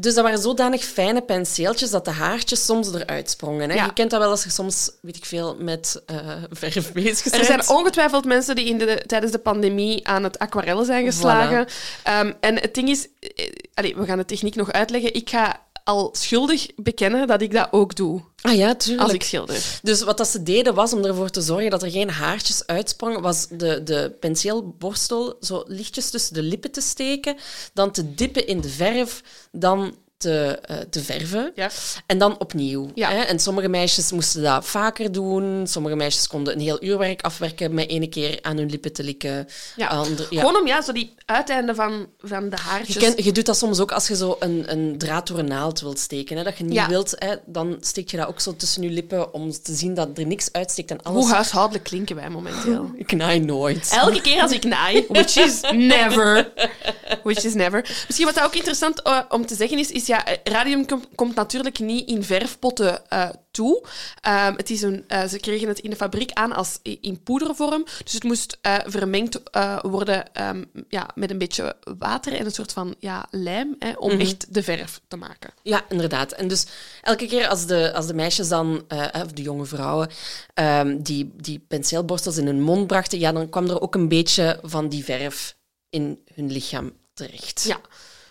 Dus 0.00 0.14
dat 0.14 0.24
waren 0.24 0.38
zodanig 0.38 0.84
fijne 0.84 1.22
penseeltjes 1.22 1.90
dat 1.90 2.04
de 2.04 2.10
haartjes 2.10 2.64
soms 2.64 2.94
eruit 2.94 3.30
sprongen. 3.30 3.70
Hè? 3.70 3.76
Ja. 3.76 3.84
Je 3.84 3.92
kent 3.92 4.10
dat 4.10 4.20
wel 4.20 4.30
als 4.30 4.44
je 4.44 4.50
soms, 4.50 4.90
weet 5.00 5.16
ik 5.16 5.24
veel, 5.24 5.56
met 5.58 6.02
eh, 6.06 6.16
verf 6.50 6.92
bezig 6.92 7.22
bent. 7.22 7.34
Er 7.34 7.44
zijn 7.44 7.68
ongetwijfeld 7.68 8.24
mensen 8.24 8.54
die 8.54 8.64
in 8.64 8.78
de, 8.78 9.02
tijdens 9.06 9.32
de 9.32 9.38
pandemie 9.38 10.08
aan 10.08 10.22
het 10.22 10.38
aquarellen 10.38 10.84
zijn 10.84 11.04
geslagen. 11.04 11.66
Ehm, 12.02 12.32
en 12.40 12.60
het 12.60 12.74
ding 12.74 12.88
is, 12.88 13.08
eh, 13.20 13.52
allee, 13.74 13.96
we 13.96 14.04
gaan 14.04 14.18
de 14.18 14.24
techniek 14.24 14.54
nog 14.54 14.72
uitleggen. 14.72 15.14
Ik 15.14 15.30
ga 15.30 15.60
al 15.86 16.08
schuldig 16.12 16.66
bekennen 16.76 17.26
dat 17.26 17.42
ik 17.42 17.52
dat 17.52 17.68
ook 17.70 17.94
doe 17.94 18.22
Ah 18.40 18.56
ja, 18.56 18.74
tuurlijk. 18.74 19.02
als 19.02 19.12
ik 19.12 19.22
schilder. 19.22 19.78
Dus 19.82 20.02
wat 20.02 20.18
dat 20.18 20.28
ze 20.28 20.42
deden 20.42 20.74
was, 20.74 20.92
om 20.92 21.04
ervoor 21.04 21.30
te 21.30 21.40
zorgen 21.40 21.70
dat 21.70 21.82
er 21.82 21.90
geen 21.90 22.10
haartjes 22.10 22.66
uitsprongen, 22.66 23.22
was 23.22 23.46
de, 23.48 23.82
de 23.82 24.16
penseelborstel 24.20 25.36
zo 25.40 25.64
lichtjes 25.66 26.10
tussen 26.10 26.34
de 26.34 26.42
lippen 26.42 26.70
te 26.70 26.80
steken, 26.80 27.36
dan 27.72 27.90
te 27.90 28.14
dippen 28.14 28.46
in 28.46 28.60
de 28.60 28.68
verf, 28.68 29.22
dan 29.52 29.94
te, 30.16 30.58
eh, 30.62 30.76
te 30.90 31.02
verven. 31.02 31.52
Ja. 31.54 31.70
En 32.06 32.18
dan 32.18 32.38
opnieuw. 32.38 32.90
Ja. 32.94 33.10
Hè? 33.10 33.20
En 33.20 33.38
sommige 33.38 33.68
meisjes 33.68 34.12
moesten 34.12 34.42
dat 34.42 34.66
vaker 34.66 35.12
doen. 35.12 35.66
Sommige 35.66 35.96
meisjes 35.96 36.26
konden 36.26 36.54
een 36.54 36.60
heel 36.60 36.84
uurwerk 36.84 37.22
afwerken 37.22 37.74
met 37.74 37.88
ene 37.88 38.08
keer 38.08 38.38
aan 38.42 38.56
hun 38.56 38.70
lippen 38.70 38.92
te 38.92 39.04
likken. 39.04 39.48
Ja. 39.76 40.04
Ja. 40.30 40.40
Gewoon 40.40 40.56
om 40.56 40.66
ja, 40.66 40.82
zo 40.82 40.92
die 40.92 41.14
uiteinden 41.24 41.74
van, 41.74 42.06
van 42.18 42.48
de 42.48 42.56
haartjes... 42.56 42.94
Je, 42.94 43.00
ken- 43.00 43.24
je 43.24 43.32
doet 43.32 43.46
dat 43.46 43.56
soms 43.56 43.80
ook 43.80 43.92
als 43.92 44.08
je 44.08 44.16
zo 44.16 44.36
een, 44.40 44.64
een 44.66 44.98
draad 44.98 45.26
door 45.26 45.38
een 45.38 45.48
naald 45.48 45.80
wilt 45.80 45.98
steken. 45.98 46.36
Hè? 46.36 46.42
Dat 46.42 46.58
je 46.58 46.64
niet 46.64 46.86
wilt, 46.86 47.14
hè? 47.18 47.34
dan 47.46 47.76
steek 47.80 48.10
je 48.10 48.16
dat 48.16 48.26
ook 48.28 48.40
zo 48.40 48.56
tussen 48.56 48.82
je 48.82 48.90
lippen 48.90 49.34
om 49.34 49.50
te 49.50 49.74
zien 49.74 49.94
dat 49.94 50.18
er 50.18 50.26
niks 50.26 50.48
uitsteekt 50.52 50.90
en 50.90 51.02
alles. 51.02 51.24
Hoe 51.24 51.34
huishoudelijk 51.34 51.84
klinken 51.84 52.16
wij 52.16 52.28
momenteel? 52.30 52.90
Ik 52.96 53.12
naai 53.12 53.40
nooit. 53.40 53.90
Elke 53.92 54.20
keer 54.20 54.42
als 54.42 54.52
ik 54.52 54.64
naai, 54.64 55.04
which 55.08 55.36
is 55.36 55.60
never. 55.72 56.52
Which 57.22 57.44
is 57.44 57.54
never. 57.54 57.80
Misschien 58.06 58.26
wat 58.26 58.40
ook 58.40 58.54
interessant 58.54 59.02
eh, 59.02 59.18
om 59.28 59.46
te 59.46 59.54
zeggen 59.54 59.78
is, 59.78 59.90
is 59.90 60.05
ja, 60.06 60.24
eh, 60.26 60.36
radium 60.52 60.86
kom- 60.86 61.04
komt 61.14 61.34
natuurlijk 61.34 61.78
niet 61.78 62.08
in 62.08 62.24
verfpotten 62.24 63.08
eh, 63.10 63.28
toe. 63.50 63.86
Ehm, 64.20 64.56
het 64.56 64.70
is 64.70 64.82
een, 64.82 65.04
eh, 65.08 65.24
ze 65.24 65.38
kregen 65.38 65.68
het 65.68 65.78
in 65.78 65.90
de 65.90 65.96
fabriek 65.96 66.32
aan 66.32 66.52
als 66.52 66.78
in 66.82 67.22
poedervorm. 67.22 67.84
Dus 68.04 68.12
het 68.12 68.22
moest 68.22 68.58
vermengd 68.86 69.40
worden 69.82 70.32
ehm, 70.34 70.64
ja, 70.88 71.08
met 71.14 71.30
een 71.30 71.38
beetje 71.38 71.76
water 71.98 72.32
en 72.32 72.44
een 72.44 72.50
soort 72.50 72.72
van 72.72 72.94
ja, 72.98 73.26
lijm, 73.30 73.76
hè, 73.78 73.92
om 73.92 74.10
echt 74.20 74.54
de 74.54 74.62
verf 74.62 75.00
te 75.08 75.16
maken. 75.16 75.50
Ja, 75.62 75.84
inderdaad. 75.88 76.32
En 76.32 76.48
dus 76.48 76.66
elke 77.02 77.26
keer 77.26 77.48
als 77.48 77.66
de, 77.66 77.92
als 77.94 78.06
de 78.06 78.14
meisjes 78.14 78.48
dan, 78.48 78.84
of 79.24 79.32
de 79.32 79.42
jonge 79.42 79.64
vrouwen, 79.64 80.08
ehm, 80.54 81.02
die, 81.02 81.32
die 81.36 81.64
penseelborstels 81.68 82.36
in 82.36 82.46
hun 82.46 82.62
mond 82.62 82.86
brachten, 82.86 83.18
ja, 83.18 83.32
dan 83.32 83.48
kwam 83.48 83.68
er 83.68 83.80
ook 83.80 83.94
een 83.94 84.08
beetje 84.08 84.58
van 84.62 84.88
die 84.88 85.04
verf 85.04 85.56
in 85.90 86.20
hun 86.34 86.52
lichaam 86.52 86.92
terecht. 87.14 87.64
Ja. 87.66 87.80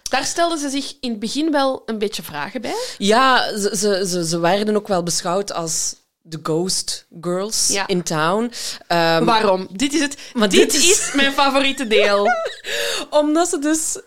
Daar 0.09 0.25
stelden 0.25 0.57
ze 0.57 0.69
zich 0.69 0.93
in 0.99 1.09
het 1.09 1.19
begin 1.19 1.51
wel 1.51 1.83
een 1.85 1.97
beetje 1.97 2.23
vragen 2.23 2.61
bij. 2.61 2.75
Ja, 2.97 3.57
ze, 3.57 3.75
ze, 3.77 4.07
ze, 4.07 4.25
ze 4.27 4.39
werden 4.39 4.75
ook 4.75 4.87
wel 4.87 5.03
beschouwd 5.03 5.53
als 5.53 5.95
de 6.21 6.39
ghost 6.43 7.05
girls 7.21 7.67
Ja. 7.67 7.87
in 7.87 8.03
town. 8.03 8.51
Ehm, 8.87 9.23
Waarom? 9.25 9.67
Dit 9.71 9.93
is 9.93 9.99
het. 10.01 10.17
Maar 10.33 10.49
dit, 10.49 10.71
dit 10.71 10.83
is- 10.83 11.11
mijn 11.13 11.33
favoriete 11.33 11.87
deel. 11.87 12.27
omdat 13.09 13.49
ze 13.49 13.59
dus 13.59 13.99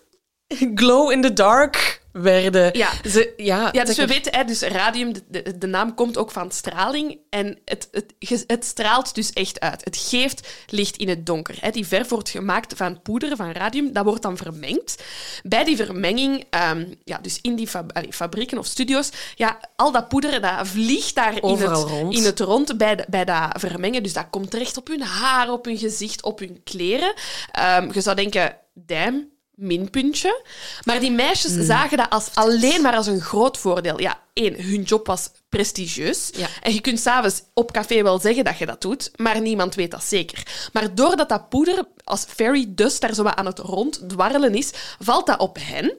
glow 0.74 1.10
in 1.10 1.22
the 1.22 1.32
dark 1.32 2.02
werden. 2.22 2.78
Ja. 2.78 2.90
Ze, 3.08 3.32
ja, 3.36 3.68
Ja, 3.72 3.84
dus 3.84 3.96
we 3.96 4.06
weten, 4.06 4.34
hè, 4.34 4.44
dus 4.44 4.60
radium, 4.62 5.12
de, 5.58 5.66
naam 5.66 5.94
komt 5.94 6.16
ook 6.16 6.30
van 6.30 6.50
straling. 6.50 7.18
En 7.30 7.58
het, 7.64 7.88
het, 7.90 8.44
het 8.46 8.64
straalt 8.64 9.14
dus 9.14 9.32
echt 9.32 9.60
uit. 9.60 9.84
Het 9.84 9.96
geeft 9.96 10.48
licht 10.66 10.96
in 10.96 11.08
het 11.08 11.26
donker. 11.26 11.54
Hè. 11.60 11.70
Die 11.70 11.86
verf 11.86 12.08
wordt 12.08 12.28
gemaakt 12.28 12.72
van 12.76 13.02
poeder, 13.02 13.36
van 13.36 13.50
radium. 13.52 13.92
Dat 13.92 14.04
wordt 14.04 14.22
dan 14.22 14.36
vermengd. 14.36 15.02
Bij 15.42 15.64
die 15.64 15.76
vermenging, 15.76 16.44
ehm, 16.50 16.84
ja, 17.04 17.18
dus 17.22 17.38
in 17.42 17.54
die 17.56 17.68
fabrieken 18.10 18.58
of 18.58 18.66
studio's, 18.66 19.10
ja, 19.34 19.58
al 19.76 19.92
dat 19.92 20.08
poeder 20.08 20.40
dat 20.40 20.68
vliegt 20.68 21.14
daar 21.14 21.42
in 21.42 21.56
het, 21.56 21.70
rond. 21.72 22.14
in 22.14 22.24
het 22.24 22.40
rond 22.40 22.76
bij, 22.78 22.96
de- 22.96 23.06
bij 23.08 23.24
dat 23.24 23.48
vermengen. 23.52 24.02
Dus 24.02 24.12
dat 24.12 24.26
komt 24.30 24.50
terecht 24.50 24.76
op 24.76 24.88
hun 24.88 25.02
haar, 25.02 25.52
op 25.52 25.64
hun 25.64 25.78
gezicht, 25.78 26.22
op 26.22 26.38
hun 26.38 26.60
kleren. 26.64 27.12
Ehm, 27.52 27.90
je 27.92 28.00
zou 28.00 28.16
denken, 28.16 28.56
damn, 28.74 29.28
minpuntje. 29.58 30.42
Maar 30.84 31.00
die 31.00 31.10
meisjes 31.10 31.52
Hmm. 31.54 31.64
zagen 31.64 31.96
dat 31.96 32.10
als, 32.10 32.28
alleen 32.34 32.82
maar 32.82 32.96
als 32.96 33.06
een 33.06 33.20
groot 33.20 33.58
voordeel. 33.58 34.00
Ja, 34.00 34.20
één, 34.32 34.62
hun 34.62 34.82
job 34.82 35.06
was 35.06 35.30
prestigieus. 35.48 36.30
Ja. 36.36 36.46
En 36.62 36.74
je 36.74 36.80
kunt 36.80 37.00
s'avonds 37.00 37.42
op 37.54 37.72
café 37.72 38.02
wel 38.02 38.18
zeggen 38.18 38.44
dat 38.44 38.58
je 38.58 38.66
dat 38.66 38.80
doet, 38.80 39.10
maar 39.16 39.40
niemand 39.40 39.74
weet 39.74 39.90
dat 39.90 40.04
zeker. 40.04 40.42
Maar 40.72 40.94
doordat 40.94 41.28
dat 41.28 41.48
poeder 41.48 41.84
als 42.04 42.24
fairy 42.28 42.66
dust 42.68 43.00
daar 43.00 43.14
zo 43.14 43.24
aan 43.24 43.46
het 43.46 43.58
ronddwarrelen 43.58 44.54
is, 44.54 44.70
valt 44.98 45.26
dat 45.26 45.38
op 45.40 45.56
hen. 45.60 45.96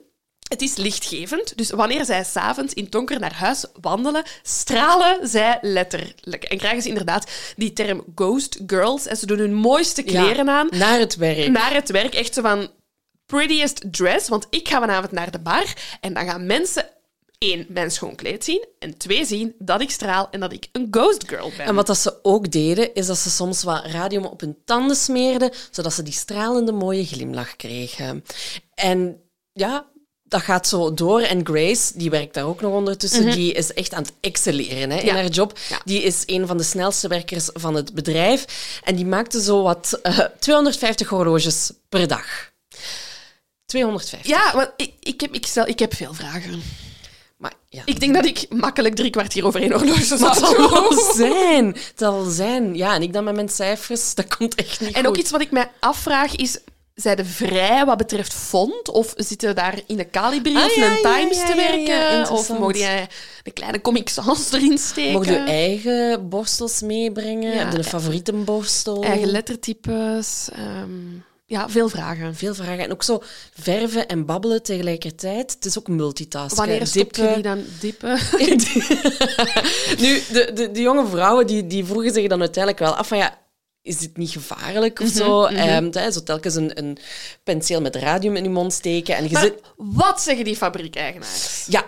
Het 0.47 0.61
is 0.61 0.75
lichtgevend, 0.75 1.57
dus 1.57 1.69
wanneer 1.69 2.05
zij 2.05 2.23
s'avonds 2.23 2.73
in 2.73 2.83
het 2.83 2.91
donker 2.91 3.19
naar 3.19 3.33
huis 3.33 3.65
wandelen, 3.81 4.23
stralen 4.43 5.27
zij 5.27 5.57
letterlijk. 5.61 6.43
En 6.43 6.57
krijgen 6.57 6.81
ze 6.81 6.87
inderdaad 6.87 7.31
die 7.55 7.73
term 7.73 8.03
ghost 8.15 8.59
girls. 8.67 9.05
En 9.07 9.17
ze 9.17 9.25
doen 9.25 9.37
hun 9.37 9.53
mooiste 9.53 10.01
Ja, 10.05 10.23
kleren 10.23 10.49
aan 10.49 10.67
Naar 10.71 10.99
het 10.99 11.15
werk. 11.15 11.49
naar 11.51 11.73
het 11.73 11.89
werk. 11.91 12.13
Echt 12.13 12.33
zo 12.33 12.41
van 12.41 12.69
prettiest 13.29 13.81
dress. 13.93 14.27
Want 14.29 14.47
ik 14.49 14.67
ga 14.67 14.79
vanavond 14.79 15.11
naar 15.11 15.31
de 15.31 15.39
bar 15.39 15.73
en 16.01 16.13
dan 16.13 16.25
gaan 16.25 16.45
mensen 16.45 16.85
één, 17.37 17.65
mijn 17.69 17.91
schoon 17.91 18.15
kleed 18.15 18.43
zien. 18.43 18.65
En 18.79 18.97
twee, 18.97 19.25
zien 19.25 19.55
dat 19.59 19.81
ik 19.81 19.91
straal 19.91 20.27
en 20.31 20.39
dat 20.39 20.53
ik 20.53 20.67
een 20.71 20.87
ghost 20.91 21.23
girl 21.27 21.51
ben. 21.57 21.65
En 21.65 21.75
wat 21.75 21.87
dat 21.87 21.97
ze 21.97 22.19
ook 22.23 22.51
deden, 22.51 22.93
is 22.93 23.05
dat 23.07 23.17
ze 23.17 23.29
soms 23.29 23.63
wat 23.63 23.85
radium 23.85 24.25
op 24.25 24.39
hun 24.39 24.57
tanden 24.65 24.95
smeerden, 24.95 25.51
zodat 25.71 25.93
ze 25.93 26.03
die 26.03 26.13
stralende 26.13 26.71
mooie 26.71 27.05
glimlach 27.05 27.55
kregen. 27.55 28.23
En 28.73 29.21
ja, 29.53 29.85
dat 30.23 30.41
gaat 30.41 30.67
zo 30.67 30.93
door. 30.93 31.21
En 31.21 31.45
Grace, 31.45 31.91
die 31.97 32.09
werkt 32.09 32.33
daar 32.33 32.45
ook 32.45 32.61
nog 32.61 32.73
ondertussen, 32.73 33.31
die 33.31 33.53
is 33.53 33.73
echt 33.73 33.93
aan 33.93 34.03
het 34.03 34.13
excelleren 34.19 34.89
hè, 34.89 34.97
in 34.97 35.05
Mhm. 35.05 35.15
Ja. 35.15 35.21
haar 35.21 35.27
job. 35.29 35.57
Ja. 35.69 35.81
Die 35.85 36.01
is 36.01 36.23
een 36.25 36.47
van 36.47 36.57
de 36.57 36.63
snelste 36.63 37.07
werkers 37.07 37.49
van 37.53 37.75
het 37.75 37.93
bedrijf. 37.93 38.45
En 38.83 38.95
die 38.95 39.05
maakte 39.05 39.41
zo 39.41 39.63
wat 39.63 39.99
eh, 40.03 40.19
250 40.39 41.09
horloges 41.09 41.71
per 41.89 42.07
dag. 42.07 42.51
250. 43.69 44.27
Ja, 44.27 44.51
want 44.53 44.69
ik, 44.75 44.93
ik, 44.99 45.21
heb, 45.21 45.33
ik, 45.33 45.45
stel, 45.45 45.67
ik 45.67 45.79
heb 45.79 45.93
veel 45.93 46.13
vragen. 46.13 46.61
Maar 47.37 47.53
ja. 47.69 47.81
Ik 47.85 47.99
denk 47.99 48.13
dat 48.13 48.25
ik 48.25 48.45
makkelijk 48.49 48.95
drie 48.95 49.09
kwartier 49.09 49.45
over 49.45 49.61
één 49.61 49.71
horloge 49.71 50.03
zou 50.03 50.19
Maar 50.19 50.29
het 50.29 50.39
zal 50.39 50.69
wel 50.69 51.13
zijn. 51.13 51.65
Het 51.65 51.93
zal 51.95 52.23
zijn. 52.23 52.75
Ja, 52.75 52.93
en 52.95 53.01
ik 53.01 53.13
dan 53.13 53.23
met 53.23 53.35
mijn 53.35 53.49
cijfers, 53.49 54.15
dat 54.15 54.37
komt 54.37 54.55
echt 54.55 54.79
niet 54.79 54.91
En 54.95 55.07
ook 55.07 55.17
iets 55.17 55.31
wat 55.31 55.41
ik 55.41 55.51
mij 55.51 55.71
afvraag 55.79 56.35
is... 56.35 56.59
Zijn 56.93 57.17
de 57.17 57.25
vrij 57.25 57.85
wat 57.85 57.97
betreft 57.97 58.33
font? 58.33 58.89
Of 58.89 59.13
zitten 59.15 59.55
daar 59.55 59.81
in 59.87 59.97
de 59.97 60.09
Calibri 60.09 60.55
Ah, 60.55 60.65
of 60.65 60.75
ja, 60.75 60.91
een 60.91 60.95
Times 61.01 61.37
ja, 61.37 61.45
te 61.45 61.55
ja, 61.55 61.69
werken? 61.71 62.31
of 62.31 62.49
mocht 62.59 62.77
jij 62.77 63.07
een 63.43 63.53
kleine 63.53 63.81
Comic 63.81 64.09
Sans 64.09 64.51
erin 64.51 64.77
steken? 64.77 65.11
Mocht 65.11 65.27
je 65.27 65.37
eigen 65.37 66.29
borstels 66.29 66.81
meebrengen? 66.81 67.77
Eh, 67.77 67.83
favorietenborstel? 67.83 69.03
Eigen 69.03 69.31
lettertypes. 69.31 70.49
ehm, 70.53 71.17
ja, 71.49 71.69
veel 71.69 71.89
vragen. 71.89 72.35
Veel 72.35 72.53
vragen. 72.53 72.79
En 72.79 72.91
ook 72.91 73.03
zo 73.03 73.21
verven 73.59 74.07
en 74.07 74.25
babbelen 74.25 74.63
tegelijkertijd. 74.63 75.53
Het 75.53 75.65
is 75.65 75.79
ook 75.79 75.87
multitasken. 75.87 76.57
Wanneer 76.57 76.87
stopt 76.87 77.15
je 77.15 77.31
die 77.33 77.43
dan 77.43 77.63
dippen? 77.79 78.09
nu, 80.03 80.21
de, 80.31 80.51
de, 80.53 80.69
de 80.71 80.81
jonge 80.81 81.07
vrouwen 81.07 81.47
die, 81.47 81.67
die 81.67 81.85
vroegen 81.85 82.13
zich 82.13 82.27
dan 82.27 82.39
uiteindelijk 82.39 82.83
wel 82.83 82.95
af 82.95 83.07
van 83.07 83.17
ja, 83.17 83.37
is 83.81 83.97
dit 83.97 84.17
niet 84.17 84.29
gevaarlijk 84.29 84.99
of 84.99 85.07
Mhm, 85.07 85.15
zo? 85.15 85.47
Hè, 85.47 86.11
zo 86.11 86.23
telkens 86.23 86.55
een, 86.55 86.79
een 86.79 86.97
penseel 87.43 87.81
met 87.81 87.95
radium 87.95 88.35
in 88.35 88.43
je 88.43 88.49
mond 88.49 88.73
steken. 88.73 89.15
En 89.15 89.23
je 89.23 89.31
Maar 89.31 89.41
zit... 89.41 89.61
wat 89.75 90.21
zeggen 90.21 90.45
die 90.45 90.55
fabriekeigenaars? 90.55 91.65
Ja, 91.67 91.85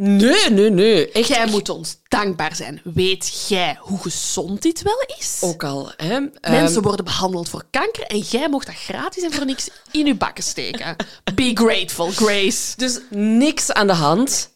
Nee, 0.00 0.50
nee, 0.50 0.70
nee. 0.70 1.10
Echt, 1.12 1.28
Jij 1.28 1.46
moet 1.46 1.68
ons 1.68 1.96
dankbaar 2.08 2.56
zijn. 2.56 2.80
Weet 2.84 3.46
jij 3.48 3.76
hoe 3.80 3.98
gezond 3.98 4.62
dit 4.62 4.82
wel 4.82 5.04
is? 5.18 5.38
ook 5.40 5.64
al. 5.64 5.92
Hè. 5.96 6.20
Mensen 6.20 6.74
Ehm, 6.74 6.80
worden 6.80 7.04
behandeld 7.04 7.48
voor 7.48 7.64
kanker 7.70 8.02
en 8.02 8.18
jij 8.18 8.48
mocht 8.48 8.66
dat 8.66 8.74
gratis 8.74 9.22
en 9.22 9.32
voor 9.32 9.44
niks 9.46 9.68
in 9.90 10.06
je 10.06 10.14
bakken 10.14 10.44
steken. 10.44 10.96
Be 11.34 11.50
grateful, 11.54 12.10
Grace. 12.10 12.72
dus 12.76 12.98
niks 13.10 13.72
aan 13.72 13.86
de 13.86 13.92
hand. 13.92 14.50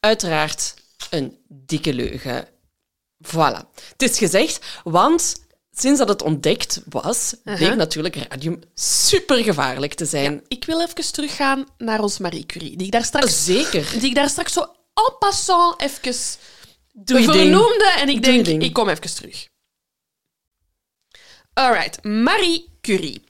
Uiteraard 0.00 0.74
een 1.10 1.38
dikke 1.48 1.94
leugen. 1.94 2.44
Voilà. 3.26 3.60
Het 3.92 4.02
is 4.10 4.18
gezegd, 4.18 4.64
want 4.84 5.34
sinds 5.72 5.98
dat 5.98 6.08
het 6.08 6.22
ontdekt 6.22 6.80
was, 6.88 7.34
bleek 7.44 7.74
natuurlijk 7.76 8.16
radium 8.16 8.60
supergevaarlijk 8.74 9.94
te 9.94 10.04
zijn. 10.06 10.42
Ik 10.48 10.64
wil 10.64 10.80
even 10.80 11.12
teruggaan 11.12 11.66
naar 11.78 12.00
ons 12.02 12.18
Marie 12.18 12.46
Curie, 12.46 12.76
die 12.76 12.86
ik 12.86 12.92
daar 12.92 13.04
straks, 13.04 13.44
Zeker. 13.44 13.90
die 13.98 14.08
ik 14.08 14.14
daar 14.14 14.28
straks 14.28 14.52
zo 14.52 14.66
en 15.06 15.18
passant 15.18 15.80
even 15.80 16.24
Doe 16.92 17.22
vernoemde. 17.22 17.94
En 17.98 18.08
ik 18.08 18.22
denk, 18.22 18.46
ik 18.46 18.72
kom 18.72 18.88
even 18.88 19.14
terug. 19.14 19.48
Alright, 21.52 22.04
Marie 22.04 22.78
Curie. 22.80 23.24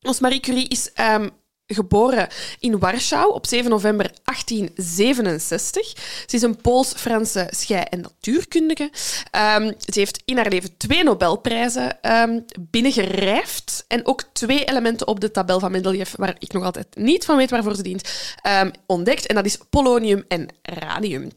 Ons 0.00 0.20
Marie 0.20 0.40
Curie 0.40 0.68
is 0.68 0.92
ehm, 0.92 1.28
geboren 1.66 2.28
in 2.58 2.78
Warschau 2.78 3.32
op 3.32 3.46
7 3.46 3.70
november 3.70 4.10
1867. 4.24 5.86
Ze 6.26 6.36
is 6.36 6.42
een 6.42 6.56
Pools-Franse 6.56 7.46
schei- 7.50 7.84
en 7.90 8.00
natuurkundige. 8.00 8.90
Ehm, 9.30 9.72
ze 9.78 9.98
heeft 9.98 10.22
in 10.24 10.36
haar 10.36 10.48
leven 10.48 10.76
twee 10.76 11.04
Nobelprijzen 11.04 12.00
ehm, 12.00 12.40
binnengerijfd 12.60 13.84
en 13.88 14.06
ook 14.06 14.22
twee 14.32 14.64
elementen 14.64 15.06
op 15.06 15.20
de 15.20 15.30
tabel 15.30 15.60
van 15.60 15.70
Mendeleev, 15.70 16.12
waar 16.16 16.36
ik 16.38 16.52
nog 16.52 16.64
altijd 16.64 16.96
niet 16.96 17.24
van 17.24 17.36
weet 17.36 17.50
waarvoor 17.50 17.74
ze 17.74 17.82
dient, 17.82 18.32
ehm, 18.42 18.70
ontdekt. 18.86 19.26
En 19.26 19.34
dat 19.34 19.44
is 19.44 19.58
polonium 19.70 20.24
en 20.28 20.48
radium. 20.62 21.30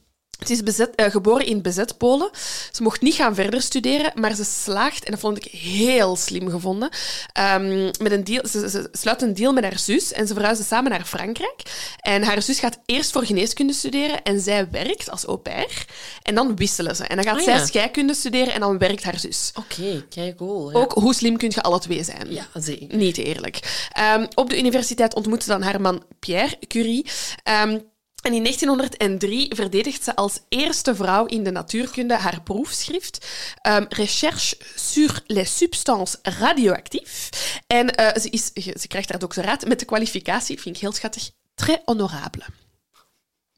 Ze 0.45 0.53
is 0.53 0.63
bezet, 0.63 0.95
eh, 0.95 1.11
geboren 1.11 1.45
in 1.45 1.61
bezet 1.61 1.97
Polen. 1.97 2.29
Ze 2.71 2.83
mocht 2.83 3.01
niet 3.01 3.13
gaan 3.15 3.35
verder 3.35 3.61
studeren, 3.61 4.11
maar 4.15 4.35
ze 4.35 4.43
slaagt, 4.43 5.03
en 5.03 5.11
dat 5.11 5.19
vond 5.19 5.45
ik 5.45 5.51
heel 5.51 6.15
slim 6.15 6.49
gevonden, 6.49 6.89
ehm, 7.33 7.85
met 7.85 8.11
een 8.11 8.23
deal, 8.23 8.47
ze, 8.47 8.69
ze 8.69 8.89
sluit 8.91 9.21
een 9.21 9.33
deal 9.33 9.53
met 9.53 9.63
haar 9.63 9.79
zus 9.79 10.11
en 10.13 10.27
ze 10.27 10.33
verhuizen 10.33 10.65
samen 10.65 10.91
naar 10.91 11.05
Frankrijk. 11.05 11.61
En 11.99 12.23
haar 12.23 12.41
zus 12.41 12.59
gaat 12.59 12.79
eerst 12.85 13.11
voor 13.11 13.25
geneeskunde 13.25 13.73
studeren 13.73 14.23
en 14.23 14.39
zij 14.39 14.69
werkt 14.69 15.09
als 15.09 15.25
au 15.25 15.37
pair. 15.37 15.85
En 16.21 16.35
dan 16.35 16.55
wisselen 16.55 16.95
ze. 16.95 17.03
En 17.03 17.15
dan 17.15 17.25
gaat 17.25 17.37
Ah, 17.37 17.43
zij 17.43 17.65
scheikunde 17.65 18.13
studeren 18.13 18.53
en 18.53 18.59
dan 18.59 18.77
werkt 18.77 19.03
haar 19.03 19.19
zus. 19.19 19.51
Oké, 19.55 20.05
kijk, 20.09 20.37
cool. 20.37 20.71
Ja. 20.71 20.77
Ook 20.79 20.91
hoe 20.91 21.13
slim 21.13 21.37
kun 21.37 21.51
je 21.55 21.61
alle 21.61 21.79
twee 21.79 22.03
zijn? 22.03 22.33
Ja, 22.33 22.47
zeker. 22.53 22.97
Niet 22.97 23.17
eerlijk. 23.17 23.87
Ehm, 23.91 24.25
op 24.35 24.49
de 24.49 24.57
universiteit 24.57 25.15
ontmoet 25.15 25.43
ze 25.43 25.49
dan 25.49 25.61
haar 25.61 25.81
man 25.81 26.03
Pierre 26.19 26.57
Curie. 26.67 27.05
Ehm, 27.43 27.79
en 28.21 28.33
in 28.33 28.43
1903 28.43 29.55
verdedigt 29.55 30.03
ze 30.03 30.15
als 30.15 30.39
eerste 30.49 30.95
vrouw 30.95 31.25
in 31.25 31.43
de 31.43 31.51
natuurkunde 31.51 32.15
haar 32.15 32.41
proefschrift 32.41 33.27
ehm, 33.61 33.85
Recherche 33.89 34.57
sur 34.75 35.23
les 35.27 35.57
substances 35.57 36.19
radioactives. 36.21 37.29
En 37.67 37.95
eh, 37.95 38.21
ze, 38.21 38.29
is, 38.29 38.51
ze 38.53 38.87
krijgt 38.87 39.09
haar 39.09 39.19
doctoraat 39.19 39.67
met 39.67 39.79
de 39.79 39.85
kwalificatie, 39.85 40.59
vind 40.59 40.75
ik 40.75 40.81
heel 40.81 40.91
schattig, 40.91 41.31
très 41.55 41.79
honorable. 41.85 42.43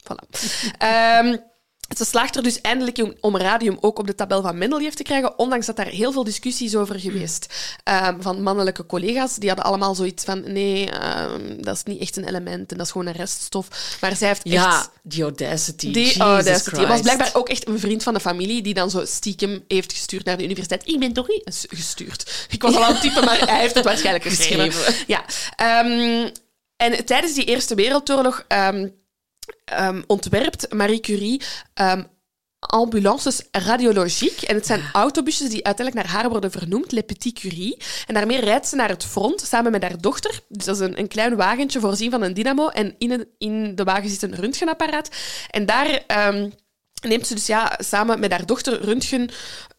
Voilà. 0.04 0.28
Ehm, 0.78 1.38
ze 1.97 2.06
slaagt 2.06 2.36
er 2.36 2.43
dus 2.43 2.62
eindelijk 2.62 2.97
om- 2.97 3.13
om 3.19 3.38
radium 3.38 3.77
ook 3.82 3.99
op 3.99 4.08
de 4.08 4.15
tabel 4.15 4.41
van 4.41 4.58
Mendeleev 4.58 4.93
te 4.93 5.04
krijgen, 5.04 5.39
ondanks 5.39 5.65
dat 5.65 5.75
daar 5.75 5.86
heel 5.88 6.12
veel 6.12 6.23
discussies 6.23 6.75
over 6.75 6.99
geweest 6.99 7.54
ehm, 7.84 8.21
van 8.21 8.41
mannelijke 8.43 8.86
collega's. 8.86 9.36
Die 9.36 9.47
hadden 9.49 9.65
allemaal 9.67 9.95
zoiets 9.95 10.23
van, 10.23 10.51
nee, 10.51 10.89
ehm, 10.91 11.62
dat 11.62 11.75
is 11.75 11.84
niet 11.84 12.01
echt 12.01 12.17
een 12.17 12.27
element 12.27 12.71
en 12.71 12.77
dat 12.77 12.86
is 12.86 12.91
gewoon 12.91 13.08
een 13.08 13.13
reststof. 13.13 13.97
Maar 14.01 14.15
zij 14.15 14.27
heeft 14.27 14.41
Ja, 14.43 14.67
echt... 14.77 14.89
die 15.04 15.21
audacity. 15.21 15.91
Die 15.91 16.17
audacity. 16.19 16.75
was 16.75 16.86
Christ. 16.88 17.01
blijkbaar 17.01 17.30
ook 17.34 17.49
echt 17.49 17.67
een 17.67 17.80
vriend 17.80 18.04
van 18.04 18.13
de 18.13 18.19
familie 18.19 18.62
die 18.62 18.73
dan 18.73 18.89
zo 18.89 19.06
stiekem 19.06 19.63
heeft 19.67 19.91
gestuurd 19.91 20.25
naar 20.25 20.38
de 20.38 20.43
universiteit. 20.43 20.88
Ik 20.88 20.99
ben 20.99 21.13
toch 21.13 21.27
niet 21.27 21.65
gestuurd. 21.69 22.45
Ik 22.49 22.62
was 22.62 22.75
al 22.75 22.84
aan 22.84 22.91
het 22.93 23.01
typen, 23.01 23.25
maar 23.25 23.39
hij 23.49 23.60
heeft 23.60 23.75
het 23.75 23.84
waarschijnlijk 23.86 24.23
geschreven. 24.25 24.71
Geschreven. 24.71 25.04
Ja. 25.08 25.23
Ehm, 25.56 26.30
en 26.77 27.06
tijdens 27.06 27.34
die 27.34 27.45
Eerste 27.45 27.75
Wereldoorlog 27.75 28.45
ehm, 29.65 30.01
ontwerpt 30.07 30.73
Marie 30.73 30.99
Curie 30.99 31.41
ehm, 31.73 32.03
ambulances 32.59 33.41
radiologiek. 33.51 34.41
En 34.41 34.55
het 34.55 34.65
zijn 34.65 34.81
autobusjes 34.93 35.49
die 35.49 35.65
uiteindelijk 35.65 36.05
naar 36.07 36.15
haar 36.21 36.29
worden 36.29 36.51
vernoemd, 36.51 36.91
Le 36.91 37.03
Petit 37.03 37.39
Curie. 37.39 37.77
En 38.07 38.13
daarmee 38.13 38.39
rijdt 38.39 38.67
ze 38.67 38.75
naar 38.75 38.89
het 38.89 39.05
front 39.05 39.41
samen 39.41 39.71
met 39.71 39.81
haar 39.81 40.01
dochter. 40.01 40.39
Dus 40.47 40.65
dat 40.65 40.75
is 40.75 40.81
een, 40.81 40.99
een 40.99 41.07
klein 41.07 41.35
wagentje 41.35 41.79
voorzien 41.79 42.11
van 42.11 42.21
een 42.21 42.33
dynamo. 42.33 42.67
En 42.67 42.95
in, 42.97 43.11
een- 43.11 43.27
in 43.37 43.75
de 43.75 43.83
wagen 43.83 44.09
zit 44.09 44.21
een 44.21 44.35
röntgenapparaat. 44.35 45.09
En 45.49 45.65
daar... 45.65 46.03
ehm, 46.07 46.49
neemt 47.07 47.27
ze 47.27 47.33
dus 47.35 47.45
ja, 47.45 47.77
samen 47.77 48.19
met 48.19 48.31
haar 48.31 48.45
dochter 48.45 48.81
röntgen, 48.81 49.29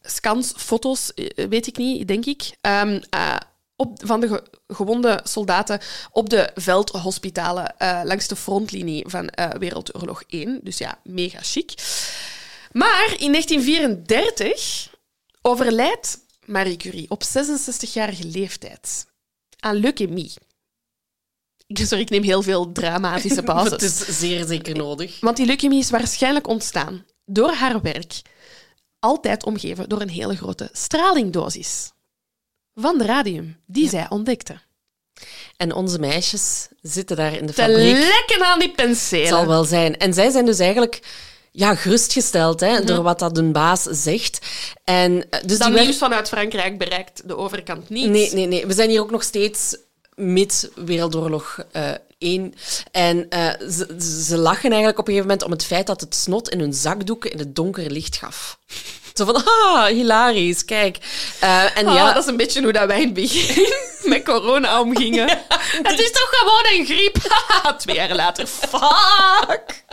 scans, 0.02 0.52
foto's, 0.56 1.14
eh, 1.14 1.46
weet 1.48 1.66
ik 1.66 1.76
niet, 1.76 2.08
denk 2.08 2.24
ik, 2.24 2.50
eh, 2.61 3.37
op, 3.83 3.99
van 4.07 4.21
de 4.21 4.29
ge- 4.29 4.45
gewonde 4.66 5.21
soldaten 5.25 5.81
op 6.11 6.31
de 6.31 6.51
veldhospitalen 6.55 7.79
eh, 7.79 8.01
langs 8.05 8.29
de 8.29 8.37
frontlinie 8.37 9.05
van 9.09 9.29
eh, 9.29 9.51
Wereldoorlog 9.59 10.23
1. 10.27 10.61
Dus 10.62 10.79
ja, 10.79 10.99
mega 11.05 11.38
chic. 11.42 11.75
Maar 12.73 13.14
in 13.18 13.33
1934 13.33 14.95
overlijdt 15.42 16.18
Marie 16.45 16.77
Curie 16.77 17.11
op 17.11 17.23
66-jarige 17.25 18.25
leeftijd 18.27 19.07
aan 19.59 19.75
leukemie. 19.77 20.33
Sorry, 21.66 22.03
ik 22.03 22.11
neem 22.11 22.23
heel 22.23 22.42
veel 22.42 22.73
dramatische 22.73 23.42
pauzes. 23.53 23.71
Het 23.73 23.83
is 23.83 24.18
zeer 24.18 24.45
zeker 24.47 24.77
nodig. 24.77 25.21
Want 25.21 25.37
die 25.37 25.47
leukemie 25.47 25.79
is 25.79 25.90
waarschijnlijk 25.90 26.47
ontstaan 26.47 27.05
door 27.25 27.53
haar 27.53 27.81
werk, 27.81 28.23
altijd 28.99 29.45
omgeven 29.45 29.88
door 29.88 30.01
een 30.01 30.09
hele 30.09 30.37
grote 30.37 30.68
stralingdosis 30.73 31.91
van 32.74 32.98
de 32.98 33.04
radium 33.04 33.56
die 33.66 33.88
zij 33.88 34.06
ontdekte. 34.08 34.58
En 35.56 35.74
onze 35.74 35.98
meisjes 35.98 36.68
zitten 36.82 37.16
daar 37.16 37.32
in 37.37 37.46
de 37.46 37.52
Te 37.52 37.62
fabriek. 37.62 37.96
lekken 37.96 38.44
aan 38.44 38.58
die 38.58 38.68
Het 38.68 38.78
zal 38.78 38.87
penselen. 38.87 39.46
wel 39.48 39.64
zijn. 39.64 39.96
En 39.98 40.14
zij 40.14 40.30
zijn 40.30 40.44
dus 40.46 40.58
eigenlijk 40.58 41.00
ja, 41.52 41.74
gerustgesteld 41.74 42.61
hè, 42.61 42.72
Mhm. 42.78 42.87
door 42.87 43.02
wat 43.02 43.18
dat 43.18 43.37
hun 43.37 43.52
baas 43.52 43.82
zegt. 43.82 44.38
En, 44.85 45.30
eh, 45.30 45.40
dus 45.46 45.58
Dat 45.58 45.72
nieuws 45.72 45.98
vanuit 45.98 46.28
Frankrijk 46.28 46.78
bereikt 46.78 47.28
de 47.28 47.37
overkant 47.37 47.88
niet. 47.88 48.11
Nee, 48.11 48.32
nee, 48.35 48.46
nee. 48.46 48.66
We 48.66 48.72
zijn 48.72 48.90
hier 48.90 49.00
ook 49.00 49.11
nog 49.11 49.22
steeds 49.22 49.76
mid 50.14 50.70
Wereldoorlog 50.74 51.58
eh 51.72 51.90
1. 52.18 52.54
En 52.90 53.28
eh, 53.28 53.48
ze, 53.70 53.96
ze 54.26 54.37
lachen 54.37 54.70
eigenlijk 54.70 54.98
op 54.98 55.06
een 55.08 55.12
gegeven 55.14 55.26
moment 55.28 55.42
om 55.42 55.50
het 55.50 55.64
feit 55.64 55.87
dat 55.87 56.00
het 56.00 56.14
snot 56.14 56.48
in 56.48 56.61
hun 56.61 56.74
zakdoeken 56.74 57.30
in 57.32 57.38
het 57.38 57.54
donker 57.56 57.90
licht 57.90 58.16
gaf. 58.16 58.58
Zo 59.14 59.25
van, 59.25 59.44
ah, 59.44 59.85
hilarisch, 59.85 60.64
kijk. 60.64 60.98
Eh, 61.40 61.77
en 61.79 61.87
Ah, 61.87 61.94
ja, 61.94 62.12
Dat 62.12 62.22
is 62.22 62.29
een 62.29 62.37
beetje 62.37 62.62
hoe 62.62 62.72
dat 62.72 62.87
wij 62.87 62.96
in 63.01 63.05
het 63.05 63.14
begin 63.14 63.66
met 64.11 64.25
corona 64.25 64.81
omgingen. 64.81 65.29
het 65.83 65.98
is 66.01 66.11
toch 66.11 66.29
gewoon 66.31 66.79
een 66.81 66.87
griep? 66.87 67.16
Twee 67.81 67.96
jaar 67.96 68.14
later. 68.14 68.46
Fuck! 68.46 69.85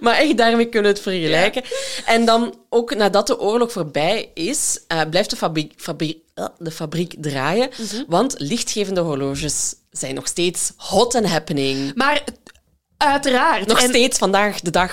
Maar 0.00 0.14
echt, 0.14 0.36
daarmee 0.36 0.68
kunnen 0.68 0.90
we 0.92 0.96
het 0.98 1.06
vergelijken. 1.06 1.62
En 2.04 2.24
dan 2.24 2.54
ook 2.68 2.94
nadat 2.94 3.26
de 3.26 3.40
oorlog 3.40 3.72
voorbij 3.72 4.30
is, 4.34 4.80
eh, 4.88 5.00
blijft 5.10 5.30
de 5.30 5.36
fabriek, 5.36 5.72
fabriek, 5.76 6.18
eh, 6.34 6.46
de 6.58 6.70
fabriek 6.70 7.14
draaien. 7.18 7.68
Mhm. 7.76 8.02
Want 8.06 8.34
lichtgevende 8.38 9.00
horloges 9.00 9.74
zijn 9.90 10.14
nog 10.14 10.26
steeds 10.26 10.72
hot 10.76 11.14
and 11.14 11.26
happening. 11.26 11.94
Maar 11.94 12.22
uiteraard. 12.96 13.66
Nog 13.66 13.80
En 13.80 13.88
steeds 13.88 14.18
vandaag 14.18 14.60
de 14.60 14.70
dag 14.70 14.92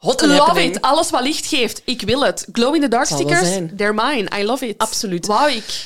hot 0.00 0.20
Love 0.20 0.34
happening. 0.42 0.74
it. 0.76 0.82
Alles 0.82 1.10
wat 1.10 1.22
licht 1.22 1.46
geeft. 1.46 1.82
Ik 1.84 2.02
wil 2.02 2.24
het. 2.24 2.46
Glow 2.52 2.74
in 2.74 2.80
the 2.80 2.88
dark 2.88 3.06
stickers, 3.06 3.48
they're 3.76 3.94
mine. 3.94 4.28
I 4.38 4.44
love 4.44 4.66
it. 4.68 4.78
Absoluut. 4.78 5.26
Wauw, 5.26 5.48
ik. 5.48 5.84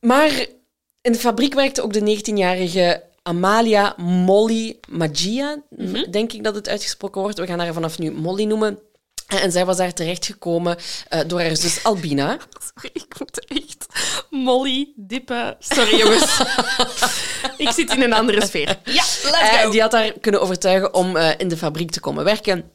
Maar 0.00 0.30
in 1.00 1.12
de 1.12 1.18
fabriek 1.18 1.54
werkte 1.54 1.82
ook 1.82 1.92
de 1.92 2.18
19-jarige 2.18 3.02
Amalia 3.22 3.94
Molly 3.96 4.78
Magia. 4.88 5.62
Mhm. 5.76 6.10
Denk 6.10 6.32
ik 6.32 6.44
dat 6.44 6.54
het 6.54 6.68
uitgesproken 6.68 7.20
wordt. 7.20 7.38
We 7.38 7.46
gaan 7.46 7.58
haar 7.58 7.72
vanaf 7.72 7.98
nu 7.98 8.10
Molly 8.12 8.44
noemen. 8.44 8.78
En 9.26 9.52
zij 9.52 9.64
was 9.64 9.76
daar 9.76 9.92
terechtgekomen 9.92 10.76
eh 11.08 11.20
door 11.26 11.40
haar 11.40 11.56
zus 11.56 11.84
Albina. 11.84 12.38
Sorry, 12.74 12.90
ik 12.92 13.14
moet 13.18 13.46
echt 13.48 13.86
Molly 14.30 14.92
dippen. 14.96 15.56
Sorry, 15.58 15.98
jongens. 15.98 16.40
ik 17.56 17.70
zit 17.70 17.90
in 17.94 18.02
een 18.02 18.12
andere 18.12 18.46
sfeer. 18.46 18.78
Ja, 18.84 19.02
let's 19.22 19.30
Eh, 19.40 19.60
go. 19.62 19.70
die 19.70 19.80
had 19.80 19.92
haar 19.92 20.12
kunnen 20.20 20.40
overtuigen 20.40 20.94
om 20.94 21.16
eh, 21.16 21.30
in 21.36 21.48
de 21.48 21.56
fabriek 21.56 21.90
te 21.90 22.00
komen 22.00 22.24
werken. 22.24 22.70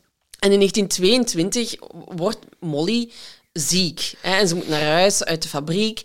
En 0.46 0.52
in 0.52 0.58
1922 0.60 1.76
wordt 2.16 2.38
Molly 2.60 3.12
ziek. 3.54 4.14
Hè, 4.22 4.36
en 4.40 4.48
ze 4.48 4.56
moet 4.56 4.68
naar 4.68 4.82
huis 4.82 5.24
uit 5.24 5.42
de 5.42 5.48
fabriek. 5.50 6.02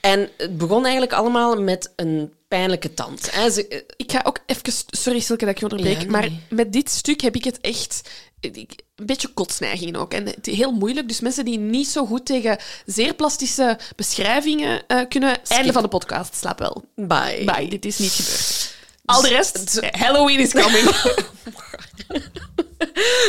En 0.00 0.28
het 0.36 0.58
begon 0.58 0.82
eigenlijk 0.82 1.12
allemaal 1.12 1.62
met 1.62 1.92
een 1.96 2.32
pijnlijke 2.48 2.94
tand. 2.94 3.34
Hè. 3.34 3.50
Ze, 3.50 3.68
eh, 3.68 3.78
Ik 3.96 4.12
ga 4.12 4.20
ook 4.24 4.38
even... 4.46 4.62
Sorry, 4.86 5.20
Silke, 5.20 5.44
dat 5.44 5.54
ik 5.54 5.60
je 5.60 5.68
onderbreek. 5.70 5.96
Ja, 5.96 6.02
nee. 6.02 6.10
Maar 6.10 6.28
met 6.50 6.72
dit 6.72 6.90
stuk 6.90 7.20
heb 7.20 7.34
ik 7.34 7.44
het 7.44 7.60
echt... 7.60 8.10
ik- 8.40 8.82
Een 8.96 9.06
beetje 9.06 9.28
kotsneiging 9.28 9.96
ook. 9.96 10.12
En 10.12 10.26
het 10.26 10.46
is 10.48 10.56
heel 10.56 10.72
moeilijk. 10.72 11.08
Dus 11.08 11.20
mensen 11.20 11.44
die 11.44 11.58
niet 11.58 11.88
zo 11.88 12.06
goed 12.06 12.26
tegen 12.26 12.58
zeer 12.86 13.14
plastische 13.14 13.78
beschrijvingen 13.96 14.82
eh, 14.86 15.00
kunnen... 15.08 15.36
Einde 15.46 15.72
van 15.72 15.82
de 15.82 15.88
podcast. 15.88 16.34
Slaap 16.36 16.58
wel. 16.58 16.84
bye. 16.94 17.42
Bye, 17.44 17.68
dit 17.68 17.84
is 17.84 17.98
niet 17.98 18.12
gebeurd. 18.12 18.76
Al 19.08 19.22
de 19.22 19.28
rest, 19.28 19.74
Dus- 19.74 19.90
Halloween 19.90 20.38
is 20.38 20.52
coming. 20.52 20.84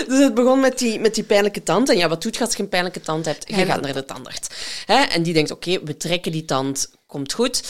Dus 0.07 0.19
het 0.19 0.33
begon 0.33 0.59
met 0.59 0.77
die, 0.79 0.99
met 0.99 1.15
die 1.15 1.23
pijnlijke 1.23 1.63
tand. 1.63 1.89
En 1.89 1.97
ja, 1.97 2.07
wat 2.09 2.21
doet 2.21 2.35
je 2.37 2.43
als 2.43 2.55
je 2.55 2.63
een 2.63 2.69
pijnlijke 2.69 3.01
tand 3.01 3.25
hebt? 3.25 3.47
Je 3.49 3.55
Ja, 3.55 3.65
gaat 3.65 3.81
naar 3.81 3.93
de 3.93 4.05
tandarts. 4.05 4.47
Hè? 4.85 5.01
En 5.03 5.23
die 5.23 5.33
denkt, 5.33 5.51
oké, 5.51 5.83
we 5.83 5.97
trekken 5.97 6.31
die 6.31 6.45
tand, 6.45 6.89
komt 7.07 7.33
goed. 7.33 7.63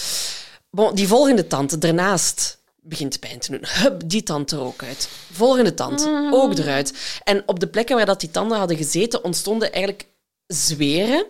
Bon, 0.69 0.95
die 0.95 1.07
volgende 1.07 1.47
tand, 1.47 1.81
daarnaast 1.81 2.57
begint 2.81 3.19
pijn 3.19 3.39
te 3.39 3.51
doen. 3.51 3.61
Hup, 3.63 4.01
die 4.05 4.23
tand 4.23 4.51
er 4.51 4.59
ook 4.59 4.83
uit. 4.83 5.09
Volgende 5.31 5.73
tand, 5.73 6.09
ook 6.31 6.57
eruit. 6.57 6.93
En 7.23 7.43
op 7.45 7.59
de 7.59 7.67
plekken 7.67 7.95
waar 7.95 8.05
dat 8.05 8.19
die 8.19 8.31
tanden 8.31 8.57
hadden 8.57 8.77
gezeten, 8.77 9.23
ontstonden 9.23 9.71
eigenlijk 9.71 10.05
zweren 10.47 11.25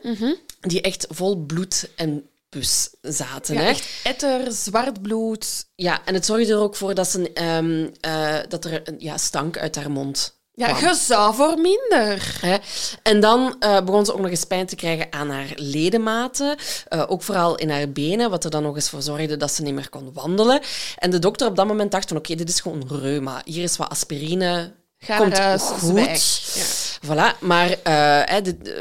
die 0.61 0.81
echt 0.81 1.07
vol 1.09 1.35
bloed 1.37 1.89
en 1.95 2.29
pus 2.49 2.89
zaten. 3.01 3.55
Ja, 3.55 3.61
hè? 3.61 3.67
echt 3.67 3.87
etter, 4.03 4.51
zwart 4.51 5.01
bloed. 5.01 5.65
Ja, 5.75 6.01
en 6.05 6.13
het 6.13 6.25
zorgde 6.25 6.53
er 6.53 6.59
ook 6.59 6.75
voor 6.75 6.93
dat, 6.93 7.07
ze, 7.07 7.33
ehm, 7.33 7.87
eh, 8.01 8.35
dat 8.47 8.65
er 8.65 8.81
een 8.87 8.95
ja, 8.97 9.17
stank 9.17 9.57
uit 9.57 9.75
haar 9.75 9.91
mond 9.91 10.37
Ja, 10.53 10.77
je 10.79 10.93
zou 10.93 11.35
voor 11.35 11.57
minder. 11.57 12.37
Hè? 12.41 12.57
En 13.03 13.19
dan 13.19 13.55
eh, 13.59 13.81
begon 13.81 14.05
ze 14.05 14.13
ook 14.13 14.19
nog 14.19 14.29
eens 14.29 14.43
pijn 14.45 14.65
te 14.65 14.75
krijgen 14.75 15.07
aan 15.09 15.29
haar 15.29 15.51
ledematen. 15.55 16.57
eh, 16.87 17.03
ook 17.07 17.23
vooral 17.23 17.55
in 17.55 17.69
haar 17.69 17.91
benen, 17.91 18.29
wat 18.29 18.43
er 18.43 18.51
dan 18.51 18.63
nog 18.63 18.75
eens 18.75 18.89
voor 18.89 19.01
zorgde 19.01 19.37
dat 19.37 19.51
ze 19.51 19.61
niet 19.61 19.73
meer 19.73 19.89
kon 19.89 20.13
wandelen. 20.13 20.61
En 20.97 21.09
de 21.11 21.19
dokter 21.19 21.47
op 21.47 21.55
dat 21.55 21.67
moment 21.67 21.91
dacht 21.91 22.07
van 22.07 22.17
oké, 22.17 22.35
dit 22.35 22.49
is 22.49 22.59
gewoon 22.59 22.87
reuma. 23.01 23.41
Hier 23.45 23.63
is 23.63 23.77
wat 23.77 23.89
aspirine. 23.89 24.71
Ga 24.97 25.17
komt 25.17 25.39
goed. 25.61 26.51
Ja. 26.53 26.88
Voilà, 27.05 27.39
maar 27.39 27.69
eh, 27.83 28.21
hè, 28.33 28.41
dit, 28.41 28.55
eh, 28.67 28.73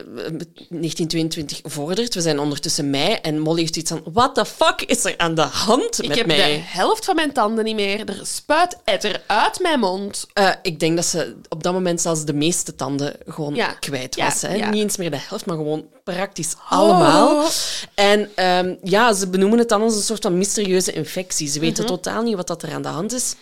1922 0.68 1.60
vordert, 1.62 2.14
we 2.14 2.20
zijn 2.20 2.38
ondertussen 2.38 2.90
mei 2.90 3.12
en 3.22 3.38
Molly 3.38 3.60
heeft 3.60 3.76
iets 3.76 3.90
van 3.90 4.02
what 4.12 4.34
the 4.34 4.44
fuck 4.44 4.82
is 4.86 5.04
er 5.04 5.14
aan 5.16 5.34
de 5.34 5.40
hand 5.42 6.02
Ik 6.02 6.08
met 6.08 6.16
heb 6.16 6.26
mij? 6.26 6.36
de 6.36 6.60
helft 6.64 7.04
van 7.04 7.14
mijn 7.14 7.32
tanden 7.32 7.64
niet 7.64 7.74
meer. 7.74 8.08
Er 8.08 8.20
spuit 8.22 8.76
etter 8.84 9.22
uit 9.26 9.60
mijn 9.60 9.80
mond. 9.80 10.26
Eh, 10.32 10.50
ik 10.62 10.80
denk 10.80 10.96
dat 10.96 11.04
ze 11.06 11.36
op 11.48 11.62
dat 11.62 11.72
moment 11.72 12.00
zelfs 12.00 12.24
de 12.24 12.32
meeste 12.34 12.74
tanden 12.74 13.14
gewoon 13.26 13.54
Ja. 13.54 13.66
kwijt 13.72 14.14
Ja, 14.16 14.24
was. 14.24 14.42
hè. 14.42 14.54
ja. 14.54 14.70
Niet 14.70 14.82
eens 14.82 14.96
meer 14.96 15.10
de 15.10 15.18
helft, 15.28 15.46
maar 15.46 15.56
gewoon 15.56 15.84
praktisch 16.04 16.54
allemaal. 16.68 17.36
Oh. 17.36 17.46
En 17.94 18.30
ehm, 18.34 18.74
ja, 18.82 19.12
ze 19.12 19.28
benoemen 19.28 19.58
het 19.58 19.68
dan 19.68 19.82
als 19.82 19.96
een 19.96 20.02
soort 20.02 20.22
van 20.22 20.38
mysterieuze 20.38 20.92
infectie. 20.92 21.48
Ze 21.48 21.60
weten 21.60 21.84
Mhm. 21.84 21.92
totaal 21.92 22.22
niet 22.22 22.36
wat 22.36 22.46
dat 22.46 22.62
er 22.62 22.72
aan 22.72 22.82
de 22.82 22.88
hand 22.88 23.12
is. 23.12 23.34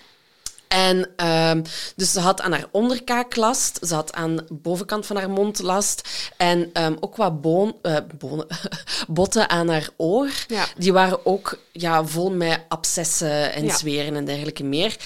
En 0.69 1.09
ehm, 1.17 1.63
dus 1.97 2.13
ze 2.13 2.21
had 2.21 2.41
aan 2.41 2.53
haar 2.53 2.67
onderkaak 2.71 3.37
last, 3.37 3.79
ze 3.87 3.95
had 3.95 4.13
aan 4.13 4.37
de 4.37 4.45
bovenkant 4.51 5.07
van 5.07 5.17
haar 5.17 5.31
mond 5.31 5.59
last 5.59 6.09
en 6.37 6.71
ehm, 6.73 6.95
ook 7.01 7.17
wat 7.17 7.41
boon, 7.41 7.77
eh, 7.83 7.97
bonen, 8.19 8.47
botten 9.09 9.51
aan 9.51 9.69
haar 9.69 9.89
oor. 9.97 10.29
Ja. 10.49 10.65
Die 10.77 10.93
waren 10.93 11.27
ook 11.27 11.59
ja, 11.73 12.05
vol 12.05 12.31
met 12.31 12.61
abscessen 12.69 13.53
en 13.53 13.65
Ja. 13.65 13.77
zweren 13.77 14.17
en 14.17 14.25
dergelijke 14.25 14.65
meer. 14.65 14.97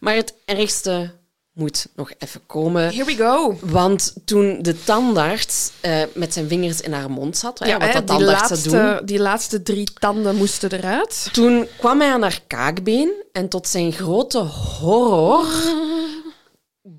Maar 0.00 0.14
het 0.14 0.34
ergste 0.44 1.10
moet 1.56 1.86
nog 1.94 2.12
even 2.18 2.46
komen. 2.46 2.82
Here 2.82 3.04
we 3.04 3.16
go. 3.16 3.58
Want 3.60 4.14
toen 4.24 4.62
de 4.62 4.82
tandarts 4.84 5.70
eh, 5.80 6.02
met 6.14 6.32
zijn 6.32 6.48
vingers 6.48 6.80
in 6.80 6.92
haar 6.92 7.10
mond 7.10 7.36
zat, 7.36 7.58
hè, 7.58 7.72
wat 7.72 7.82
hè, 7.82 7.92
dat 7.92 8.08
die, 8.08 8.16
tandarts 8.16 8.48
zou 8.48 8.62
doen, 8.62 8.72
laatste, 8.72 9.04
die 9.04 9.18
laatste 9.18 9.62
drie 9.62 9.92
tanden 9.92 10.36
moesten 10.36 10.72
eruit. 10.72 11.28
toen 11.32 11.68
kwam 11.78 12.00
hij 12.00 12.10
aan 12.12 12.22
haar 12.22 12.40
kaakbeen 12.46 13.24
en 13.32 13.48
tot 13.48 13.68
zijn 13.68 13.92
grote 13.92 14.38
horror 14.38 15.46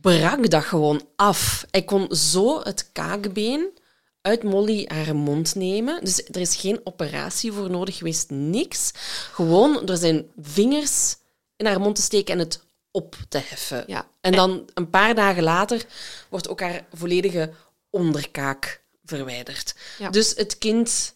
brak 0.02 0.50
dat 0.50 0.64
gewoon 0.64 1.02
af. 1.16 1.66
Hij 1.72 1.84
kon 1.84 2.16
zo 2.16 2.60
het 2.64 2.90
kaakbeen 2.92 3.70
uit 4.22 4.44
Molly 4.44 4.86
haar 4.88 5.16
mond 5.16 5.56
nemen. 5.56 6.00
Dus 6.04 6.24
er 6.24 6.42
is 6.42 6.56
geen 6.56 6.80
operatie 6.84 7.52
voor 7.52 7.70
nodig 7.70 7.98
geweest, 7.98 8.30
niks. 8.30 8.92
Gewoon 9.32 9.86
door 9.86 9.98
zijn 9.98 10.26
vingers 10.42 11.16
in 11.56 11.66
haar 11.66 11.80
mond 11.80 11.96
te 11.96 12.02
steken 12.02 12.34
en 12.34 12.40
het 12.40 12.67
op 12.98 13.16
te 13.30 13.38
heffen. 13.38 13.84
Ja. 13.88 14.08
En 14.22 14.32
dan 14.32 14.70
een 14.74 14.90
paar 14.90 15.16
dagen 15.16 15.44
later 15.44 15.86
wordt 16.30 16.50
ook 16.50 16.60
haar 16.62 16.86
volledige 16.94 17.54
onderkaak 17.90 18.82
verwijderd. 19.06 19.76
Ja. 19.98 20.10
Dus 20.10 20.34
het 20.36 20.58
kind 20.58 21.16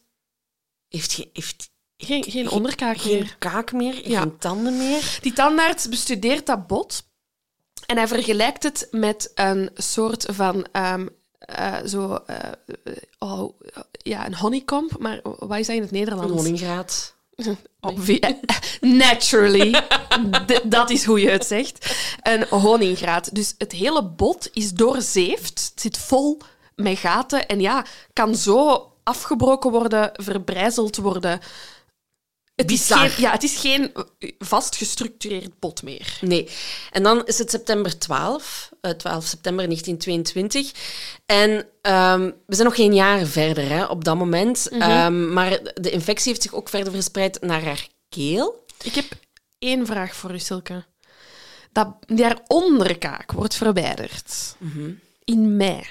heeft, 0.89 1.13
geen 1.13 1.29
heeft 1.33 1.69
Geen, 1.97 2.23
geen 2.23 2.49
onderkaak 2.49 2.97
geen 2.97 3.19
meer. 3.19 3.35
kaak 3.39 3.71
meer, 3.71 4.09
Ja. 4.09 4.21
geen 4.21 4.37
tanden 4.37 4.77
meer. 4.77 5.17
Die 5.21 5.33
tandarts 5.33 5.89
bestudeert 5.89 6.45
dat 6.45 6.67
bot 6.67 7.03
en 7.85 7.97
hij 7.97 8.07
vergelijkt 8.07 8.63
het 8.63 8.87
met 8.91 9.31
een 9.35 9.69
soort 9.75 10.25
van 10.29 10.65
eh, 10.71 11.77
zo, 11.85 12.15
eh, 12.15 12.37
oh, 13.19 13.59
ja, 13.91 14.25
een 14.25 14.35
honeycomb, 14.35 14.97
maar 14.99 15.19
wat 15.23 15.57
is 15.57 15.67
dat 15.67 15.75
in 15.75 15.81
het 15.81 15.91
Nederlands? 15.91 16.31
Een 16.31 16.37
honinggraad. 16.37 17.15
Naturally. 18.81 19.83
Dat 20.63 20.89
is 20.89 21.05
hoe 21.05 21.21
je 21.21 21.29
het 21.29 21.45
zegt. 21.45 21.95
Een 22.21 22.45
honinggraat. 22.49 23.35
Dus 23.35 23.55
het 23.57 23.71
hele 23.71 24.03
bot 24.03 24.49
is 24.53 24.71
doorzeefd. 24.71 25.71
Het 25.71 25.81
zit 25.81 25.97
vol 25.97 26.37
met 26.75 26.97
gaten. 26.97 27.47
En 27.47 27.59
ja, 27.59 27.85
kan 28.13 28.35
zo 28.35 28.91
afgebroken 29.03 29.71
worden, 29.71 30.09
verbrijzeld 30.13 30.97
worden. 30.97 31.39
Het 32.61 32.71
is, 32.71 32.87
geen, 32.91 33.11
ja, 33.17 33.31
het 33.31 33.43
is 33.43 33.57
geen 33.57 33.91
vast 34.39 34.75
gestructureerd 34.75 35.59
bot 35.59 35.83
meer. 35.83 36.17
Nee. 36.21 36.49
En 36.91 37.03
dan 37.03 37.25
is 37.25 37.37
het 37.37 37.49
september 37.49 37.99
12, 37.99 38.69
eh, 38.81 38.91
12 38.91 39.25
september 39.25 39.65
1922. 39.65 40.71
En 41.25 41.67
ehm, 41.81 42.31
we 42.45 42.55
zijn 42.55 42.67
nog 42.67 42.75
geen 42.75 42.93
jaar 42.93 43.25
verder 43.25 43.69
hè, 43.69 43.85
op 43.85 44.03
dat 44.03 44.17
moment. 44.17 44.69
Ehm, 44.69 45.33
maar 45.33 45.59
de 45.73 45.91
infectie 45.91 46.29
heeft 46.29 46.41
zich 46.41 46.53
ook 46.53 46.69
verder 46.69 46.93
verspreid 46.93 47.41
naar 47.41 47.63
haar 47.63 47.87
keel. 48.09 48.65
Ik 48.81 48.95
heb 48.95 49.05
één 49.59 49.85
vraag 49.85 50.15
voor 50.15 50.33
u, 50.33 50.39
Silke. 50.39 50.83
Dat, 51.71 51.87
die 52.05 52.23
haar 52.23 52.41
onderkaak 52.47 53.31
wordt 53.31 53.55
verwijderd 53.55 54.55
in 55.23 55.57
mei. 55.57 55.83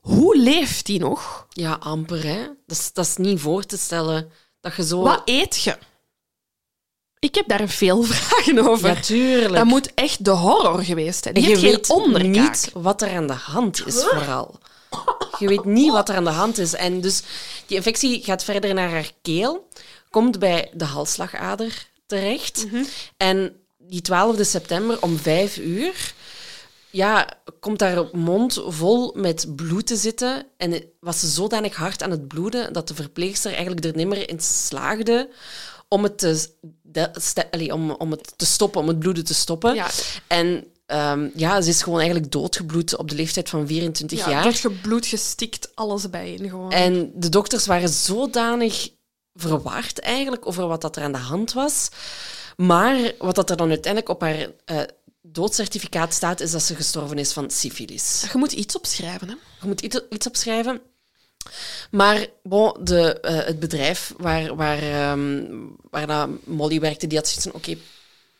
Hoe 0.00 0.36
leeft 0.36 0.86
die 0.86 0.98
nog? 0.98 1.46
Ja, 1.48 1.72
amper, 1.72 2.22
hè. 2.22 2.46
Dat 2.66 2.78
is, 2.78 2.92
dat 2.92 3.06
is 3.06 3.16
niet 3.16 3.40
voor 3.40 3.64
te 3.64 3.76
stellen 3.76 4.30
dat 4.62 4.76
je 4.76 4.84
zo... 4.84 5.00
Wat 5.02 5.22
eet 5.24 5.62
je? 5.62 5.76
Ik 7.18 7.34
heb 7.34 7.48
daar 7.48 7.68
veel 7.68 8.02
vragen 8.12 8.68
over. 8.68 8.88
Ja, 8.88 9.00
tuurlijk. 9.00 9.54
dat 9.54 9.64
moet 9.64 9.94
echt 9.94 10.24
de 10.24 10.30
horror 10.30 10.84
geweest 10.84 11.22
zijn. 11.22 11.34
Die 11.34 11.42
je 11.42 11.48
heeft 11.48 11.60
geen 11.60 11.70
weet 11.70 11.90
onderkaak. 11.90 12.50
niet 12.50 12.70
wat 12.72 13.02
er 13.02 13.16
aan 13.16 13.26
de 13.26 13.32
hand 13.32 13.86
is, 13.86 14.04
vooral. 14.04 14.58
Je 15.38 15.48
weet 15.48 15.64
niet 15.64 15.92
wat 15.92 16.08
er 16.08 16.16
aan 16.16 16.24
de 16.24 16.30
hand 16.30 16.58
is. 16.58 16.74
En 16.74 17.00
dus 17.00 17.22
die 17.66 17.76
infectie 17.76 18.24
gaat 18.24 18.44
verder 18.44 18.74
naar 18.74 18.90
haar 18.90 19.10
keel, 19.22 19.68
komt 20.10 20.38
bij 20.38 20.70
de 20.72 20.84
halsslagader 20.84 21.86
terecht. 22.06 22.66
En 23.16 23.56
die 23.78 24.00
12 24.02 24.36
september 24.46 25.02
om 25.02 25.18
vijf 25.18 25.56
uur 25.56 26.14
ja, 26.92 27.28
komt 27.60 27.80
haar 27.80 28.04
mond 28.12 28.62
vol 28.66 29.12
met 29.16 29.56
bloed 29.56 29.86
te 29.86 29.96
zitten. 29.96 30.46
En 30.56 30.82
was 31.00 31.20
ze 31.20 31.26
zodanig 31.26 31.76
hard 31.76 32.02
aan 32.02 32.10
het 32.10 32.28
bloeden 32.28 32.72
dat 32.72 32.88
de 32.88 32.94
verpleegster 32.94 33.52
eigenlijk 33.52 33.84
er 33.84 33.96
niet 33.96 34.06
meer 34.08 34.28
in 34.28 34.40
slaagde 34.40 35.28
om 35.88 36.02
het 36.02 36.18
te, 36.18 36.46
de- 36.82 37.10
ste- 37.12 37.48
allee, 37.50 37.72
om, 37.74 37.90
om 37.90 38.10
het 38.10 38.32
te 38.36 38.46
stoppen, 38.46 38.80
om 38.80 38.88
het 38.88 38.98
bloeden 38.98 39.24
te 39.24 39.34
stoppen. 39.34 39.74
Ja. 39.74 39.90
En 40.26 40.64
ehm, 40.86 41.28
ja, 41.34 41.60
ze 41.60 41.68
is 41.68 41.82
gewoon 41.82 41.98
eigenlijk 42.00 42.32
doodgebloed 42.32 42.96
op 42.96 43.08
de 43.08 43.14
leeftijd 43.14 43.48
van 43.48 43.66
24 43.66 44.18
Ja, 44.18 44.30
jaar. 44.30 44.42
doodgebloed, 44.42 45.06
gestikt, 45.06 45.70
alles 45.74 46.10
bijeen 46.10 46.48
gewoon. 46.48 46.72
En 46.72 47.10
de 47.14 47.28
dokters 47.28 47.66
waren 47.66 47.88
zodanig 47.88 48.88
verward 49.34 49.98
eigenlijk 50.00 50.46
over 50.46 50.66
wat 50.66 50.80
dat 50.80 50.96
er 50.96 51.02
aan 51.02 51.12
de 51.12 51.18
hand 51.18 51.52
was. 51.52 51.88
Maar 52.56 53.12
wat 53.18 53.34
dat 53.34 53.50
er 53.50 53.56
dan 53.56 53.68
uiteindelijk 53.68 54.12
op 54.12 54.20
haar 54.20 54.46
eh, 54.64 54.80
doodcertificaat 55.22 56.14
staat, 56.14 56.40
is 56.40 56.50
dat 56.50 56.62
ze 56.62 56.74
gestorven 56.74 57.18
is 57.18 57.32
van 57.32 57.50
syfilis. 57.50 58.24
Je 58.32 58.38
moet 58.38 58.52
iets 58.52 58.76
opschrijven, 58.76 59.28
hè? 59.28 59.34
Je 59.60 59.66
moet 59.66 59.80
iets, 59.80 60.00
iets 60.10 60.26
opschrijven. 60.26 60.80
Maar 61.90 62.26
bon, 62.42 62.76
de, 62.80 63.20
eh, 63.20 63.46
het 63.46 63.60
bedrijf 63.60 64.14
waar, 64.16 64.56
waar, 64.56 64.78
ehm, 64.78 65.44
waar 65.90 66.28
Molly 66.44 66.80
werkte, 66.80 67.06
die 67.06 67.18
had 67.18 67.28
zoiets 67.28 67.46
van, 67.46 67.54
oké, 67.54 67.76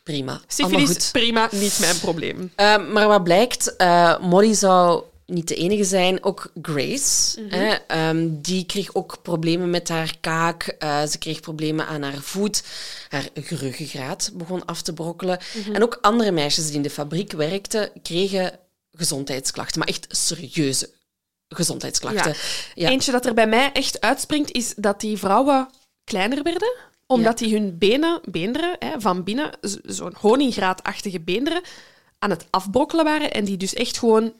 prima. 0.02 0.40
Syfilis, 0.46 0.86
goed. 0.88 1.08
prima, 1.12 1.48
niet 1.50 1.78
mijn 1.80 1.98
probleem. 1.98 2.52
Uh, 2.56 2.88
maar 2.92 3.08
wat 3.08 3.24
blijkt, 3.24 3.76
eh, 3.76 4.18
Molly 4.18 4.54
zou 4.54 5.02
niet 5.32 5.48
de 5.48 5.54
enige 5.54 5.84
zijn. 5.84 6.24
Ook 6.24 6.52
Grace, 6.62 7.40
hè, 7.48 7.74
ehm, 7.86 8.28
die 8.30 8.66
kreeg 8.66 8.94
ook 8.94 9.22
problemen 9.22 9.70
met 9.70 9.88
haar 9.88 10.14
kaak. 10.20 10.62
Eh, 10.62 11.02
ze 11.02 11.18
kreeg 11.18 11.40
problemen 11.40 11.86
aan 11.86 12.02
haar 12.02 12.20
voet. 12.20 12.62
Haar 13.08 13.28
ruggengraat 13.34 14.30
begon 14.34 14.64
af 14.64 14.82
te 14.82 14.92
brokkelen. 14.92 15.38
En 15.72 15.82
ook 15.82 15.98
andere 16.00 16.32
meisjes 16.32 16.66
die 16.66 16.74
in 16.74 16.82
de 16.82 16.90
fabriek 16.90 17.32
werkten, 17.32 17.90
kregen 18.02 18.58
gezondheidsklachten. 18.92 19.78
Maar 19.78 19.88
echt 19.88 20.06
serieuze 20.08 20.90
gezondheidsklachten. 21.48 22.34
Ja. 22.74 22.88
Eentje 22.88 23.12
dat 23.12 23.26
er 23.26 23.34
bij 23.34 23.46
mij 23.46 23.72
echt 23.72 24.00
uitspringt, 24.00 24.52
is 24.52 24.74
dat 24.76 25.00
die 25.00 25.18
vrouwen 25.18 25.68
kleiner 26.04 26.42
werden 26.42 26.90
omdat 27.12 27.38
die 27.38 27.54
hun 27.54 27.78
benen, 27.78 28.20
beenderen, 28.24 28.76
hè, 28.78 29.00
van 29.00 29.24
binnen, 29.24 29.50
zo'n 29.82 30.14
honinggraatachtige 30.18 31.20
beenderen, 31.20 31.62
aan 32.18 32.30
het 32.30 32.46
afbrokkelen 32.50 33.04
waren 33.04 33.32
en 33.32 33.44
die 33.44 33.56
dus 33.56 33.74
echt 33.74 33.98
gewoon 33.98 34.32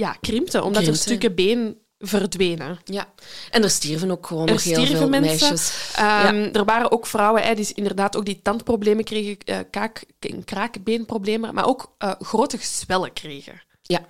ja, 0.00 0.16
krimpten, 0.20 0.64
omdat 0.64 0.86
er 0.86 0.96
stukken 0.96 1.34
been 1.34 1.78
verdwenen. 1.98 2.78
Ja. 2.84 3.12
En 3.50 3.62
er 3.62 3.70
stierven 3.70 4.10
ook 4.10 4.26
gewoon 4.26 4.46
Er 4.46 4.52
nog 4.52 4.62
heel 4.62 4.86
veel 4.86 5.08
mensen. 5.08 5.48
meisjes. 5.50 5.92
Ehm, 5.96 6.48
Er 6.52 6.64
waren 6.64 6.90
ook 6.92 7.06
vrouwen 7.06 7.42
hè, 7.42 7.54
die 7.54 7.72
inderdaad 7.74 8.16
ook 8.16 8.24
die 8.24 8.40
tandproblemen 8.42 9.04
kregen, 9.04 9.36
eh, 9.44 9.58
kaak, 9.70 10.04
kraakbeenproblemen, 10.44 11.54
maar 11.54 11.66
ook 11.66 11.94
eh, 11.98 12.12
grote 12.18 12.58
gezwellen 12.58 13.12
kregen. 13.12 13.62
Ja, 13.82 14.04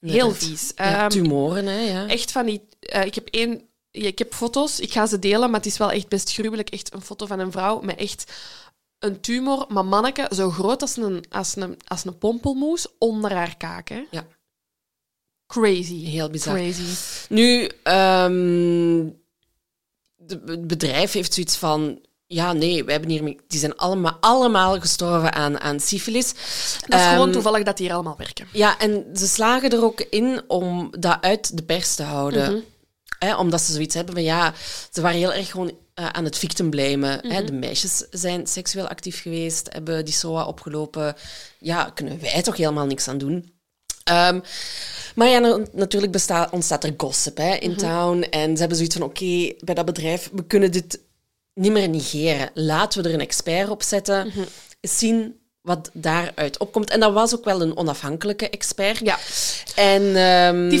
Heel 0.00 0.32
vies. 0.34 0.72
Ja, 0.76 1.00
Ehm, 1.00 1.08
tumoren, 1.08 1.66
hè, 1.66 1.78
ja. 1.80 2.06
echt 2.06 2.32
van 2.32 2.46
die... 2.46 2.62
eh, 2.80 3.04
ik 3.04 3.14
heb 3.14 3.28
één... 3.28 3.62
ik 3.90 4.18
heb 4.18 4.34
foto's, 4.34 4.80
ik 4.80 4.92
ga 4.92 5.06
ze 5.06 5.18
delen, 5.18 5.50
maar 5.50 5.60
het 5.60 5.68
is 5.68 5.78
wel 5.78 5.90
echt 5.90 6.08
best 6.08 6.32
gruwelijk. 6.32 6.70
Echt 6.70 6.94
een 6.94 7.00
foto 7.02 7.26
van 7.26 7.38
een 7.38 7.52
vrouw 7.52 7.80
met 7.80 7.96
echt 7.98 8.32
een 8.98 9.20
tumor, 9.20 9.64
maar 9.68 9.84
manneke, 9.84 10.28
zo 10.34 10.50
groot 10.50 10.82
als 10.82 10.96
een, 10.96 11.24
als 11.30 11.56
een, 11.56 11.76
als 11.86 12.04
een 12.04 12.18
pompelmoes 12.18 12.86
onder 12.98 13.32
haar 13.34 13.56
kaak. 13.56 13.88
Hè. 13.88 14.02
Ja. 14.10 14.26
Crazy. 15.46 16.04
Heel 16.04 16.30
bizar. 16.30 16.54
Crazy. 16.54 16.82
Nu, 17.28 17.68
ehm, 17.82 19.04
de- 20.16 20.42
het 20.46 20.66
bedrijf 20.66 21.12
heeft 21.12 21.34
zoiets 21.34 21.56
van... 21.56 22.04
Ja, 22.28 22.52
nee, 22.52 22.84
we 22.84 22.92
hebben 22.92 23.10
hiermee... 23.10 23.38
Die 23.48 23.58
zijn 23.60 23.76
allemaal, 23.76 24.16
allemaal 24.20 24.80
gestorven 24.80 25.32
aan, 25.32 25.60
aan 25.60 25.80
syfilis. 25.80 26.32
Dat 26.86 26.98
is 27.00 27.06
gewoon 27.06 27.22
Ehm, 27.24 27.32
toevallig 27.32 27.62
dat 27.62 27.76
die 27.76 27.86
hier 27.86 27.94
allemaal 27.94 28.16
werken. 28.16 28.46
Ja, 28.52 28.78
en 28.78 29.04
ze 29.14 29.26
slagen 29.26 29.70
er 29.70 29.84
ook 29.84 30.00
in 30.00 30.42
om 30.46 30.90
dat 30.98 31.18
uit 31.20 31.56
de 31.56 31.62
pers 31.62 31.94
te 31.94 32.02
houden. 32.02 32.50
Mhm. 32.52 32.60
Hè, 33.18 33.36
omdat 33.36 33.60
ze 33.60 33.72
zoiets 33.72 33.94
hebben 33.94 34.14
van 34.14 34.22
ja, 34.22 34.54
ze 34.92 35.00
waren 35.00 35.18
heel 35.18 35.32
erg 35.32 35.50
gewoon 35.50 35.72
eh, 35.94 36.06
aan 36.08 36.24
het 36.24 36.38
victim 36.38 36.70
blamen. 36.70 37.20
Mhm. 37.22 37.46
De 37.46 37.52
meisjes 37.52 38.04
zijn 38.10 38.46
seksueel 38.46 38.88
actief 38.88 39.22
geweest, 39.22 39.68
hebben 39.72 40.04
die 40.04 40.14
SOA 40.14 40.44
opgelopen. 40.44 41.14
Ja, 41.58 41.90
kunnen 41.94 42.20
wij 42.20 42.42
toch 42.42 42.56
helemaal 42.56 42.86
niks 42.86 43.08
aan 43.08 43.18
doen. 43.18 43.54
Ehm, 44.06 44.40
maar 45.14 45.28
ja, 45.28 45.38
na- 45.38 45.60
natuurlijk 45.72 46.12
bestaat, 46.12 46.50
ontstaat 46.52 46.84
er 46.84 46.94
gossip 46.96 47.36
hè, 47.36 47.54
Mhm. 47.54 47.62
in 47.62 47.76
town. 47.76 48.20
En 48.30 48.52
ze 48.52 48.58
hebben 48.58 48.76
zoiets 48.76 48.96
van, 48.96 49.04
oké, 49.06 49.52
bij 49.64 49.74
dat 49.74 49.84
bedrijf, 49.84 50.30
we 50.32 50.44
kunnen 50.46 50.72
dit 50.72 51.00
niet 51.54 51.72
meer 51.72 51.88
negeren. 51.88 52.50
Laten 52.54 53.02
we 53.02 53.08
er 53.08 53.14
een 53.14 53.20
expert 53.20 53.68
op 53.68 53.82
zetten. 53.82 54.26
Mhm. 54.26 54.40
Zien 54.80 55.40
wat 55.60 55.90
daaruit 55.92 56.58
opkomt. 56.58 56.90
En 56.90 57.00
dat 57.00 57.12
was 57.12 57.34
ook 57.34 57.44
wel 57.44 57.62
een 57.62 57.76
onafhankelijke 57.76 58.50
expert. 58.50 58.98
Ja. 58.98 59.18
En, 59.76 60.16
ehm, 60.16 60.68
Die 60.68 60.78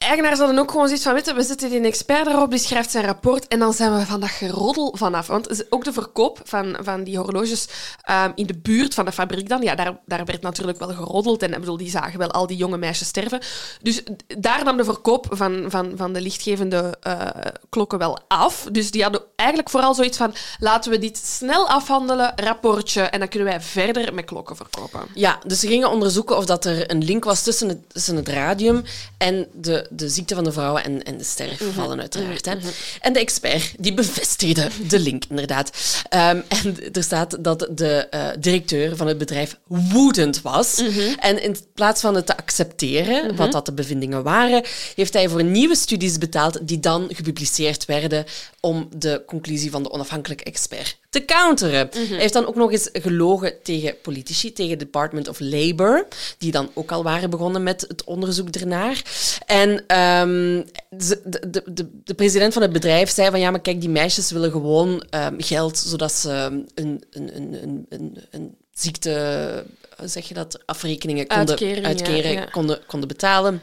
fabriekseigenaars 0.00 0.38
hadden 0.38 0.58
ook 0.58 0.70
gewoon 0.70 0.86
zoiets 0.86 1.04
van, 1.04 1.14
weet 1.14 1.26
je, 1.26 1.34
we 1.34 1.42
zetten 1.42 1.70
die 1.70 1.80
expert 1.80 2.26
erop, 2.26 2.50
die 2.50 2.58
schrijft 2.58 2.90
zijn 2.90 3.04
rapport 3.04 3.48
en 3.48 3.58
dan 3.58 3.72
zijn 3.72 3.94
we 3.94 4.06
van 4.06 4.20
dat 4.20 4.30
geroddel 4.30 4.94
vanaf. 4.96 5.26
Want 5.26 5.72
ook 5.72 5.84
de 5.84 5.92
verkoop 5.92 6.40
van, 6.44 6.76
van 6.80 7.04
die 7.04 7.18
horloges 7.18 7.68
ehm, 8.02 8.30
in 8.34 8.46
de 8.46 8.58
buurt 8.58 8.94
van 8.94 9.04
de 9.04 9.12
fabriek 9.12 9.48
dan, 9.48 9.62
ja, 9.62 9.74
daar, 9.74 9.98
daar 10.06 10.24
werd 10.24 10.42
natuurlijk 10.42 10.78
wel 10.78 10.88
geroddeld 10.88 11.42
en 11.42 11.50
bedoel, 11.50 11.76
die 11.76 11.90
zagen 11.90 12.18
wel 12.18 12.30
al 12.30 12.46
die 12.46 12.56
jonge 12.56 12.76
meisjes 12.76 13.08
sterven. 13.08 13.40
Dus 13.82 14.02
daar 14.38 14.64
nam 14.64 14.76
de 14.76 14.84
verkoop 14.84 15.26
van, 15.30 15.64
van, 15.68 15.92
van 15.96 16.12
de 16.12 16.20
lichtgevende 16.20 16.96
eh, 17.00 17.26
klokken 17.68 17.98
wel 17.98 18.18
af. 18.28 18.66
Dus 18.72 18.90
die 18.90 19.02
hadden 19.02 19.22
eigenlijk 19.36 19.70
vooral 19.70 19.94
zoiets 19.94 20.16
van, 20.16 20.34
laten 20.58 20.90
we 20.90 20.98
dit 20.98 21.16
snel 21.16 21.68
afhandelen, 21.68 22.32
rapportje, 22.36 23.02
en 23.02 23.18
dan 23.18 23.28
kunnen 23.28 23.48
wij 23.48 23.60
verder 23.60 24.14
met 24.14 24.24
klokken 24.24 24.56
verkopen. 24.56 25.00
Ja, 25.14 25.38
dus 25.46 25.60
ze 25.60 25.66
gingen 25.66 25.90
onderzoeken 25.90 26.36
of 26.36 26.44
dat 26.44 26.64
er 26.64 26.90
een 26.90 27.04
link 27.04 27.24
was 27.24 27.42
tussen 27.42 27.68
het, 27.68 27.78
tussen 27.92 28.16
het 28.16 28.28
radium 28.28 28.82
en 29.18 29.46
de, 29.52 29.88
de 29.90 30.08
ziekte 30.08 30.34
van 30.34 30.44
de 30.44 30.52
vrouwen 30.52 30.84
en, 30.84 31.02
en 31.02 31.18
de 31.18 31.24
sterfgevallen, 31.24 32.00
uiteraard. 32.00 32.44
Hè. 32.44 32.54
En 33.00 33.12
de 33.12 33.18
expert 33.18 33.74
die 33.78 33.94
bevestigde 33.94 34.68
de 34.88 34.98
link, 34.98 35.24
inderdaad. 35.28 35.70
Ehm, 36.08 36.40
en 36.48 36.92
er 36.92 37.02
staat 37.02 37.44
dat 37.44 37.68
de 37.70 38.06
eh, 38.10 38.28
directeur 38.38 38.96
van 38.96 39.06
het 39.06 39.18
bedrijf 39.18 39.56
woedend 39.66 40.42
was. 40.42 40.82
En 41.18 41.42
in 41.42 41.56
plaats 41.74 42.00
van 42.00 42.14
het 42.14 42.26
te 42.26 42.36
accepteren, 42.36 43.36
wat 43.36 43.52
dat 43.52 43.66
de 43.66 43.72
bevindingen 43.72 44.22
waren, 44.22 44.62
heeft 44.94 45.12
hij 45.12 45.28
voor 45.28 45.44
nieuwe 45.44 45.76
studies 45.76 46.18
betaald 46.18 46.58
die 46.68 46.80
dan 46.80 47.08
gepubliceerd 47.12 47.84
werden 47.84 48.24
om 48.60 48.88
de 48.96 49.22
conclusie 49.26 49.70
van 49.70 49.82
de 49.82 49.90
onafhankelijke 49.90 50.44
expert 50.44 50.98
te 51.10 51.24
counteren. 51.24 51.88
Hij 51.92 52.18
heeft 52.18 52.32
dan 52.32 52.46
ook 52.46 52.54
nog 52.54 52.72
eens 52.72 52.88
gelogen 52.92 53.62
tegen 53.62 54.00
politici, 54.02 54.52
tegen 54.52 54.70
het 54.70 54.78
Department 54.78 55.28
of 55.28 55.40
Labour, 55.40 56.06
die 56.38 56.52
dan 56.52 56.70
ook 56.74 56.92
al 56.92 57.02
waren 57.02 57.30
begonnen 57.30 57.62
met 57.62 57.84
het 57.88 58.04
onderzoek 58.04 58.48
ernaar. 58.48 59.02
En 59.46 59.84
ehm, 59.86 60.62
de, 60.88 61.20
de, 61.50 61.62
de, 61.72 61.88
de 62.04 62.14
president 62.14 62.52
van 62.52 62.62
het 62.62 62.72
bedrijf 62.72 63.10
zei 63.10 63.30
van 63.30 63.40
ja, 63.40 63.50
maar 63.50 63.60
kijk, 63.60 63.80
die 63.80 63.90
meisjes 63.90 64.30
willen 64.30 64.50
gewoon 64.50 65.04
ehm, 65.10 65.34
geld 65.40 65.78
zodat 65.78 66.12
ze 66.12 66.30
een, 66.74 67.04
een, 67.10 67.30
een, 67.36 67.86
een, 67.88 68.18
een, 68.30 68.56
ziekte, 68.72 69.64
zeg 70.04 70.28
je 70.28 70.34
dat, 70.34 70.66
afrekeningen 70.66 71.26
konden 71.26 71.68
ja, 71.68 71.82
uitkeren, 71.82 72.32
ja. 72.32 72.44
Konden, 72.44 72.78
konden 72.86 73.08
betalen. 73.08 73.60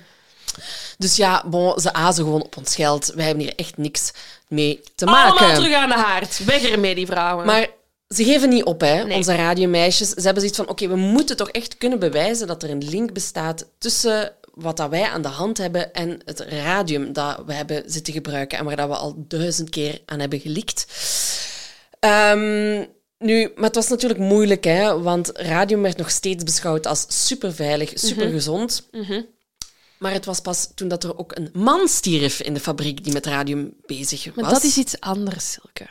Dus 0.98 1.16
ja, 1.16 1.44
bon, 1.46 1.80
ze 1.80 1.94
azen 1.94 2.24
gewoon 2.24 2.44
op 2.44 2.58
ons 2.58 2.76
geld. 2.76 3.12
Wij 3.16 3.26
hebben 3.26 3.44
hier 3.44 3.56
echt 3.56 3.78
niks 3.78 4.12
mee 4.48 4.82
te 4.96 5.06
maken. 5.06 5.38
Allemaal 5.38 5.56
terug 5.56 5.74
aan 5.76 5.90
de 5.90 5.96
haard. 5.96 6.46
Weg 6.46 6.70
ermee, 6.70 6.96
die 6.96 7.06
vrouwen. 7.06 7.46
Maar 7.46 7.68
ze 8.16 8.24
geven 8.24 8.50
niet 8.50 8.64
op, 8.64 8.82
hè, 8.82 9.04
Nee. 9.04 9.18
onze 9.18 9.36
radiomeisjes. 9.36 10.10
Ze 10.10 10.22
hebben 10.22 10.40
zoiets 10.42 10.58
van, 10.58 10.70
oké, 10.70 10.88
we 10.88 10.96
moeten 10.96 11.38
toch 11.38 11.50
echt 11.50 11.78
kunnen 11.78 12.00
bewijzen 12.00 12.48
dat 12.48 12.64
er 12.64 12.70
een 12.70 12.90
link 12.90 13.14
bestaat 13.14 13.66
tussen 13.78 14.32
wat 14.54 14.78
dat 14.78 14.90
wij 14.90 15.04
aan 15.04 15.22
de 15.22 15.28
hand 15.28 15.58
hebben 15.58 15.94
en 15.94 16.20
het 16.26 16.40
radium 16.40 17.14
dat 17.14 17.42
we 17.46 17.54
hebben 17.54 17.84
zitten 17.86 18.14
gebruiken 18.14 18.58
en 18.58 18.66
waar 18.66 18.76
dat 18.76 18.88
we 18.88 18.96
al 18.96 19.16
duizend 19.18 19.70
keer 19.70 20.02
aan 20.06 20.20
hebben 20.20 20.40
gelikt. 20.40 20.86
Ehm, 22.00 22.84
nu, 23.20 23.52
maar 23.56 23.66
het 23.66 23.76
was 23.76 23.88
natuurlijk 23.88 24.20
moeilijk, 24.20 24.64
hè, 24.64 25.02
want 25.02 25.32
radium 25.34 25.82
werd 25.82 25.98
nog 25.98 26.10
steeds 26.10 26.44
beschouwd 26.44 26.88
als 26.88 27.06
superveilig, 27.08 27.92
supergezond. 27.94 28.88
Maar 29.98 30.12
het 30.12 30.26
was 30.26 30.40
pas 30.40 30.70
toen 30.76 30.88
dat 30.88 31.04
er 31.04 31.18
ook 31.18 31.36
een 31.36 31.50
man 31.54 31.88
stierf 31.88 32.40
in 32.42 32.54
de 32.54 32.60
fabriek 32.60 33.04
die 33.04 33.14
met 33.14 33.26
radium 33.26 33.74
bezig 33.86 34.26
was. 34.26 34.36
Maar 34.36 34.54
dat 34.54 34.64
is 34.64 34.78
iets 34.78 35.00
anders, 35.00 35.52
Silke. 35.52 35.88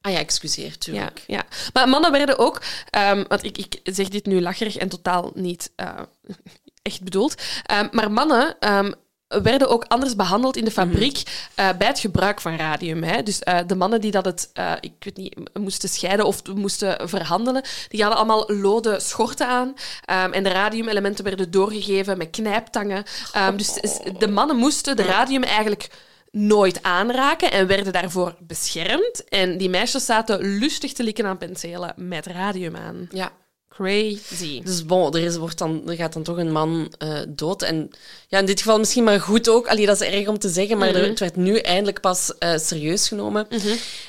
Ah 0.00 0.12
ja, 0.12 0.18
excuseer, 0.18 0.66
Ja, 0.70 0.76
tuurlijk. 0.78 1.24
ja. 1.26 1.44
Maar 1.72 1.88
mannen 1.88 2.12
werden 2.12 2.38
ook... 2.38 2.62
ehm, 2.90 3.24
want 3.28 3.44
ik, 3.44 3.58
ik 3.58 3.80
zeg 3.84 4.08
dit 4.08 4.26
nu 4.26 4.40
lacherig 4.40 4.76
en 4.76 4.88
totaal 4.88 5.30
niet 5.34 5.70
eh, 5.76 5.98
echt 6.82 7.02
bedoeld. 7.02 7.34
ehm, 7.64 7.88
maar 7.90 8.10
mannen 8.12 8.56
ehm, 8.60 8.92
werden 9.28 9.68
ook 9.68 9.84
anders 9.88 10.16
behandeld 10.16 10.56
in 10.56 10.64
de 10.64 10.70
fabriek 10.70 11.22
eh, 11.54 11.68
bij 11.78 11.86
het 11.86 11.98
gebruik 11.98 12.40
van 12.40 12.56
radium. 12.56 13.02
Hè. 13.02 13.22
Dus 13.22 13.38
eh, 13.38 13.58
de 13.66 13.74
mannen 13.74 14.00
die 14.00 14.10
dat 14.10 14.24
het, 14.24 14.50
eh, 14.52 14.72
ik 14.80 14.92
weet 14.98 15.16
niet, 15.16 15.36
moesten 15.54 15.88
scheiden 15.88 16.26
of 16.26 16.42
moesten 16.54 17.08
verhandelen, 17.08 17.62
die 17.88 18.00
hadden 18.02 18.18
allemaal 18.18 18.44
lode 18.46 19.00
schorten 19.00 19.46
aan. 19.46 19.74
ehm, 20.04 20.32
en 20.32 20.42
de 20.42 20.48
radiumelementen 20.48 21.24
werden 21.24 21.50
doorgegeven 21.50 22.18
met 22.18 22.30
knijptangen. 22.30 23.04
Ehm, 23.32 23.56
dus 23.56 23.74
de 24.18 24.28
mannen 24.28 24.56
moesten 24.56 24.96
de 24.96 25.02
radium 25.02 25.42
eigenlijk 25.42 25.90
nooit 26.30 26.82
aanraken 26.82 27.50
en 27.50 27.66
werden 27.66 27.92
daarvoor 27.92 28.34
beschermd. 28.38 29.24
En 29.28 29.58
die 29.58 29.68
meisjes 29.68 30.04
zaten 30.04 30.58
lustig 30.58 30.92
te 30.92 31.02
likken 31.02 31.26
aan 31.26 31.38
penselen 31.38 31.92
met 31.96 32.26
radium 32.26 32.76
aan. 32.76 33.08
Ja. 33.10 33.32
Crazy. 33.78 34.62
Dus 34.62 34.84
bon, 34.84 35.14
er, 35.14 35.22
is, 35.22 35.36
wordt 35.36 35.58
dan, 35.58 35.82
er 35.88 35.96
gaat 35.96 36.12
dan 36.12 36.22
toch 36.22 36.36
een 36.36 36.52
man 36.52 36.92
eh, 36.98 37.20
dood. 37.28 37.62
En 37.62 37.90
ja, 38.28 38.38
in 38.38 38.46
dit 38.46 38.58
geval 38.60 38.78
misschien 38.78 39.04
maar 39.04 39.20
goed 39.20 39.48
ook. 39.48 39.68
Allee, 39.68 39.86
dat 39.86 40.00
is 40.00 40.08
erg 40.08 40.28
om 40.28 40.38
te 40.38 40.48
zeggen, 40.48 40.78
maar 40.78 40.94
er, 40.94 41.08
het 41.08 41.18
werd 41.18 41.36
nu 41.36 41.58
eindelijk 41.58 42.00
pas 42.00 42.38
eh, 42.38 42.58
serieus 42.58 43.08
genomen. 43.08 43.46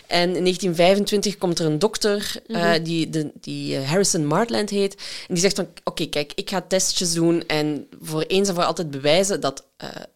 En 0.07 0.35
in 0.35 0.43
1925 0.43 1.37
komt 1.37 1.59
er 1.59 1.65
een 1.65 1.79
dokter, 1.79 2.41
eh, 2.47 2.71
die, 2.83 3.09
de, 3.09 3.31
die 3.41 3.77
Harrison 3.77 4.25
Martland 4.25 4.69
heet. 4.69 4.95
En 5.27 5.33
die 5.33 5.43
zegt 5.43 5.55
van, 5.55 5.67
oké, 5.83 6.05
kijk, 6.05 6.31
ik 6.35 6.49
ga 6.49 6.61
testjes 6.61 7.13
doen 7.13 7.43
en 7.47 7.87
voor 8.01 8.21
eens 8.21 8.47
en 8.47 8.55
voor 8.55 8.63
altijd 8.63 8.91
bewijzen 8.91 9.41
dat 9.41 9.63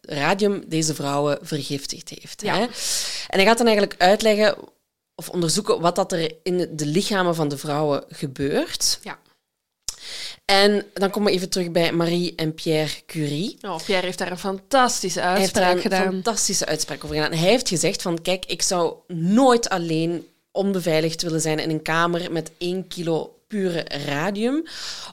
radium 0.00 0.64
deze 0.66 0.94
vrouwen 0.94 1.38
vergiftigd 1.42 2.08
heeft. 2.08 2.42
Ja. 2.42 2.54
Hè? 2.54 2.62
En 3.28 3.38
hij 3.38 3.44
gaat 3.44 3.58
dan 3.58 3.66
eigenlijk 3.66 4.00
uitleggen 4.02 4.56
of 5.14 5.28
onderzoeken 5.28 5.80
wat 5.80 5.96
dat 5.96 6.12
er 6.12 6.34
in 6.42 6.68
de 6.72 6.86
lichamen 6.86 7.34
van 7.34 7.48
de 7.48 7.58
vrouwen 7.58 8.04
gebeurt. 8.08 8.98
Ja. 9.02 9.18
En 10.44 10.84
dan 10.92 11.10
komen 11.10 11.30
we 11.30 11.36
even 11.36 11.48
terug 11.48 11.70
bij 11.70 11.92
Marie 11.92 12.34
en 12.34 12.54
Pierre 12.54 13.04
Curie. 13.06 13.58
Oh, 13.60 13.76
Pierre 13.84 14.06
heeft 14.06 14.18
daar 14.18 14.30
een 14.30 14.38
fantastische 14.38 15.20
Hij 15.20 15.38
heeft 15.38 15.54
daar 15.54 15.64
uitspraak 15.64 15.92
een 15.92 15.98
gedaan. 15.98 16.12
fantastische 16.12 16.66
uitspraak 16.66 17.04
over 17.04 17.16
gedaan. 17.16 17.38
Hij 17.38 17.48
heeft 17.48 17.68
gezegd 17.68 18.02
van, 18.02 18.22
kijk, 18.22 18.44
ik 18.44 18.62
zou 18.62 18.94
nooit 19.08 19.68
alleen 19.68 20.26
onbeveiligd 20.52 21.22
willen 21.22 21.40
zijn 21.40 21.58
in 21.58 21.70
een 21.70 21.82
kamer 21.82 22.32
met 22.32 22.50
1 22.58 22.88
kilo 22.88 23.38
pure 23.48 23.86
radium, 24.06 24.62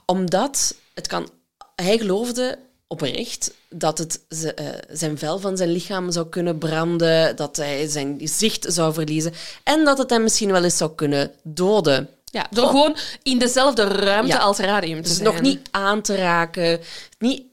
omdat 0.05 0.75
het 0.93 1.07
kan... 1.07 1.29
Hij 1.75 1.97
geloofde 1.97 2.59
oprecht 2.87 3.53
dat 3.69 3.97
het 3.97 4.21
eh, 4.27 4.65
zijn 4.89 5.17
vel 5.17 5.39
van 5.39 5.57
zijn 5.57 5.71
lichaam 5.71 6.11
zou 6.11 6.27
kunnen 6.29 6.57
branden, 6.57 7.35
dat 7.35 7.55
hij 7.55 7.87
zijn 7.87 8.19
zicht 8.23 8.65
zou 8.69 8.93
verliezen 8.93 9.33
en 9.63 9.85
dat 9.85 9.97
het 9.97 10.09
hem 10.09 10.23
misschien 10.23 10.51
wel 10.51 10.63
eens 10.63 10.77
zou 10.77 10.95
kunnen 10.95 11.31
doden. 11.43 12.09
Ja, 12.31 12.45
door 12.49 12.67
gewoon 12.67 12.95
in 13.23 13.37
dezelfde 13.39 13.83
ruimte 13.83 14.31
Ja. 14.31 14.37
als 14.37 14.57
radium 14.57 14.95
te 15.01 15.07
Dus 15.07 15.17
zijn. 15.17 15.23
nog 15.33 15.41
niet 15.41 15.59
aan 15.71 16.01
te 16.01 16.15
raken, 16.15 16.79
niet 17.19 17.43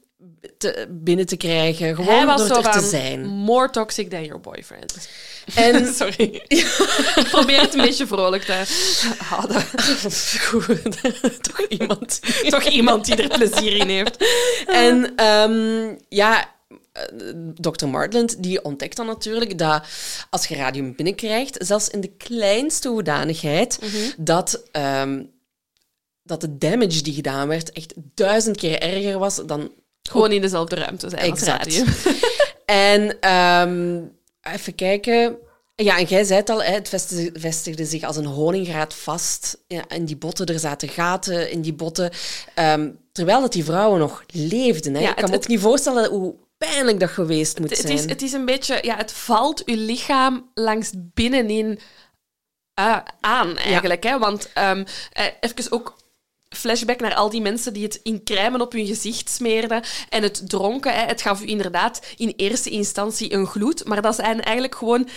te, 0.57 0.87
binnen 0.89 1.25
te 1.25 1.37
krijgen, 1.37 1.85
Hij 1.85 1.95
gewoon 1.95 2.25
was 2.25 2.47
door 2.47 2.57
er 2.65 2.71
te 2.71 2.81
zijn. 2.87 3.25
more 3.27 3.69
toxic 3.69 4.09
than 4.09 4.23
your 4.25 4.39
boyfriend. 4.41 5.09
En 5.55 5.87
Sorry. 5.95 6.43
ik 6.47 7.27
probeer 7.31 7.61
het 7.61 7.73
een 7.73 7.81
beetje 7.81 8.07
vrolijk 8.07 8.43
te 8.43 8.63
houden. 9.23 9.61
Goed, 10.49 11.01
toch 11.49 11.61
iemand. 11.69 12.19
Toch 12.49 12.63
iemand 12.63 13.05
die 13.05 13.15
er 13.15 13.27
plezier 13.37 13.75
in 13.75 13.89
heeft. 13.89 14.25
En 14.67 15.13
ehm, 15.15 15.95
ja, 16.09 16.57
Dr. 17.55 17.87
Martland 17.87 18.43
die 18.43 18.63
ontdekt 18.63 18.95
dan 18.95 19.05
natuurlijk 19.05 19.57
dat 19.57 19.83
als 20.29 20.47
je 20.47 20.55
radium 20.55 20.95
binnenkrijgt, 20.95 21.55
zelfs 21.59 21.89
in 21.89 22.01
de 22.01 22.11
kleinste 22.17 22.89
hoedanigheid, 22.89 23.79
dat, 24.17 24.63
ehm, 24.71 25.23
dat 26.23 26.41
de 26.41 26.57
damage 26.57 27.01
die 27.01 27.13
gedaan 27.13 27.47
werd 27.47 27.71
echt 27.71 27.93
duizend 28.15 28.57
keer 28.57 28.79
erger 28.81 29.19
was 29.19 29.41
dan 29.45 29.71
Gewoon 30.09 30.31
in 30.31 30.41
dezelfde 30.41 30.75
ruimte 30.75 31.09
zijn 31.09 31.31
als 31.31 31.39
Exact. 31.39 31.65
radium. 31.65 31.85
En 32.65 33.19
ehm, 33.19 34.01
even 34.53 34.75
kijken. 34.75 35.37
Ja, 35.75 35.97
en 35.97 36.05
jij 36.05 36.23
zei 36.23 36.39
het 36.39 36.49
al, 36.49 36.63
het 36.63 36.89
vestigde, 37.33 37.85
zich 37.85 38.03
als 38.03 38.15
een 38.17 38.25
honingraad 38.25 38.93
vast. 38.93 39.57
Ja, 39.67 39.89
in 39.89 40.05
die 40.05 40.15
botten, 40.17 40.45
er 40.45 40.59
zaten 40.59 40.89
gaten 40.89 41.51
in 41.51 41.61
die 41.61 41.73
botten. 41.73 42.11
Ehm, 42.55 42.89
terwijl 43.11 43.41
dat 43.41 43.53
die 43.53 43.63
vrouwen 43.63 43.99
nog 43.99 44.23
leefden. 44.27 44.93
Hè. 44.93 44.99
Ja, 45.01 45.09
ik 45.09 45.15
kan 45.15 45.23
het- 45.23 45.31
me 45.31 45.37
ook 45.37 45.47
niet 45.47 45.59
voorstellen 45.59 46.09
hoe 46.09 46.35
pijnlijk 46.59 46.99
dat 46.99 47.09
geweest 47.09 47.59
moet 47.59 47.69
Het 47.69 47.79
zijn. 47.79 47.93
is, 47.93 48.05
het 48.05 48.21
is 48.21 48.33
een 48.33 48.45
beetje... 48.45 48.79
Ja, 48.81 48.95
het 48.95 49.11
valt 49.11 49.65
uw 49.65 49.75
lichaam 49.75 50.49
langs 50.53 50.91
binnenin 50.95 51.79
eh, 52.73 52.97
aan, 53.19 53.57
eigenlijk. 53.57 54.03
Hè? 54.03 54.19
Want 54.19 54.49
ehm 54.53 54.85
eh, 55.11 55.25
even 55.39 55.71
ook 55.71 55.95
flashback 56.49 56.99
naar 56.99 57.15
al 57.15 57.29
die 57.29 57.41
mensen 57.41 57.73
die 57.73 57.83
het 57.83 57.99
in 58.03 58.23
crème 58.23 58.61
op 58.61 58.71
hun 58.71 58.85
gezicht 58.85 59.29
smeerden 59.29 59.83
en 60.09 60.23
het 60.23 60.49
dronken. 60.49 60.93
Hè? 60.93 61.05
Het 61.05 61.21
gaf 61.21 61.41
u 61.41 61.47
inderdaad 61.47 62.05
in 62.17 62.33
eerste 62.35 62.69
instantie 62.69 63.33
een 63.33 63.47
gloed, 63.47 63.85
maar 63.85 64.01
dat 64.01 64.15
zijn 64.15 64.41
eigenlijk 64.41 64.75
gewoon 64.75 65.07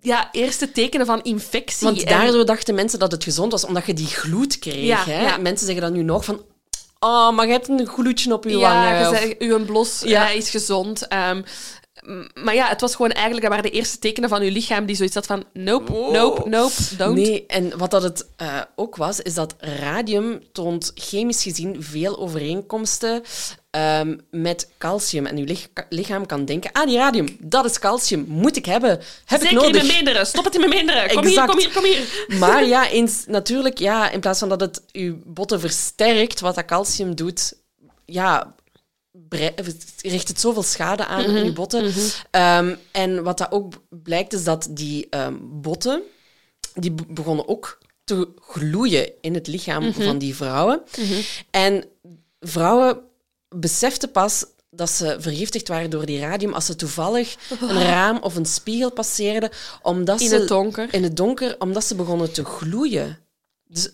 ja, 0.00 0.28
eerste 0.32 0.72
tekenen 0.72 1.06
van 1.06 1.22
infectie. 1.22 1.86
Want 1.86 2.02
En- 2.02 2.08
daardoor 2.08 2.46
dachten 2.46 2.74
mensen 2.74 2.98
dat 2.98 3.12
het 3.12 3.24
gezond 3.24 3.52
was, 3.52 3.64
omdat 3.64 3.86
je 3.86 3.94
die 3.94 4.06
gloed 4.06 4.58
kreeg. 4.58 4.84
Ja, 4.86 5.04
hè. 5.04 5.22
ja. 5.22 5.36
Mensen 5.36 5.66
zeggen 5.66 5.84
dan 5.84 5.92
nu 5.92 6.02
nog 6.02 6.24
van... 6.24 6.44
Oh, 7.04 7.32
maar 7.32 7.46
je 7.46 7.52
hebt 7.52 7.68
een 7.68 7.86
gloedje 7.86 8.32
op 8.32 8.44
je 8.44 8.58
Ja, 8.58 8.58
wangen. 8.84 8.98
je 9.00 9.08
of- 9.10 9.16
zei, 9.18 9.34
uw 9.38 9.64
blos 9.64 10.00
Ja. 10.04 10.30
eh, 10.30 10.36
is 10.36 10.50
gezond. 10.50 11.08
Ehm, 11.08 11.42
maar 12.34 12.54
ja, 12.54 12.68
het 12.68 12.80
was 12.80 12.94
gewoon 12.94 13.10
eigenlijk... 13.10 13.42
Dat 13.46 13.50
waren 13.54 13.70
de 13.70 13.76
eerste 13.76 13.98
tekenen 13.98 14.28
van 14.28 14.42
uw 14.42 14.50
lichaam 14.50 14.86
die 14.86 14.96
zoiets 14.96 15.14
had 15.14 15.26
van... 15.26 15.44
Nope, 15.52 15.92
nope, 15.92 16.48
nope, 16.48 16.74
don't. 16.96 17.14
Nee, 17.14 17.46
en 17.46 17.78
wat 17.78 17.90
dat 17.90 18.02
het 18.02 18.26
eh, 18.36 18.60
ook 18.76 18.96
was, 18.96 19.20
is 19.20 19.34
dat 19.34 19.54
radium 19.58 20.40
toont 20.52 20.90
chemisch 20.94 21.42
gezien 21.42 21.76
veel 21.82 22.18
overeenkomsten 22.18 23.22
ehm, 23.72 24.16
met 24.30 24.68
calcium. 24.78 25.26
En 25.26 25.36
uw 25.36 25.44
lich- 25.44 25.68
lichaam 25.88 26.26
kan 26.26 26.44
denken, 26.44 26.72
ah, 26.72 26.86
die 26.86 26.96
radium, 26.98 27.36
dat 27.40 27.64
is 27.64 27.78
calcium, 27.78 28.24
moet 28.28 28.56
ik 28.56 28.64
hebben, 28.66 28.90
heb 29.24 29.40
Zeker 29.40 29.44
ik 29.46 29.50
in 29.50 29.54
nodig. 29.56 29.72
mijn 29.72 29.86
meenderen. 29.86 30.26
Stop 30.26 30.44
het 30.44 30.54
in 30.54 30.60
mijn 30.60 30.72
meenderen. 30.72 31.08
Kom 31.14 31.24
hier, 31.26 31.44
kom 31.46 31.58
hier, 31.58 31.70
kom 31.72 31.84
hier. 31.84 32.26
Maar 32.38 32.64
ja, 32.66 32.88
eens, 32.98 33.24
natuurlijk, 33.26 33.78
ja, 33.78 34.10
in 34.10 34.20
plaats 34.20 34.38
van 34.38 34.48
dat 34.48 34.60
het 34.60 34.82
uw 34.92 35.18
botten 35.24 35.60
versterkt, 35.60 36.40
wat 36.40 36.54
dat 36.54 36.64
calcium 36.64 37.14
doet, 37.14 37.54
ja, 38.04 38.54
richt 40.00 40.28
het 40.28 40.40
zoveel 40.40 40.62
schade 40.62 41.06
aan 41.06 41.24
in 41.24 41.44
je 41.44 41.52
botten. 41.52 41.92
Ehm, 42.30 42.74
en 42.90 43.22
wat 43.22 43.38
dat 43.38 43.52
ook 43.52 43.72
blijkt, 43.88 44.32
is 44.32 44.44
dat 44.44 44.66
die 44.70 45.06
ehm, 45.10 45.34
botten, 45.40 46.02
die 46.74 46.90
be- 46.92 47.06
begonnen 47.08 47.48
ook 47.48 47.78
te 48.04 48.28
gloeien 48.40 49.10
in 49.20 49.34
het 49.34 49.46
lichaam 49.46 49.92
van 49.92 50.18
die 50.18 50.36
vrouwen. 50.36 50.82
En 51.50 51.84
vrouwen 52.40 52.98
beseften 53.54 54.10
pas 54.10 54.44
dat 54.70 54.90
ze 54.90 55.16
vergiftigd 55.20 55.68
waren 55.68 55.90
door 55.90 56.06
die 56.06 56.20
radium 56.20 56.52
als 56.52 56.66
ze 56.66 56.76
toevallig 56.76 57.36
een 57.60 57.82
raam 57.82 58.18
of 58.22 58.36
een 58.36 58.46
spiegel 58.46 58.92
passeerden, 58.92 59.50
omdat 59.82 60.20
In 60.20 60.28
ze 60.28 60.34
het 60.34 60.48
donker. 60.48 60.94
in 60.94 61.02
het 61.02 61.16
donker, 61.16 61.56
omdat 61.58 61.84
ze 61.84 61.94
begonnen 61.94 62.32
te 62.32 62.44
gloeien. 62.44 63.18
Dus 63.64 63.90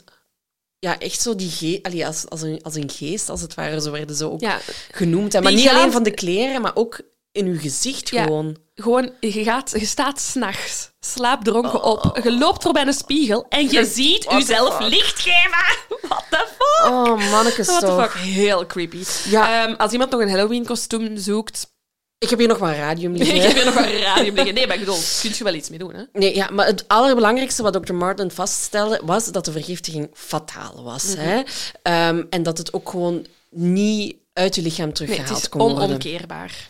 ja, 0.78 0.98
echt 0.98 1.20
zo 1.20 1.34
die 1.34 1.50
ge 1.50 1.78
allee, 1.82 2.06
als, 2.06 2.28
als, 2.28 2.42
een, 2.42 2.62
als 2.62 2.74
een 2.74 2.90
geest, 2.90 3.28
als 3.28 3.40
het 3.40 3.54
ware, 3.54 3.80
zo 3.80 3.90
werden 3.90 4.16
ze 4.16 4.30
ook 4.30 4.40
Ja, 4.40 4.60
genoemd. 4.90 5.32
hè. 5.32 5.40
Maar 5.40 5.52
Die 5.52 5.60
niet 5.60 5.68
alleen 5.70 5.92
van 5.92 6.02
de 6.02 6.10
kleren, 6.14 6.60
maar 6.60 6.76
ook 6.76 7.00
in 7.38 7.46
uw 7.46 7.58
gezicht 7.60 8.08
Ja. 8.10 8.22
gewoon. 8.22 8.56
gewoon, 8.74 9.10
je, 9.20 9.42
gaat, 9.42 9.70
je 9.78 9.86
staat 9.86 10.20
s'nachts 10.20 10.90
slaapdronken 11.00 11.82
op. 11.82 12.20
Je 12.22 12.32
loopt 12.38 12.62
voorbij 12.62 12.86
een 12.86 12.92
spiegel 12.92 13.46
en 13.48 13.70
je 13.70 13.84
ziet 13.84 14.26
jezelf 14.30 14.80
licht 14.80 15.20
geven. 15.20 15.76
What 16.08 16.24
the 16.30 16.46
fuck? 16.58 16.92
Oh, 16.92 17.30
mannetjes 17.30 17.66
What 17.66 17.80
the 17.80 17.96
fuck? 18.02 18.12
Heel 18.22 18.66
creepy. 18.66 19.02
Ja. 19.28 19.64
Ehm, 19.66 19.74
als 19.74 19.92
iemand 19.92 20.10
nog 20.10 20.20
een 20.20 20.30
Halloween-kostuum 20.30 21.16
zoekt... 21.16 21.76
Ik 22.18 22.30
heb 22.30 22.38
hier 22.38 22.48
nog 22.48 22.58
maar 22.58 22.76
radium 22.76 23.14
Ik 23.14 23.18
liggen. 23.18 23.40
heb 23.42 23.52
hier 23.54 23.64
nog 23.64 23.74
een 23.74 24.00
radium 24.00 24.34
liggen. 24.34 24.54
Nee, 24.54 24.66
maar 24.66 24.74
ik 24.74 24.80
bedoel, 24.80 24.98
kun 25.20 25.30
je 25.34 25.44
wel 25.44 25.54
iets 25.54 25.68
mee 25.68 25.78
doen, 25.78 25.94
hè? 25.94 26.02
Nee, 26.12 26.34
ja, 26.34 26.48
maar 26.52 26.66
het 26.66 26.84
allerbelangrijkste 26.88 27.62
wat 27.62 27.82
Dr. 27.82 27.94
Martin 27.94 28.30
vaststelde, 28.30 29.00
was 29.04 29.26
dat 29.26 29.44
de 29.44 29.52
vergiftiging 29.52 30.10
fataal 30.14 30.82
was. 30.82 31.04
Mhm. 31.04 31.18
hè? 31.18 31.42
Ehm, 31.82 32.22
en 32.30 32.42
dat 32.42 32.58
het 32.58 32.72
ook 32.72 32.88
gewoon 32.88 33.26
niet 33.50 34.16
uit 34.32 34.54
je 34.54 34.62
lichaam 34.62 34.84
Nee, 34.84 34.94
teruggehaald 34.94 35.28
het 35.28 35.38
is 35.38 35.48
kon 35.48 35.60
worden. 35.60 35.82
onomkeerbaar. 35.84 36.68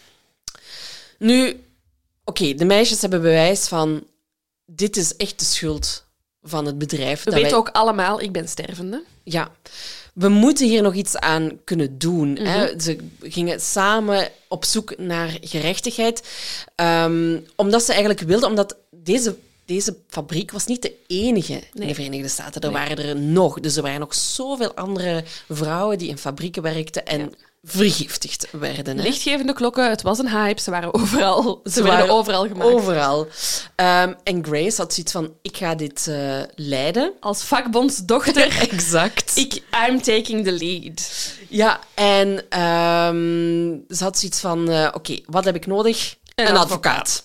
Nu, 1.19 1.65
oké, 2.25 2.55
de 2.55 2.65
meisjes 2.65 3.01
hebben 3.01 3.21
bewijs 3.23 3.69
van... 3.69 4.05
Dit 4.71 4.97
is 4.97 5.17
echt 5.17 5.39
de 5.39 5.45
schuld 5.45 6.05
van 6.43 6.67
het 6.67 6.79
bedrijf. 6.79 7.19
We 7.25 7.31
dat 7.31 7.35
weten 7.35 7.51
wij- 7.51 7.59
ook 7.61 7.69
allemaal, 7.69 8.21
ik 8.21 8.33
ben 8.33 8.49
stervende. 8.49 9.05
Ja, 9.23 9.51
we 10.15 10.29
moeten 10.29 10.67
hier 10.69 10.83
nog 10.83 10.95
iets 10.95 11.17
aan 11.17 11.61
kunnen 11.65 11.99
doen. 11.99 12.33
Mhm. 12.33 12.45
hè. 12.47 12.81
Ze 12.81 12.99
gingen 13.21 13.61
samen 13.61 14.31
op 14.49 14.65
zoek 14.65 14.99
naar 14.99 15.39
gerechtigheid. 15.41 16.23
Ehm, 16.75 17.39
omdat 17.57 17.83
ze 17.83 17.91
eigenlijk 17.91 18.21
wilden, 18.21 18.49
omdat 18.49 18.77
deze, 18.91 19.37
deze 19.65 19.97
fabriek 20.09 20.51
was 20.51 20.67
niet 20.67 20.83
de 20.83 20.93
enige 21.07 21.63
in 21.75 21.87
de 21.87 21.95
Verenigde 21.95 22.29
Staten. 22.29 22.61
Er 22.61 22.71
waren 22.71 22.99
er 22.99 23.17
nog. 23.17 23.61
Dus 23.61 23.77
er 23.77 23.83
waren 23.83 24.01
nog 24.01 24.15
zoveel 24.15 24.75
andere 24.75 25.25
vrouwen 25.49 25.99
die 25.99 26.09
in 26.09 26.19
fabrieken 26.19 26.63
werkten 26.63 27.07
en 27.07 27.21
Ja. 27.21 27.29
Vergiftigd 27.63 28.47
werden. 28.53 28.97
hè. 28.97 29.03
Lichtgevende 29.03 29.53
klokken, 29.53 29.89
het 29.91 30.03
was 30.03 30.19
een 30.19 30.29
hype. 30.29 30.61
Ze 30.61 30.71
waren 30.71 30.95
overal, 30.95 31.61
ze, 31.65 31.71
Ze 31.71 31.83
werden 31.83 31.99
waren 32.01 32.15
overal 32.15 32.47
gemaakt. 32.47 32.71
Overal. 32.71 33.27
Ehm, 33.75 34.13
en 34.25 34.45
Grace 34.45 34.77
had 34.81 34.93
zoiets 34.95 35.13
van, 35.13 35.35
ik 35.43 35.57
ga 35.57 35.75
dit 35.75 36.07
eh, 36.09 36.41
leiden. 36.55 37.13
Als 37.21 37.43
vakbondsdochter, 37.43 38.59
Exact. 38.71 39.37
ik, 39.37 39.55
I'm 39.87 40.03
taking 40.03 40.45
the 40.45 40.53
lead. 40.53 41.11
Ja, 41.49 41.81
en 41.95 42.45
ehm, 42.49 43.95
ze 43.97 44.05
had 44.05 44.19
zoiets 44.19 44.41
van: 44.41 44.71
eh, 44.71 44.89
oké, 44.95 45.19
wat 45.27 45.45
heb 45.45 45.55
ik 45.55 45.67
nodig? 45.67 46.17
Een 46.35 46.47
Een, 46.49 46.57
advocaat. 46.57 46.97
advocaat. 47.01 47.25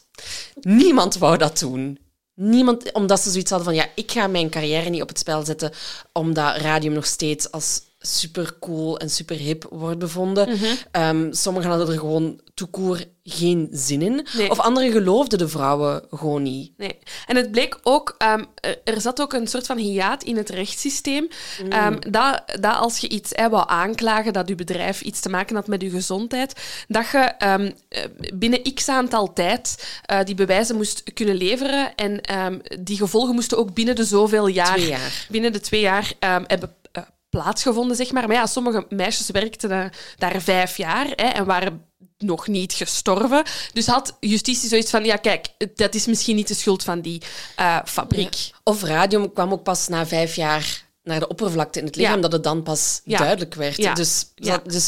Niemand 0.61 1.17
wou 1.17 1.37
dat 1.37 1.59
doen. 1.59 1.99
Niemand, 2.35 2.91
omdat 2.91 3.19
ze 3.19 3.29
zoiets 3.31 3.49
hadden 3.49 3.67
van: 3.73 3.77
ja, 3.77 3.87
ik 3.95 4.11
ga 4.11 4.27
mijn 4.27 4.49
carrière 4.49 4.89
niet 4.89 5.01
op 5.01 5.07
het 5.07 5.19
spel 5.19 5.45
zetten, 5.45 5.71
omdat 6.13 6.57
radium 6.57 6.93
nog 6.93 7.05
steeds 7.05 7.51
als 7.51 7.81
super 8.05 8.55
cool 8.59 8.97
en 8.97 9.09
super 9.09 9.35
hip 9.35 9.65
wordt 9.69 9.99
bevonden. 9.99 10.49
Mhm. 10.49 10.65
Ehm, 10.91 11.31
sommigen 11.31 11.69
hadden 11.69 11.87
er 11.87 11.99
gewoon 11.99 12.39
toekoer 12.53 13.03
geen 13.23 13.67
zin 13.71 14.01
in. 14.01 14.27
Nee. 14.37 14.49
Of 14.49 14.59
anderen 14.59 14.91
geloofden 14.91 15.39
de 15.39 15.47
vrouwen 15.47 16.03
gewoon 16.09 16.43
niet. 16.43 16.71
Nee. 16.77 16.97
En 17.25 17.35
het 17.35 17.51
bleek 17.51 17.79
ook, 17.83 18.15
ehm, 18.17 18.43
er, 18.83 19.01
zat 19.01 19.21
ook 19.21 19.33
een 19.33 19.47
soort 19.47 19.65
van 19.65 19.77
hiaat 19.77 20.23
in 20.23 20.37
het 20.37 20.49
rechtssysteem. 20.49 21.27
Ehm, 21.69 21.99
dat, 22.09 22.43
dat 22.59 22.75
als 22.75 22.97
je 22.97 23.09
iets 23.09 23.31
hè, 23.33 23.49
wou 23.49 23.63
aanklagen, 23.67 24.33
dat 24.33 24.47
je 24.47 24.55
bedrijf 24.55 25.01
iets 25.01 25.19
te 25.19 25.29
maken 25.29 25.55
had 25.55 25.67
met 25.67 25.81
je 25.81 25.89
gezondheid, 25.89 26.61
dat 26.87 27.09
je 27.11 27.17
eh, 27.17 27.55
binnen 28.33 28.73
x 28.73 28.89
aantal 28.89 29.33
tijd 29.33 29.87
eh, 30.05 30.23
die 30.23 30.35
bewijzen 30.35 30.75
moest 30.75 31.03
kunnen 31.13 31.35
leveren. 31.35 31.95
En 31.95 32.21
die 32.79 32.97
gevolgen 32.97 33.35
moesten 33.35 33.57
ook 33.57 33.73
binnen 33.73 33.95
de 33.95 34.05
zoveel 34.05 34.47
jaar, 34.47 34.79
jaar. 34.79 35.25
binnen 35.29 35.53
de 35.53 35.59
twee 35.59 35.81
jaar 35.81 36.13
hebben 36.21 36.75
plaatsgevonden, 37.39 37.95
zeg 37.95 38.11
maar. 38.11 38.27
Maar 38.27 38.35
ja, 38.35 38.45
sommige 38.45 38.85
meisjes 38.89 39.29
werkten 39.29 39.71
eh, 39.71 39.85
daar 40.17 40.41
vijf 40.41 40.77
jaar 40.77 41.05
hè, 41.05 41.25
en 41.27 41.45
waren 41.45 41.85
nog 42.17 42.47
niet 42.47 42.73
gestorven. 42.73 43.43
Dus 43.73 43.87
had 43.87 44.17
justitie 44.19 44.69
zoiets 44.69 44.89
van, 44.89 45.05
ja 45.05 45.15
kijk, 45.15 45.47
dat 45.75 45.95
is 45.95 46.05
misschien 46.05 46.35
niet 46.35 46.47
de 46.47 46.53
schuld 46.53 46.83
van 46.83 47.01
die 47.01 47.21
eh, 47.55 47.79
fabriek. 47.85 48.51
Of 48.63 48.83
radium 48.83 49.33
kwam 49.33 49.51
ook 49.51 49.63
pas 49.63 49.87
na 49.87 50.07
vijf 50.07 50.35
jaar 50.35 50.85
naar 51.03 51.19
de 51.19 51.27
oppervlakte 51.27 51.79
in 51.79 51.85
het 51.85 51.95
lichaam, 51.95 52.15
Ja. 52.15 52.21
dat 52.21 52.31
het 52.31 52.43
dan 52.43 52.63
pas 52.63 53.01
Ja. 53.03 53.17
duidelijk 53.17 53.53
werd. 53.53 53.95
Dus, 53.95 54.19
ze 54.35 54.59
dus 54.63 54.85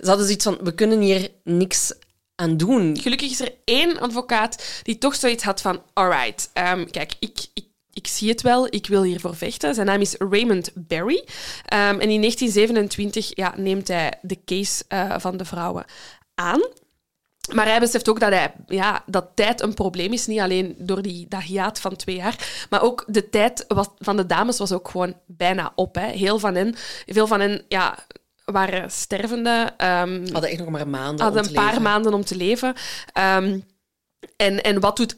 ze 0.00 0.06
hadden 0.06 0.24
zoiets 0.24 0.44
van, 0.44 0.58
we 0.62 0.74
kunnen 0.74 1.00
hier 1.00 1.30
niks 1.44 1.92
aan 2.34 2.56
doen. 2.56 2.98
Gelukkig 3.00 3.30
is 3.30 3.40
er 3.40 3.54
één 3.64 4.00
advocaat 4.00 4.62
die 4.82 4.98
toch 4.98 5.14
zoiets 5.14 5.44
had 5.44 5.60
van, 5.60 5.82
alright, 5.92 6.50
ehm, 6.52 6.84
kijk, 6.90 7.12
ik, 7.18 7.38
ik, 7.54 7.64
ik 7.98 8.06
zie 8.06 8.28
het 8.28 8.42
wel, 8.42 8.66
ik 8.70 8.86
wil 8.86 9.02
hiervoor 9.02 9.36
vechten. 9.36 9.74
Zijn 9.74 9.86
naam 9.86 10.00
is 10.00 10.14
Raymond 10.18 10.70
Barry. 10.74 11.24
Ehm, 11.64 12.00
en 12.00 12.10
in 12.10 12.20
1927 12.20 13.30
ja, 13.36 13.54
neemt 13.56 13.88
hij 13.88 14.12
de 14.22 14.38
case 14.44 14.84
eh, 14.88 15.14
van 15.18 15.36
de 15.36 15.44
vrouwen 15.44 15.84
aan. 16.34 16.60
Maar 17.54 17.66
hij 17.66 17.80
beseft 17.80 18.08
ook 18.08 18.20
dat, 18.20 18.32
hij, 18.32 18.52
ja, 18.66 19.02
dat 19.06 19.28
tijd 19.34 19.60
een 19.60 19.74
probleem 19.74 20.12
is. 20.12 20.26
Niet 20.26 20.40
alleen 20.40 20.74
door 20.78 21.02
die, 21.02 21.26
dat 21.28 21.42
hiaat 21.42 21.80
van 21.80 21.96
twee 21.96 22.16
jaar. 22.16 22.66
Maar 22.70 22.82
ook 22.82 23.04
de 23.06 23.28
tijd 23.28 23.64
was, 23.68 23.86
van 23.98 24.16
de 24.16 24.26
dames 24.26 24.58
was 24.58 24.72
ook 24.72 24.88
gewoon 24.88 25.14
bijna 25.26 25.72
op. 25.74 25.94
Hè. 25.94 26.06
Heel 26.06 26.38
van 26.38 26.54
hen, 26.54 26.74
veel 27.06 27.26
van 27.26 27.40
hen 27.40 27.64
ja, 27.68 27.98
waren 28.44 28.90
stervende. 28.90 29.72
ehm, 29.76 30.32
hadden 30.32 30.50
echt 30.50 30.58
nog 30.58 30.68
maar 30.68 30.88
maanden 30.88 31.24
hadden 31.24 31.42
om 31.42 31.48
een 31.48 31.54
te 31.54 31.60
paar 31.60 31.68
leven. 31.68 31.82
maanden 31.82 32.14
om 32.14 32.24
te 32.24 32.36
leven. 32.36 32.74
Ehm, 33.12 33.60
en, 34.36 34.62
en 34.62 34.80
wat 34.80 34.96
doet 34.96 35.16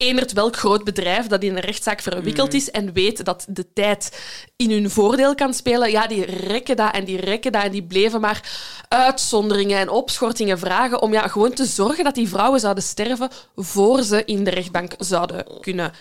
eenderd 0.00 0.32
welk 0.32 0.56
groot 0.56 0.84
bedrijf 0.84 1.26
dat 1.26 1.42
in 1.42 1.56
een 1.56 1.62
rechtszaak 1.62 2.00
verwikkeld 2.00 2.54
is 2.54 2.70
en 2.70 2.92
weet 2.92 3.24
dat 3.24 3.44
de 3.48 3.72
tijd 3.72 4.20
in 4.56 4.70
hun 4.70 4.90
voordeel 4.90 5.34
kan 5.34 5.54
spelen, 5.54 5.90
ja, 5.90 6.06
die 6.06 6.24
rekken 6.24 6.76
dat 6.76 6.94
en 6.94 7.04
die 7.04 7.20
rekken 7.20 7.52
dat 7.52 7.62
en 7.62 7.70
die 7.70 7.86
bleven 7.86 8.20
maar 8.20 8.42
uitzonderingen 8.88 9.78
en 9.78 9.88
opschortingen 9.88 10.58
vragen 10.58 11.02
om 11.02 11.12
ja, 11.12 11.28
gewoon 11.28 11.52
te 11.52 11.64
zorgen 11.64 12.04
dat 12.04 12.14
die 12.14 12.28
vrouwen 12.28 12.60
zouden 12.60 12.82
sterven 12.82 13.30
voor 13.56 14.02
ze 14.02 14.24
in 14.24 14.44
de 14.44 14.50
rechtbank 14.50 14.92
zouden 14.98 15.46
kunnen 15.60 15.92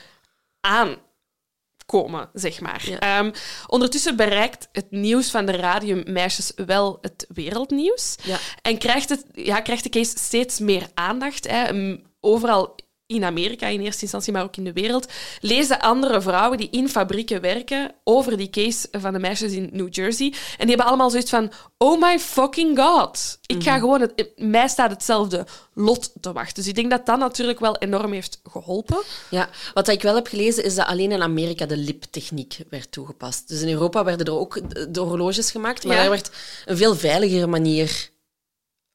komen, 1.86 2.30
zeg 2.34 2.62
maar. 2.62 2.88
Ehm, 3.00 3.32
ondertussen 3.68 4.16
bereikt 4.16 4.70
het 4.72 4.92
nieuws 4.92 5.30
van 5.30 5.46
de 5.46 5.52
radiummeisjes 5.52 6.52
wel 6.56 6.98
het 7.02 7.26
wereldnieuws. 7.34 8.16
Ja. 8.24 8.38
En 8.62 8.78
krijgt, 8.78 9.10
het, 9.10 9.26
ja, 9.34 9.62
krijgt 9.62 9.84
de 9.84 9.90
case 9.90 10.18
steeds 10.18 10.60
meer 10.60 10.88
aandacht. 10.94 11.48
Hè. 11.48 11.74
Mm, 11.74 12.08
Overal 12.22 12.76
in 13.10 13.24
Amerika 13.24 13.68
in 13.68 13.82
eerste 13.82 14.02
instantie, 14.02 14.34
maar 14.34 14.44
ook 14.44 14.58
in 14.58 14.64
de 14.64 14.74
wereld, 14.74 15.08
lezen 15.42 15.80
andere 15.80 16.22
vrouwen 16.22 16.58
die 16.58 16.68
in 16.72 16.90
fabrieken 16.90 17.42
werken 17.42 17.92
over 18.04 18.38
die 18.38 18.50
case 18.50 18.88
van 18.92 19.14
de 19.14 19.20
meisjes 19.20 19.52
in 19.52 19.70
New 19.72 19.88
Jersey. 19.92 20.26
En 20.28 20.58
die 20.58 20.68
hebben 20.68 20.86
allemaal 20.86 21.10
zoiets 21.10 21.30
van, 21.30 21.52
oh 21.78 22.02
my 22.02 22.20
fucking 22.20 22.80
god. 22.80 23.40
Ik 23.46 23.64
ga 23.64 23.80
gewoon, 23.80 24.02
het, 24.02 24.32
mij 24.36 24.68
staat 24.68 24.90
hetzelfde 24.92 25.46
lot 25.74 26.12
te 26.22 26.32
wachten. 26.32 26.56
Dus 26.56 26.68
ik 26.68 26.76
denk 26.76 26.90
dat 26.90 27.06
dat 27.06 27.20
natuurlijk 27.20 27.60
wel 27.60 27.78
enorm 27.78 28.12
heeft 28.14 28.42
geholpen. 28.52 29.02
Ja, 29.30 29.50
wat 29.74 29.88
ik 29.88 30.02
wel 30.02 30.16
heb 30.16 30.28
gelezen 30.28 30.64
is 30.64 30.76
dat 30.76 30.86
alleen 30.88 31.12
in 31.12 31.22
Amerika 31.22 31.66
de 31.66 31.78
liptechniek 31.78 32.58
werd 32.70 32.92
toegepast. 32.92 33.48
Dus 33.48 33.62
in 33.62 33.70
Europa 33.70 34.04
werden 34.04 34.26
er 34.26 34.40
ook 34.40 34.62
de- 34.94 35.00
horloges 35.00 35.52
gemaakt, 35.52 35.84
maar 35.84 35.96
Ja. 35.96 36.02
daar 36.02 36.10
werd 36.12 36.32
een 36.66 36.78
veel 36.78 36.96
veiligere 36.96 37.48
manier 37.48 38.10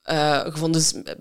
eh, 0.04 0.40
gevonden. 0.40 0.80
Dus 0.80 0.92
eh, 0.92 1.14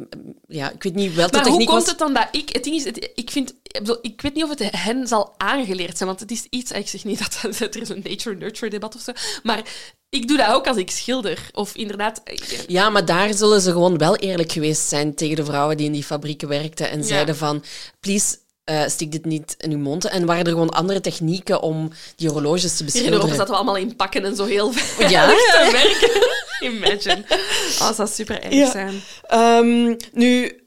ja, 0.48 0.72
ik 0.72 0.84
weet 0.84 0.96
niet 0.96 1.14
welke 1.16 1.36
Maar 1.36 1.48
hoe 1.48 1.58
komt 1.58 1.70
was. 1.70 1.86
het 1.90 1.98
dan 1.98 2.14
dat 2.14 2.28
ik... 2.32 2.50
Het 2.52 2.64
ding 2.64 2.76
is, 2.76 2.84
het- 2.84 3.12
ik 3.16 3.32
vind... 3.32 3.54
Ik, 4.02 4.22
weet 4.22 4.34
niet 4.34 4.44
of 4.44 4.50
het 4.50 4.64
hen 4.76 5.08
zal 5.08 5.34
aangeleerd 5.38 5.98
zijn, 5.98 6.10
want 6.10 6.20
het 6.22 6.32
is 6.32 6.46
iets... 6.50 6.72
Ik 6.72 6.88
zeg 6.88 7.04
niet 7.04 7.20
dat, 7.20 7.40
dat 7.60 7.76
er 7.76 7.82
is 7.82 7.90
een 7.90 8.02
nature-nurture 8.04 8.70
debat 8.72 8.96
of 8.96 9.02
zo, 9.02 9.12
maar 9.44 9.62
ik 10.10 10.28
doe 10.28 10.38
dat 10.38 10.48
ook 10.48 10.68
als 10.68 10.78
ik 10.78 10.92
schilder. 10.92 11.50
Of 11.52 11.76
inderdaad... 11.76 12.22
ik- 12.24 12.66
Ja, 12.68 12.90
maar 12.90 13.06
daar 13.06 13.34
zullen 13.34 13.62
ze 13.62 13.72
gewoon 13.72 13.98
wel 13.98 14.16
eerlijk 14.16 14.52
geweest 14.52 14.88
zijn 14.88 15.16
tegen 15.16 15.36
de 15.36 15.46
vrouwen 15.46 15.78
die 15.78 15.86
in 15.86 15.92
die 15.92 16.04
fabrieken 16.04 16.48
werkten 16.48 16.90
en 16.90 17.04
zeiden 17.04 17.36
van, 17.36 17.64
please, 18.00 18.38
eh 18.64 18.88
stik 18.88 19.12
dit 19.12 19.26
niet 19.26 19.56
in 19.58 19.72
uw 19.72 19.78
mond. 19.78 20.06
En 20.06 20.26
waren 20.26 20.44
er 20.46 20.52
gewoon 20.52 20.70
andere 20.70 21.02
technieken 21.02 21.62
om 21.62 21.90
die 22.16 22.30
horloges 22.30 22.78
te 22.78 22.84
beschilderen. 22.84 23.16
Europa 23.18 23.36
zaten 23.36 23.52
we 23.52 23.56
allemaal 23.60 23.78
in 23.78 23.96
pakken 23.96 24.26
en 24.26 24.36
zo 24.36 24.46
heel 24.46 24.72
veel 24.72 25.10
Ja, 25.10 25.28
te 25.30 25.70
werken. 25.72 26.22
Imagine. 26.70 27.24
Oh, 27.80 27.88
dat 27.88 27.96
zou 27.96 28.08
super 28.08 28.42
erg 28.44 28.54
Ja. 28.54 28.72
zijn. 28.72 29.02
Ehm, 29.28 29.96
nu, 30.14 30.62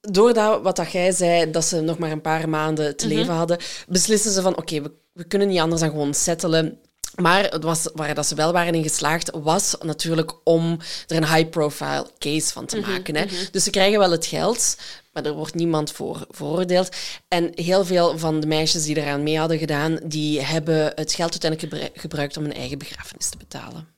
doordat 0.00 0.62
wat 0.62 0.76
dat 0.76 0.92
jij 0.92 1.12
zei, 1.12 1.50
dat 1.50 1.64
ze 1.64 1.80
nog 1.80 1.98
maar 1.98 2.10
een 2.10 2.20
paar 2.20 2.48
maanden 2.48 2.84
Mhm. 2.86 2.96
te 2.96 3.06
leven 3.06 3.34
hadden, 3.34 3.58
beslissen 3.88 4.32
ze 4.32 4.42
van 4.42 4.56
oké, 4.56 4.80
we, 4.82 4.90
we 5.12 5.24
kunnen 5.24 5.48
niet 5.48 5.60
anders 5.60 5.80
dan 5.80 5.90
gewoon 5.90 6.14
settelen. 6.14 6.78
Maar 7.20 7.44
het 7.44 7.62
was, 7.64 7.88
waar 7.94 8.14
dat 8.14 8.26
ze 8.26 8.34
wel 8.34 8.52
waren 8.52 8.74
in 8.74 8.82
geslaagd, 8.82 9.30
was 9.32 9.76
natuurlijk 9.80 10.32
om 10.44 10.78
er 11.06 11.16
een 11.16 11.34
high-profile 11.34 12.06
case 12.18 12.52
van 12.52 12.66
te 12.66 12.76
Mhm, 12.78 12.90
maken. 12.90 13.16
Hè. 13.16 13.26
Dus 13.50 13.64
ze 13.64 13.70
krijgen 13.70 13.98
wel 13.98 14.10
het 14.10 14.26
geld, 14.26 14.76
maar 15.12 15.24
er 15.24 15.32
wordt 15.32 15.54
niemand 15.54 15.92
voor 15.92 16.26
veroordeeld. 16.30 16.88
En 17.28 17.50
heel 17.54 17.84
veel 17.84 18.18
van 18.18 18.40
de 18.40 18.46
meisjes 18.46 18.84
die 18.84 18.96
eraan 18.96 19.22
mee 19.22 19.38
hadden 19.38 19.58
gedaan, 19.58 19.98
die 20.04 20.40
hebben 20.42 20.92
het 20.94 21.12
geld 21.12 21.30
uiteindelijk 21.42 21.60
gebru- 21.74 22.00
gebruikt 22.00 22.36
om 22.36 22.42
hun 22.42 22.54
eigen 22.54 22.78
begrafenis 22.78 23.28
te 23.28 23.36
betalen. 23.36 23.88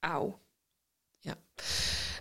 Auw. 0.00 0.38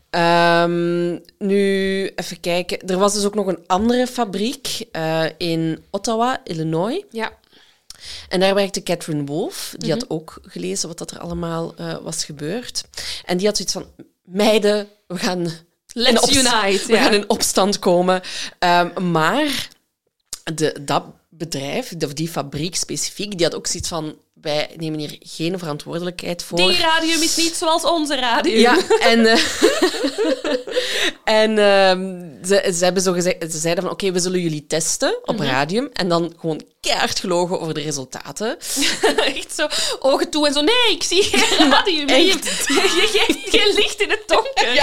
Ehm, 0.10 1.18
nu, 1.38 2.06
even 2.16 2.40
kijken. 2.40 2.88
Er 2.88 2.98
was 2.98 3.14
dus 3.14 3.26
ook 3.26 3.36
nog 3.36 3.48
een 3.48 3.64
andere 3.68 4.08
fabriek 4.08 4.86
eh, 4.92 5.26
in 5.38 5.84
Ottawa, 5.90 6.42
Illinois. 6.44 7.04
Ja. 7.12 7.32
En 8.30 8.40
daar 8.40 8.56
werkte 8.56 8.84
Catherine 8.84 9.24
Wolf. 9.24 9.74
Die 9.78 9.92
had 9.92 10.10
ook 10.10 10.40
gelezen 10.42 10.88
wat 10.88 10.98
dat 10.98 11.12
er 11.12 11.20
allemaal 11.20 11.76
eh, 11.76 11.98
was 12.02 12.24
gebeurd. 12.24 12.84
En 13.26 13.38
die 13.38 13.48
had 13.48 13.56
zoiets 13.56 13.74
van... 13.74 14.06
Meiden, 14.24 14.88
we 15.08 15.18
gaan... 15.18 15.52
Let's 15.94 16.22
opst- 16.22 16.36
unite, 16.36 16.88
We 16.88 16.94
ja. 16.94 17.04
gaan 17.04 17.14
in 17.14 17.30
opstand 17.30 17.80
komen. 17.80 18.22
Ehm, 18.60 19.12
maar 19.12 19.70
de, 20.54 20.78
dat 20.82 21.04
bedrijf, 21.30 21.94
of 22.06 22.14
die 22.14 22.30
fabriek 22.30 22.76
specifiek, 22.76 23.38
die 23.38 23.46
had 23.46 23.56
ook 23.56 23.68
zoiets 23.68 23.90
van... 23.90 24.16
Wij 24.42 24.70
nemen 24.76 25.00
hier 25.00 25.16
geen 25.20 25.60
verantwoordelijkheid 25.60 26.44
voor. 26.44 26.58
Die 26.58 26.78
radium 26.78 27.22
is 27.22 27.36
niet 27.36 27.56
zoals 27.56 27.84
onze 27.84 28.16
radium. 28.16 28.60
Ja, 28.60 28.78
en, 29.00 29.26
eh, 29.26 29.40
en 31.44 31.58
ehm, 31.58 32.46
ze, 32.46 32.74
ze, 32.78 32.84
hebben 32.84 33.04
zo 33.04 33.12
gezegd, 33.14 33.52
ze 33.52 33.58
zeiden 33.58 33.84
van 33.84 33.94
oké, 33.94 34.12
we 34.12 34.20
zullen 34.20 34.40
jullie 34.40 34.68
testen 34.68 35.18
op 35.24 35.40
radium 35.40 35.90
en 35.94 36.10
dan 36.10 36.34
gewoon 36.40 36.62
keihard 36.82 37.20
gelogen 37.20 37.60
over 37.60 37.74
de 37.74 37.82
resultaten. 37.82 38.58
Echt 39.36 39.56
zo, 39.56 39.68
ogen 40.00 40.30
toe 40.30 40.48
en 40.48 40.54
zo. 40.54 40.62
Nee, 40.62 40.92
ik 40.92 41.04
zie 41.04 41.24
geen 41.24 41.72
radium 41.72 42.10
hier. 42.10 42.26
Je 42.26 43.10
geeft 43.12 43.50
geen 43.50 43.74
licht 43.76 44.02
in 44.02 44.10
het 44.10 44.24
donker. 44.28 44.74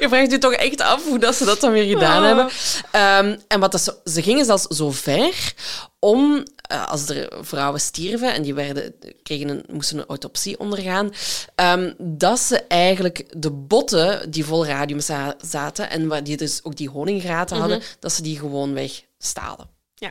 Je 0.00 0.06
vraagt 0.08 0.30
je 0.30 0.38
toch 0.38 0.52
echt 0.52 0.80
af 0.80 1.04
hoe 1.04 1.18
dat 1.18 1.34
ze 1.34 1.44
dat 1.44 1.60
dan 1.60 1.72
weer 1.72 1.88
gedaan 1.88 2.22
Oh. 2.22 2.26
hebben. 2.26 2.48
Ehm, 2.90 3.38
en 3.48 3.60
wat 3.60 3.72
dat 3.72 3.80
ze, 3.80 3.94
ze 4.04 4.22
gingen 4.22 4.44
zelfs 4.44 4.62
zo 4.62 4.90
ver 4.90 5.52
om, 5.98 6.44
eh, 6.68 6.88
als 6.88 7.08
er 7.08 7.32
vrouwen 7.44 7.80
stierven 7.80 8.34
en 8.34 8.42
die 8.42 8.54
werden, 8.54 8.94
kregen 9.22 9.48
een, 9.48 9.64
moesten 9.70 9.98
een 9.98 10.06
autopsie 10.06 10.58
ondergaan, 10.58 11.10
ehm, 11.54 11.92
dat 11.98 12.38
ze 12.38 12.60
eigenlijk 12.60 13.24
de 13.42 13.50
botten 13.50 14.30
die 14.30 14.44
vol 14.44 14.66
radium 14.66 15.00
za- 15.00 15.34
zaten 15.44 15.90
en 15.90 16.08
waar 16.08 16.24
die 16.24 16.36
dus 16.36 16.60
ook 16.64 16.76
die 16.76 16.88
honingraten 16.90 17.56
hadden, 17.56 17.82
dat 18.00 18.12
ze 18.12 18.22
die 18.22 18.38
gewoon 18.38 18.74
weg 18.74 19.02
stalen. 19.18 19.68
Ja. 19.94 20.10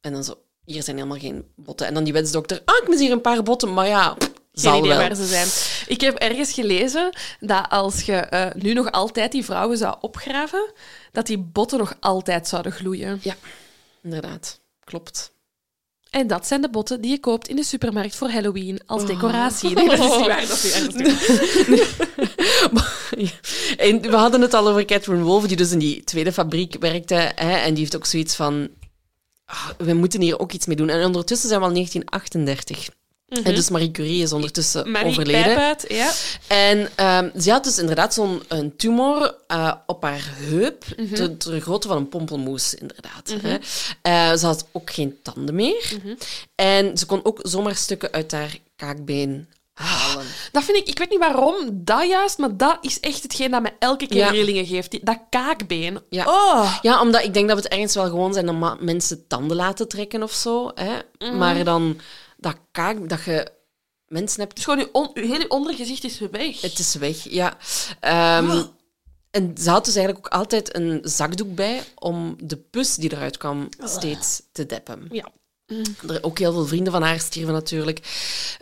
En 0.00 0.12
dan 0.12 0.24
zo, 0.24 0.34
hier 0.64 0.82
zijn 0.82 0.96
helemaal 0.96 1.18
geen 1.18 1.44
botten. 1.56 1.86
En 1.86 1.94
dan 1.94 2.04
die 2.04 2.12
wetsdokter, 2.12 2.62
ah, 2.64 2.76
ik 2.82 2.88
mis 2.88 3.00
hier 3.00 3.12
een 3.12 3.20
paar 3.20 3.42
botten, 3.42 3.74
maar 3.74 3.86
ja, 3.86 4.16
Geen 4.52 4.72
idee 4.78 4.90
waar 5.08 5.14
ze 5.16 5.26
zijn. 5.26 5.48
Ik 5.86 6.00
heb 6.00 6.16
ergens 6.16 6.52
gelezen 6.52 7.10
dat 7.40 7.66
als 7.68 8.02
je 8.02 8.12
eh, 8.16 8.54
nu 8.62 8.72
nog 8.72 8.90
altijd 8.92 9.32
die 9.32 9.44
vrouwen 9.44 9.78
zou 9.78 9.96
opgraven, 10.00 10.72
dat 11.12 11.26
die 11.26 11.38
botten 11.38 11.78
nog 11.78 11.94
altijd 12.00 12.48
zouden 12.48 12.72
gloeien. 12.72 13.18
Ja, 13.22 13.34
inderdaad. 14.02 14.60
Klopt. 14.84 15.32
En 16.10 16.26
dat 16.26 16.46
zijn 16.46 16.60
de 16.60 16.70
botten 16.70 17.00
die 17.00 17.10
je 17.10 17.20
koopt 17.20 17.48
in 17.48 17.56
de 17.56 17.64
supermarkt 17.64 18.14
voor 18.16 18.28
Halloween 18.30 18.80
als 18.86 19.02
Oh. 19.02 19.08
decoratie. 19.08 19.74
Nee, 19.74 19.88
dat 19.88 19.98
is 19.98 20.16
niet 20.16 20.26
waar. 20.26 20.46
Dat 20.46 20.64
is. 20.64 20.86
En 23.76 24.00
we 24.00 24.16
hadden 24.16 24.40
het 24.40 24.54
al 24.54 24.68
over 24.68 24.84
Catherine 24.84 25.22
Wolf, 25.24 25.46
die 25.46 25.56
dus 25.56 25.72
in 25.72 25.78
die 25.78 26.04
tweede 26.04 26.32
fabriek 26.32 26.76
werkte. 26.80 27.14
Hè, 27.14 27.56
en 27.56 27.68
die 27.70 27.78
heeft 27.78 27.96
ook 27.96 28.06
zoiets 28.06 28.34
van... 28.34 28.68
"Ah, 29.44 29.68
we 29.78 29.92
moeten 29.94 30.20
hier 30.20 30.38
ook 30.38 30.52
iets 30.52 30.66
mee 30.66 30.76
doen. 30.76 30.88
En 30.88 31.04
ondertussen 31.04 31.48
zijn 31.48 31.60
we 31.60 31.66
al 31.66 31.72
1938. 31.72 32.88
En 33.28 33.54
dus 33.54 33.68
Marie 33.70 33.90
Curie 33.90 34.22
is 34.22 34.32
ondertussen 34.32 34.80
Mhm. 34.82 34.90
Marie 34.90 35.08
overleden. 35.10 35.76
Ja. 35.88 36.10
En 36.46 36.88
ehm, 36.94 37.40
ze 37.40 37.50
had 37.50 37.64
dus 37.64 37.78
inderdaad 37.78 38.14
zo'n 38.14 38.42
een 38.48 38.76
tumor 38.76 39.34
eh, 39.46 39.72
op 39.86 40.02
haar 40.02 40.24
heup, 40.34 40.84
Mhm. 40.96 41.14
ter, 41.14 41.36
ter 41.36 41.60
grootte 41.60 41.88
van 41.88 41.96
een 41.96 42.08
pompelmoes, 42.08 42.74
inderdaad. 42.74 43.34
Hè. 43.42 43.56
Eh, 44.02 44.36
ze 44.36 44.46
had 44.46 44.66
ook 44.72 44.90
geen 44.90 45.18
tanden 45.22 45.54
meer. 45.54 45.92
Mhm. 46.02 46.14
En 46.54 46.98
ze 46.98 47.06
kon 47.06 47.20
ook 47.24 47.38
zomaar 47.42 47.76
stukken 47.76 48.12
uit 48.12 48.32
haar 48.32 48.56
kaakbeen 48.76 49.48
halen. 49.74 50.24
Dat 50.52 50.64
vind 50.64 50.76
ik, 50.78 50.88
ik 50.88 50.98
weet 50.98 51.10
niet 51.10 51.18
waarom, 51.18 51.56
dat 51.72 52.08
juist, 52.08 52.38
maar 52.38 52.56
dat 52.56 52.78
is 52.80 53.00
echt 53.00 53.22
hetgeen 53.22 53.50
dat 53.50 53.62
me 53.62 53.72
elke 53.78 54.06
keer 54.06 54.16
Ja. 54.18 54.30
rillingen 54.30 54.66
geeft. 54.66 54.90
Die- 54.90 55.00
dat 55.04 55.18
kaakbeen. 55.30 55.98
Ja. 56.10 56.24
Oh. 56.26 56.74
Ja, 56.82 57.00
omdat 57.00 57.24
ik 57.24 57.34
denk 57.34 57.48
dat 57.48 57.56
het 57.56 57.68
ergens 57.68 57.94
wel 57.94 58.04
gewoon 58.08 58.32
zijn 58.32 58.46
dat 58.46 58.80
mensen 58.80 59.26
tanden 59.26 59.56
laten 59.56 59.88
trekken 59.88 60.22
of 60.22 60.32
zo. 60.32 60.70
Hè? 60.74 60.92
Mhm. 61.18 61.36
Maar 61.36 61.64
dan 61.64 62.00
dat 62.38 62.56
kaak, 62.72 63.08
dat 63.08 63.24
je 63.24 63.50
mensen 64.06 64.40
hebt, 64.40 64.54
Dus 64.54 64.64
gewoon 64.64 64.78
je, 64.78 64.88
on, 64.92 65.10
je 65.14 65.26
hele 65.26 65.48
ondergezicht 65.48 66.04
is 66.04 66.18
weg. 66.18 66.60
het 66.60 66.78
is 66.78 66.94
weg. 66.94 67.30
Ja. 67.30 67.56
Ehm, 68.00 68.50
Oh. 68.50 68.64
En 69.30 69.54
ze 69.60 69.70
had 69.70 69.84
dus 69.84 69.94
eigenlijk 69.96 70.26
ook 70.26 70.32
altijd 70.32 70.76
een 70.76 71.00
zakdoek 71.02 71.54
bij 71.54 71.82
om 71.94 72.36
de 72.42 72.56
pus 72.56 72.94
die 72.94 73.12
eruit 73.12 73.36
kwam 73.36 73.68
Oh. 73.80 73.86
steeds 73.88 74.42
te 74.52 74.66
deppen. 74.66 75.08
Ja. 75.10 75.28
Er 76.08 76.24
ook 76.24 76.38
heel 76.38 76.52
veel 76.52 76.66
vrienden 76.66 76.92
van 76.92 77.02
haar 77.02 77.20
stierven 77.20 77.52
natuurlijk. 77.54 78.00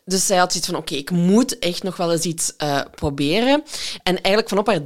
Dus 0.04 0.26
zij 0.26 0.36
had 0.36 0.50
zoiets 0.52 0.70
van, 0.70 0.78
oké, 0.78 0.94
ik 0.94 1.10
moet 1.10 1.58
echt 1.58 1.82
nog 1.82 1.96
wel 1.96 2.12
eens 2.12 2.24
iets 2.24 2.56
eh, 2.56 2.80
proberen. 2.94 3.62
En 4.02 4.14
eigenlijk 4.14 4.48
vanop 4.48 4.66
haar 4.66 4.80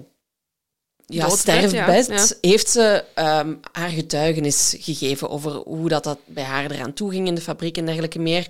ja, 1.10 1.28
sterfbed 1.28 2.06
ja, 2.06 2.14
ja. 2.14 2.26
heeft 2.40 2.68
ze 2.70 3.04
ehm, 3.14 3.54
haar 3.72 3.88
getuigenis 3.88 4.76
gegeven 4.78 5.30
over 5.30 5.52
hoe 5.52 5.88
dat, 5.88 6.04
dat 6.04 6.18
bij 6.24 6.44
haar 6.44 6.70
eraan 6.70 6.92
toe 6.92 7.10
ging 7.10 7.26
in 7.26 7.34
de 7.34 7.40
fabriek 7.40 7.76
en 7.76 7.84
dergelijke 7.84 8.18
meer. 8.18 8.46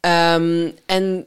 Ehm, 0.00 0.70
en 0.86 1.26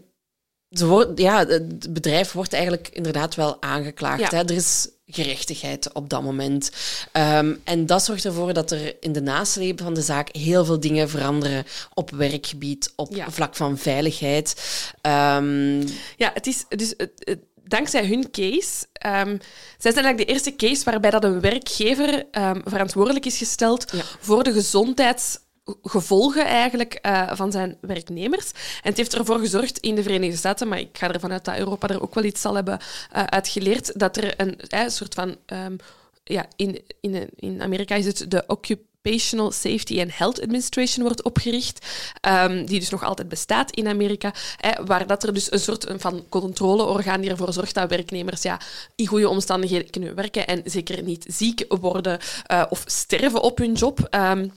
ze 0.69 0.85
wordt, 0.85 1.19
ja, 1.19 1.45
het 1.47 1.93
bedrijf 1.93 2.31
wordt 2.31 2.53
eigenlijk 2.53 2.89
inderdaad 2.91 3.35
wel 3.35 3.61
aangeklaagd. 3.61 4.31
Hè? 4.31 4.37
Er 4.37 4.51
is 4.51 4.87
gerechtigheid 5.07 5.93
op 5.93 6.09
dat 6.09 6.23
moment. 6.23 6.71
Ehm, 7.11 7.53
en 7.63 7.85
dat 7.85 8.03
zorgt 8.03 8.25
ervoor 8.25 8.53
dat 8.53 8.71
er 8.71 8.95
in 8.99 9.11
de 9.11 9.21
nasleep 9.21 9.81
van 9.81 9.93
de 9.93 10.01
zaak 10.01 10.29
heel 10.35 10.65
veel 10.65 10.79
dingen 10.79 11.09
veranderen 11.09 11.65
op 11.93 12.11
werkgebied, 12.11 12.93
op 12.95 13.15
Ja. 13.15 13.31
vlak 13.31 13.55
van 13.55 13.77
veiligheid. 13.77 14.55
Ja, 16.17 16.31
het 16.33 16.47
is 16.47 16.65
dus 16.69 16.93
het- 16.97 17.11
het- 17.19 17.43
dankzij 17.67 18.05
hun 18.07 18.31
case. 18.31 18.85
ehm 18.93 19.37
zij 19.77 19.91
zijn 19.91 20.05
eigenlijk 20.05 20.17
de 20.17 20.33
eerste 20.33 20.55
case 20.55 20.83
waarbij 20.83 21.11
dat 21.11 21.23
een 21.23 21.41
werkgever 21.41 22.25
ehm, 22.31 22.61
verantwoordelijk 22.65 23.25
is 23.25 23.37
gesteld 23.37 23.91
Ja. 23.91 24.01
voor 24.19 24.43
de 24.43 24.53
gezondheidsgevolgen 24.53 26.45
eigenlijk 26.45 26.93
eh, 26.93 27.31
van 27.35 27.51
zijn 27.51 27.77
werknemers. 27.81 28.51
En 28.51 28.89
het 28.89 28.97
heeft 28.97 29.15
ervoor 29.15 29.39
gezorgd 29.39 29.77
in 29.77 29.95
de 29.95 30.03
Verenigde 30.03 30.37
Staten, 30.37 30.67
maar 30.67 30.79
ik 30.79 30.97
ga 30.97 31.11
ervan 31.13 31.31
uit 31.31 31.45
dat 31.45 31.57
Europa 31.57 31.87
er 31.87 32.01
ook 32.01 32.13
wel 32.13 32.23
iets 32.23 32.41
zal 32.41 32.55
hebben 32.55 32.79
uh, 33.15 33.23
uitgeleerd, 33.23 33.99
dat 33.99 34.17
er 34.17 34.33
een, 34.41 34.59
eh, 34.59 34.87
soort 34.87 35.13
van. 35.13 35.35
ehm, 35.45 35.75
ja, 36.23 36.45
in, 36.55 36.83
in, 37.01 37.29
in 37.35 37.61
Amerika 37.61 37.95
is 37.95 38.05
het 38.05 38.31
de 38.31 38.43
occup 38.47 38.79
Occupational 39.05 39.51
Safety 39.51 40.01
and 40.01 40.17
Health 40.17 40.41
Administration 40.41 41.03
wordt 41.03 41.23
opgericht, 41.23 41.85
ehm, 42.21 42.65
die 42.65 42.79
dus 42.79 42.89
nog 42.89 43.03
altijd 43.03 43.29
bestaat 43.29 43.71
in 43.71 43.87
Amerika, 43.87 44.33
hè, 44.57 44.85
waar 44.85 45.07
dat 45.07 45.23
er 45.23 45.33
dus 45.33 45.51
een 45.51 45.59
soort 45.59 45.85
van 45.97 46.25
controleorgaan 46.29 47.21
die 47.21 47.29
ervoor 47.29 47.53
zorgt 47.53 47.73
dat 47.73 47.89
werknemers 47.89 48.41
ja, 48.41 48.59
in 48.95 49.07
goede 49.07 49.29
omstandigheden 49.29 49.89
kunnen 49.89 50.15
werken 50.15 50.47
en 50.47 50.61
zeker 50.65 51.03
niet 51.03 51.25
ziek 51.27 51.65
worden 51.67 52.19
uh, 52.51 52.63
of 52.69 52.83
sterven 52.85 53.41
op 53.41 53.57
hun 53.57 53.73
job. 53.73 54.07
Um, 54.11 54.51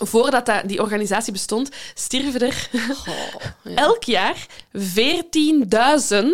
voordat 0.00 0.46
dat, 0.46 0.68
die 0.68 0.82
organisatie 0.82 1.32
bestond, 1.32 1.70
stierven 1.94 2.40
er 2.40 2.68
oh, 3.08 3.34
ja. 3.62 3.74
elk 3.74 4.02
jaar 4.02 4.46
14.000 4.78 6.24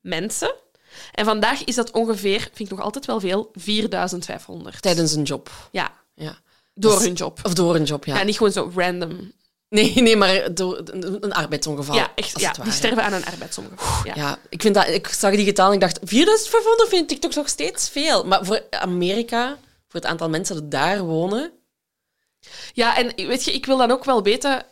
mensen. 0.00 0.54
En 1.12 1.24
vandaag 1.24 1.64
is 1.64 1.74
dat 1.74 1.90
ongeveer, 1.90 2.40
vind 2.40 2.58
ik 2.58 2.70
nog 2.70 2.80
altijd 2.80 3.06
wel 3.06 3.20
veel, 3.20 3.50
4500. 3.54 4.82
Tijdens 4.82 5.12
een 5.12 5.22
job. 5.22 5.50
Ja. 5.70 6.00
Ja. 6.14 6.38
Door 6.74 7.00
hun 7.00 7.12
job. 7.12 7.40
Of 7.42 7.54
door 7.54 7.74
een 7.74 7.84
job, 7.84 8.04
ja. 8.04 8.20
En 8.20 8.26
niet 8.26 8.36
gewoon 8.36 8.52
zo 8.52 8.72
random. 8.74 9.32
Nee, 9.68 9.94
nee, 9.94 10.16
maar 10.16 10.54
door 10.54 10.82
een 11.20 11.32
arbeidsongeval. 11.32 11.94
Ja, 11.94 12.12
echt, 12.14 12.40
ja 12.40 12.52
die 12.52 12.72
sterven 12.72 13.04
aan 13.04 13.12
een 13.12 13.24
arbeidsongeval. 13.24 14.04
Ja. 14.04 14.12
ja, 14.14 14.38
ik, 14.48 14.62
vind 14.62 14.74
dat, 14.74 14.88
ik 14.88 15.08
zag 15.08 15.34
die 15.34 15.44
getal 15.44 15.66
en 15.66 15.72
ik 15.72 15.80
dacht, 15.80 15.98
4500 16.02 16.88
vind 16.88 17.10
ik 17.10 17.20
toch 17.20 17.34
nog 17.34 17.48
steeds 17.48 17.88
veel. 17.88 18.24
Maar 18.24 18.44
voor 18.44 18.62
Amerika, 18.70 19.58
voor 19.88 20.00
het 20.00 20.06
aantal 20.06 20.28
mensen 20.28 20.54
dat 20.54 20.70
daar 20.70 21.02
wonen... 21.04 21.52
Ja, 22.72 22.96
en 22.96 23.26
weet 23.26 23.44
je, 23.44 23.52
ik 23.52 23.66
wil 23.66 23.76
dan 23.76 23.90
ook 23.90 24.04
wel 24.04 24.22
weten... 24.22 24.66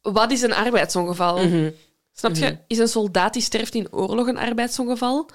Wat 0.00 0.30
is 0.30 0.42
een 0.42 0.54
arbeidsongeval? 0.54 1.38
Mhm. 1.38 1.70
Snap 2.12 2.34
je? 2.34 2.44
Mhm. 2.44 2.56
Is 2.66 2.78
een 2.78 2.88
soldaat 2.88 3.32
die 3.32 3.42
sterft 3.42 3.74
in 3.74 3.92
oorlog 3.92 4.26
een 4.26 4.38
arbeidsongeval? 4.38 5.30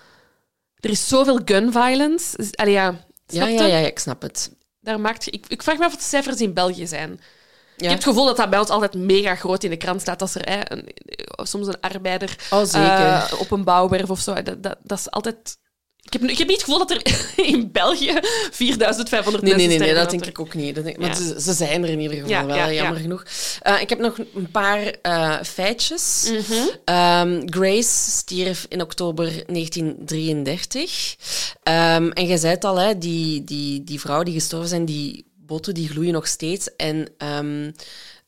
Er 0.76 0.89
is 0.89 1.07
zoveel 1.07 1.39
gun 1.45 1.72
violence. 1.72 2.38
Dus, 2.38 2.55
allee, 2.55 2.74
ja, 2.74 3.05
ja, 3.26 3.48
ja, 3.48 3.66
ja, 3.66 3.78
ik 3.78 4.00
snap 4.00 4.22
het. 4.22 4.52
Daar 4.80 5.00
maakt, 5.00 5.34
ik, 5.34 5.46
ik 5.48 5.64
vraag 5.64 5.78
me 5.78 5.84
af 5.84 5.92
wat 5.92 6.00
de 6.00 6.06
cijfers 6.06 6.42
in 6.42 6.54
België 6.54 6.88
zijn. 6.88 7.10
Ja. 7.10 7.84
Ik 7.84 7.84
heb 7.84 7.92
het 7.92 8.04
gevoel 8.04 8.26
dat 8.26 8.38
dat 8.38 8.50
bij 8.50 8.60
ons 8.60 8.70
altijd 8.70 8.94
mega 8.94 9.36
groot 9.36 9.64
in 9.64 9.70
de 9.70 9.78
krant 9.78 10.02
staat 10.02 10.22
als 10.22 10.36
er 10.36 10.50
hè, 10.50 10.72
een, 10.72 10.90
soms 11.36 11.68
een 11.68 11.80
arbeider 11.80 12.36
oh, 12.50 12.64
uh, 12.76 13.32
op 13.40 13.52
een 13.52 13.64
bouwwerf 13.64 14.10
of 14.10 14.20
zo. 14.20 14.34
Dat, 14.34 14.64
dat, 14.64 14.78
dat 14.84 15.00
is 15.00 15.12
altijd 15.12 15.58
ik 16.06 16.14
heb, 16.14 16.24
ik 16.24 16.38
heb 16.38 16.47
niet 16.47 16.58
het 16.58 16.66
gevoel 16.66 16.88
dat 16.88 16.91
er 16.91 17.01
in 17.53 17.72
België 17.72 18.20
4500 18.51 19.43
nee, 19.43 19.51
mensen 19.51 19.70
Nee, 19.70 19.78
nee, 19.78 19.88
nee, 19.88 19.97
dat 19.97 20.10
denk 20.10 20.26
ik 20.26 20.39
ook 20.39 20.53
niet. 20.53 20.76
Dat 20.76 20.84
denk, 20.84 21.01
ja. 21.01 21.14
ze, 21.14 21.41
ze, 21.41 21.53
zijn 21.53 21.84
er 21.84 21.89
in 21.89 21.99
ieder 21.99 22.16
geval 22.16 22.32
ja, 22.32 22.45
wel, 22.45 22.56
ja, 22.56 22.74
jammer 22.74 22.99
genoeg. 22.99 23.26
Uh, 23.68 23.82
ik 23.82 23.89
heb 23.89 23.99
nog 23.99 24.18
een 24.18 24.51
paar 24.51 24.95
uh, 25.03 25.41
feitjes. 25.43 26.32
Mm 26.32 26.39
-hmm. 26.47 26.95
um, 26.95 27.51
Grace 27.51 28.12
stierf 28.12 28.66
in 28.70 28.82
oktober 28.82 29.26
1933. 29.26 31.16
Um, 31.64 32.12
en 32.12 32.28
je 32.28 32.38
zei 32.38 32.53
het 32.53 32.64
al, 32.64 32.78
hè, 32.78 32.97
die, 32.97 33.43
die, 33.43 33.84
die 33.84 33.99
vrouw 33.99 34.24
die 34.24 34.34
gestorven 34.34 34.70
zijn, 34.70 34.86
die 34.86 35.26
botten 35.36 35.74
die 35.74 35.89
gloeien 35.89 36.14
nog 36.14 36.28
steeds. 36.28 36.76
En 36.76 37.10
um, 37.18 37.74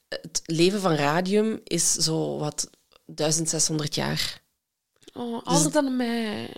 het 0.10 0.42
leven 0.46 0.82
van 0.82 0.96
radium 0.96 1.60
is 1.64 1.92
zo 1.94 2.38
wat 2.38 2.70
1600 3.06 3.96
jaar. 3.96 4.46
Oh, 5.18 5.42
ouder 5.44 5.64
dus... 5.64 5.74
dan 5.74 5.96
mij. 5.96 6.50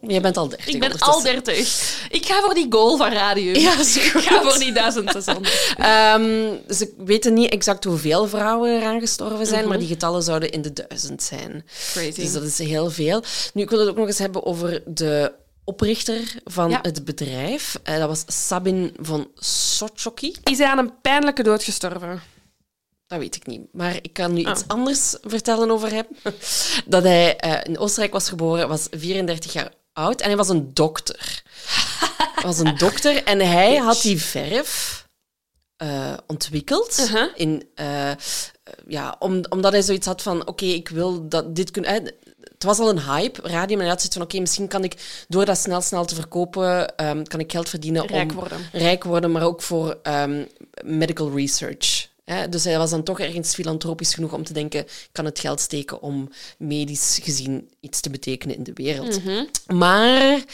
Jij 0.00 0.20
bent 0.20 0.36
al 0.36 0.48
30. 0.48 0.66
Ik 0.66 0.80
ben 0.80 0.98
al 0.98 1.22
30. 1.22 2.08
Ik 2.10 2.26
ga 2.26 2.40
voor 2.40 2.54
die 2.54 2.66
goal 2.70 2.96
van 2.96 3.12
radio. 3.12 3.60
Ja, 3.60 3.78
is 3.78 3.96
Ik 3.96 4.02
ga 4.02 4.42
voor 4.42 4.58
die 4.58 4.72
1600. 4.72 5.74
um, 5.78 6.58
ze 6.76 6.94
weten 6.96 7.34
niet 7.34 7.50
exact 7.50 7.84
hoeveel 7.84 8.28
vrouwen 8.28 8.76
eraan 8.76 9.00
gestorven 9.00 9.46
zijn, 9.46 9.50
mm 9.50 9.60
-hmm. 9.60 9.68
maar 9.68 9.78
die 9.78 9.88
getallen 9.88 10.22
zouden 10.22 10.50
in 10.50 10.62
de 10.62 10.72
duizend 10.72 11.22
zijn. 11.22 11.64
Crazy. 11.92 12.20
Dus 12.20 12.32
dat 12.32 12.42
is 12.42 12.58
heel 12.58 12.90
veel. 12.90 13.22
Nu, 13.54 13.62
ik 13.62 13.70
wil 13.70 13.78
het 13.78 13.88
ook 13.88 13.96
nog 13.96 14.06
eens 14.06 14.18
hebben 14.18 14.44
over 14.44 14.82
de 14.86 15.32
oprichter 15.64 16.34
van 16.44 16.70
ja. 16.70 16.78
het 16.82 17.04
bedrijf. 17.04 17.80
Uh, 17.88 17.98
dat 17.98 18.08
was 18.08 18.24
Sabin 18.46 18.96
van 19.00 19.30
Sochoki. 19.34 20.34
Is 20.42 20.58
hij 20.58 20.66
aan 20.66 20.78
een 20.78 21.00
pijnlijke 21.00 21.42
dood 21.42 21.62
gestorven? 21.62 22.22
Dat 23.10 23.18
weet 23.18 23.36
ik 23.36 23.46
niet. 23.46 23.60
Maar 23.72 23.98
ik 24.02 24.12
kan 24.12 24.32
nu 24.32 24.42
oh. 24.44 24.50
iets 24.50 24.64
anders 24.66 25.16
vertellen 25.20 25.70
over 25.70 25.90
hem. 25.90 26.06
Dat 26.86 27.02
hij 27.02 27.44
uh, 27.44 27.60
in 27.62 27.78
Oostenrijk 27.78 28.12
was 28.12 28.28
geboren, 28.28 28.68
was 28.68 28.86
34 28.90 29.52
jaar 29.52 29.72
oud 29.92 30.20
en 30.20 30.26
hij 30.26 30.36
was 30.36 30.48
een 30.48 30.74
dokter. 30.74 31.42
hij 32.34 32.44
was 32.50 32.58
een 32.58 32.76
dokter 32.76 33.24
en 33.24 33.38
hij 33.38 33.76
had 33.76 34.02
die 34.02 34.22
verf 34.22 35.04
uh, 35.82 36.12
ontwikkeld. 36.26 36.98
Uh 36.98 37.10
-huh. 37.10 37.28
in, 37.34 37.68
uh, 37.80 38.10
ja, 38.86 39.16
om, 39.18 39.40
omdat 39.48 39.72
hij 39.72 39.82
zoiets 39.82 40.06
had 40.06 40.22
van: 40.22 40.40
oké, 40.40 40.50
okay, 40.50 40.68
ik 40.68 40.88
wil 40.88 41.28
dat 41.28 41.56
dit 41.56 41.70
kunnen. 41.70 41.92
Het 42.42 42.64
was 42.64 42.78
al 42.78 42.88
een 42.88 43.02
hype, 43.02 43.40
radium. 43.42 43.78
En 43.78 43.84
hij 43.84 43.88
had 43.88 43.98
zoiets 43.98 44.16
van, 44.16 44.22
oké, 44.22 44.30
okay, 44.30 44.40
misschien 44.40 44.68
kan 44.68 44.84
ik 44.84 45.24
door 45.28 45.44
dat 45.44 45.58
snel, 45.58 45.80
snel 45.80 46.04
te 46.04 46.14
verkopen, 46.14 47.04
um, 47.06 47.26
kan 47.26 47.40
ik 47.40 47.50
geld 47.52 47.68
verdienen 47.68 48.06
rijk 48.06 48.30
om 48.30 48.36
worden. 48.36 48.58
rijk 48.72 49.04
worden, 49.04 49.32
maar 49.32 49.42
ook 49.42 49.62
voor 49.62 49.98
um, 50.02 50.48
medical 50.84 51.30
research. 51.36 52.09
Hè? 52.32 52.48
Dus 52.48 52.64
hij 52.64 52.78
was 52.78 52.90
dan 52.90 53.02
toch 53.02 53.20
ergens 53.20 53.54
filantropisch 53.54 54.14
genoeg 54.14 54.32
om 54.32 54.44
te 54.44 54.52
denken, 54.52 54.86
kan 55.12 55.24
het 55.24 55.38
geld 55.38 55.60
steken 55.60 56.02
om 56.02 56.30
medisch 56.58 57.18
gezien 57.22 57.68
iets 57.80 58.00
te 58.00 58.10
betekenen 58.10 58.56
in 58.56 58.62
de 58.62 58.72
wereld. 58.74 59.22
Mm 59.22 59.30
-hmm. 59.30 59.76
Maar 59.78 60.44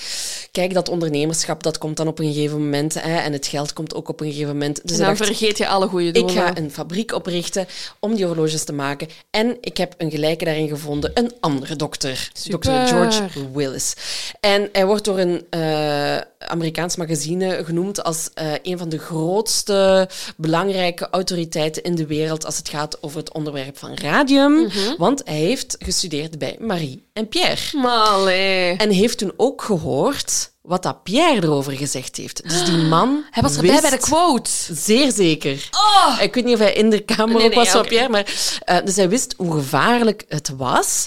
kijk, 0.53 0.75
dat 0.75 0.89
ondernemerschap, 0.89 1.63
dat 1.63 1.79
komt 1.79 1.97
dan 1.97 2.09
op 2.09 2.19
een 2.19 2.33
gegeven 2.33 2.59
moment. 2.59 2.95
Hè? 2.95 3.17
En 3.17 3.33
het 3.33 3.47
geld 3.47 3.73
komt 3.73 3.95
ook 3.95 4.09
op 4.09 4.21
een 4.21 4.31
gegeven 4.31 4.53
moment. 4.53 4.81
Dus 4.83 4.99
en 4.99 5.05
dan 5.05 5.15
dacht, 5.15 5.27
vergeet 5.27 5.59
je 5.59 5.69
alle 5.69 5.87
goede 5.87 6.11
doelen. 6.11 6.35
Ik 6.35 6.41
ga 6.41 6.57
een 6.57 6.71
fabriek 6.71 7.13
oprichten 7.13 7.67
om 8.01 8.15
die 8.15 8.27
horloges 8.27 8.65
te 8.65 8.73
maken. 8.73 9.09
En 9.31 9.57
ik 9.61 9.77
heb 9.77 9.95
een 9.99 10.11
gelijke 10.11 10.45
daarin 10.45 10.69
gevonden, 10.69 11.11
een 11.15 11.33
andere 11.41 11.77
dokter. 11.77 12.31
Dr. 12.49 12.71
George 12.71 13.23
Willis. 13.53 13.95
En 14.41 14.69
hij 14.73 14.87
wordt 14.87 15.05
door 15.05 15.19
een 15.19 15.47
uh, 15.51 16.17
Amerikaans 16.39 16.97
magazine 16.97 17.65
genoemd 17.65 18.03
als 18.03 18.31
uh, 18.35 18.53
een 18.63 18.79
van 18.79 18.89
de 18.89 18.99
grootste, 18.99 20.09
belangrijke 20.37 21.09
autoriteiten 21.11 21.65
in 21.75 21.95
de 21.95 22.07
wereld 22.07 22.45
als 22.45 22.57
het 22.57 22.69
gaat 22.69 23.03
over 23.03 23.19
het 23.19 23.33
onderwerp 23.33 23.79
van 23.79 23.95
radium. 23.95 24.53
Mm 24.53 24.69
-hmm. 24.69 24.95
Want 24.99 25.23
hij 25.25 25.39
heeft 25.39 25.77
gestudeerd 25.79 26.39
bij 26.39 26.57
Marie 26.61 27.09
en 27.13 27.29
Pierre. 27.29 27.79
Malé. 27.79 28.75
En 28.77 28.91
heeft 28.91 29.19
toen 29.19 29.33
ook 29.37 29.63
gehoord 29.63 30.55
wat 30.67 30.83
dat 30.83 31.03
Pierre 31.03 31.43
erover 31.43 31.73
gezegd 31.73 32.17
heeft. 32.17 32.49
Dus 32.49 32.65
die 32.65 32.77
man. 32.95 33.25
Hij 33.31 33.43
was 33.43 33.57
erbij 33.57 33.81
bij 33.81 33.91
de 33.91 33.99
quote. 33.99 34.51
Zeer 34.71 35.13
zeker. 35.13 35.69
Oh. 35.71 36.23
Ik 36.23 36.35
weet 36.35 36.45
niet 36.45 36.55
of 36.55 36.61
hij 36.61 36.73
in 36.73 36.91
de 36.91 37.01
kamer 37.01 37.35
nee, 37.35 37.45
ook 37.45 37.55
nee, 37.55 37.59
was 37.59 37.69
van 37.69 37.81
okay. 37.81 37.91
Pierre, 37.91 38.09
maar. 38.09 38.27
Uh, 38.69 38.85
dus 38.85 38.97
hij 38.97 39.09
wist 39.09 39.35
hoe 39.37 39.53
gevaarlijk 39.53 40.25
het 40.29 40.49
was. 40.57 41.07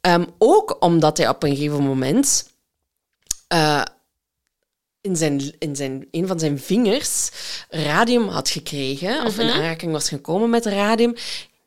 Um, 0.00 0.26
ook 0.38 0.76
omdat 0.80 1.16
hij 1.16 1.28
op 1.28 1.42
een 1.42 1.56
gegeven 1.56 1.82
moment. 1.82 2.52
Uh, 3.54 3.82
in, 5.04 5.16
zijn, 5.16 5.52
in 5.58 5.76
zijn, 5.76 6.06
een 6.10 6.26
van 6.26 6.38
zijn 6.38 6.58
vingers 6.58 7.30
radium 7.68 8.28
had 8.28 8.48
gekregen, 8.48 9.24
of 9.24 9.38
in 9.38 9.50
aanraking 9.50 9.92
was 9.92 10.08
gekomen 10.08 10.50
met 10.50 10.66
radium, 10.66 11.14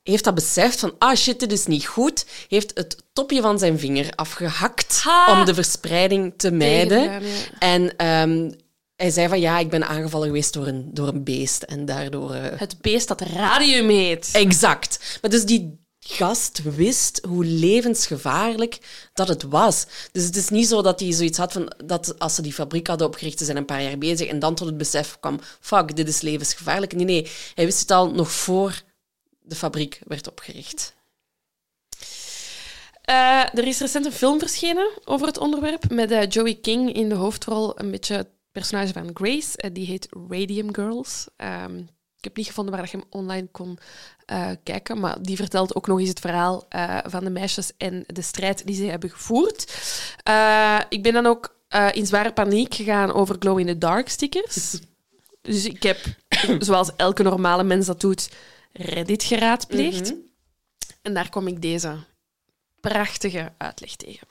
heeft 0.04 0.24
dat 0.24 0.36
beseft 0.36 0.80
van, 0.80 0.96
ah 0.98 1.16
shit, 1.16 1.40
dit 1.40 1.52
is 1.52 1.66
niet 1.66 1.86
goed, 1.86 2.26
heeft 2.48 2.72
het 2.74 2.98
topje 3.14 3.42
van 3.42 3.60
zijn 3.60 3.80
vinger 3.80 4.12
afgehakt 4.16 5.02
ha. 5.02 5.40
om 5.40 5.46
de 5.46 5.54
verspreiding 5.54 6.34
te 6.38 6.52
mijden. 6.52 7.02
Ja. 7.02 7.20
En 7.60 8.08
um, 8.08 8.56
hij 8.96 9.10
zei 9.10 9.28
van, 9.28 9.40
ja, 9.40 9.60
ik 9.60 9.70
ben 9.70 9.88
aangevallen 9.88 10.28
geweest 10.28 10.54
door 10.54 10.68
een, 10.68 10.90
door 10.94 11.08
een 11.08 11.24
beest 11.24 11.64
en 11.64 11.86
daardoor... 11.86 12.36
Uh... 12.36 12.42
Het 12.56 12.82
beest 12.82 13.08
dat 13.08 13.22
radium 13.22 13.90
heet. 13.90 14.30
Exact. 14.32 15.20
Maar 15.22 15.32
dus 15.32 15.46
die 15.46 15.86
gast 16.08 16.62
wist 16.76 17.22
hoe 17.28 17.46
levensgevaarlijk 17.46 18.78
dat 19.14 19.28
het 19.28 19.44
was. 19.44 19.86
Dus 20.12 20.24
het 20.24 20.36
is 20.36 20.50
niet 20.50 20.68
zo 20.68 20.82
dat 20.82 21.00
hij 21.00 21.12
zoiets 21.12 21.38
had 21.38 21.52
van 21.52 21.74
dat 21.86 22.20
als 22.20 22.36
ze 22.36 22.42
die 22.42 22.54
fabriek 22.54 22.88
hadden 22.88 23.08
opgericht, 23.08 23.40
ze 23.40 23.46
zijn 23.46 23.58
een 23.58 23.66
paar 23.66 23.84
jaar 23.84 23.98
bezig 23.98 24.28
en 24.28 24.40
dan 24.40 24.56
tot 24.56 24.68
het 24.68 24.78
besef 24.78 25.18
kwam, 25.20 25.40
fuck, 25.60 25.96
dit 25.96 26.08
is 26.08 26.22
levensgevaarlijk. 26.22 26.96
Nee, 26.96 27.06
nee, 27.06 27.28
hij 27.56 27.66
wist 27.66 27.80
het 27.80 27.92
al 27.92 28.12
nog 28.12 28.32
voor 28.32 28.82
de 29.42 29.56
fabriek 29.56 30.00
werd 30.06 30.30
opgericht. 30.30 30.96
Uh, 33.10 33.42
er 33.54 33.68
is 33.68 33.80
recent 33.80 34.06
een 34.06 34.12
film 34.12 34.40
verschenen 34.40 34.90
over 35.06 35.28
het 35.28 35.38
onderwerp 35.38 35.90
met 35.92 36.12
uh, 36.12 36.28
Joey 36.30 36.56
King 36.56 36.94
in 36.94 37.10
de 37.10 37.16
hoofdrol, 37.16 37.80
een 37.80 37.92
beetje 37.92 38.16
het 38.16 38.30
personage 38.52 38.94
van 38.94 39.10
Grace. 39.14 39.64
Uh, 39.64 39.70
die 39.74 39.86
heet 39.86 40.08
Radium 40.30 40.76
Girls. 40.76 41.28
Um, 41.38 41.90
ik 42.18 42.24
heb 42.24 42.36
niet 42.36 42.48
gevonden 42.48 42.76
waar 42.76 42.90
je 42.92 42.98
hem 42.98 43.06
online 43.10 43.48
kon 43.52 43.78
uh, 44.32 44.50
kijken, 44.64 45.00
maar 45.00 45.22
die 45.22 45.36
vertelt 45.36 45.76
ook 45.76 45.88
nog 45.88 46.00
eens 46.00 46.10
het 46.10 46.20
verhaal 46.20 46.66
uh, 46.76 46.98
van 47.04 47.24
de 47.24 47.30
meisjes 47.30 47.72
en 47.78 48.04
de 48.08 48.22
strijd 48.22 48.66
die 48.66 48.76
ze 48.76 48.84
hebben 48.84 49.10
gevoerd. 49.10 49.74
Uh, 50.30 50.80
ik 50.90 51.04
ben 51.04 51.14
dan 51.14 51.26
ook 51.26 51.56
in 51.92 52.06
zware 52.06 52.34
paniek 52.34 52.74
gegaan 52.74 53.14
over 53.14 53.36
glow 53.40 53.60
in 53.60 53.66
the 53.66 53.78
dark 53.78 54.10
stickers. 54.10 54.80
Dus 55.42 55.66
ik 55.66 55.84
heb, 55.84 55.98
zoals 56.60 56.92
elke 56.96 57.24
normale 57.24 57.64
mens 57.64 57.86
dat 57.86 58.02
doet, 58.02 58.30
Reddit 58.74 59.24
geraadpleegd. 59.24 60.02
Mhm. 60.02 60.14
Mm 60.14 60.20
-hmm. 60.20 60.28
En 61.02 61.14
daar 61.14 61.30
kom 61.30 61.48
ik 61.48 61.62
deze 61.62 61.98
prachtige 62.80 63.52
uitleg 63.58 63.96
tegen. 63.96 64.28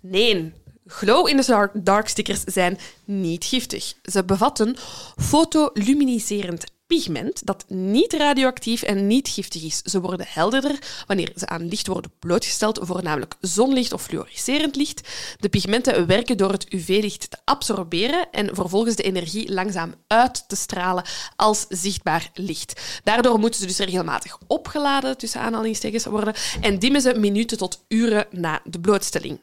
Nee, 0.00 0.52
Glow 0.88 1.28
in 1.28 1.40
the 1.40 1.70
dark 1.74 2.08
stickers 2.08 2.40
zijn 2.44 2.78
niet 3.04 3.44
giftig. 3.44 3.94
Ze 4.02 4.24
bevatten 4.24 4.76
fotoluminiserend 5.16 6.64
pigment 6.86 7.46
dat 7.46 7.64
niet 7.68 8.12
radioactief 8.12 8.82
en 8.82 9.06
niet 9.06 9.28
giftig 9.28 9.62
is. 9.62 9.82
Ze 9.82 10.00
worden 10.00 10.26
helderder 10.28 10.78
wanneer 11.06 11.32
ze 11.36 11.46
aan 11.46 11.68
licht 11.68 11.86
worden 11.86 12.12
blootgesteld, 12.18 12.78
voornamelijk 12.82 13.34
zonlicht 13.40 13.92
of 13.92 14.02
fluoriserend 14.02 14.76
licht. 14.76 15.08
De 15.40 15.48
pigmenten 15.48 16.06
werken 16.06 16.36
door 16.36 16.52
het 16.52 16.72
UV-licht 16.72 17.30
te 17.30 17.36
absorberen 17.44 18.30
en 18.30 18.54
vervolgens 18.54 18.96
de 18.96 19.02
energie 19.02 19.52
langzaam 19.52 19.94
uit 20.06 20.48
te 20.48 20.56
stralen 20.56 21.04
als 21.36 21.66
zichtbaar 21.68 22.30
licht. 22.34 23.00
Daardoor 23.04 23.38
moeten 23.38 23.60
ze 23.60 23.66
dus 23.66 23.78
regelmatig 23.78 24.38
opgeladen, 24.46 25.18
tussen 25.18 25.40
aanhalingstekens, 25.40 26.04
worden 26.04 26.34
en 26.60 26.78
dimmen 26.78 27.00
ze 27.00 27.18
minuten 27.18 27.58
tot 27.58 27.84
uren 27.88 28.26
na 28.30 28.60
de 28.64 28.80
blootstelling. 28.80 29.40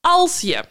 Als 0.00 0.40
je 0.40 0.64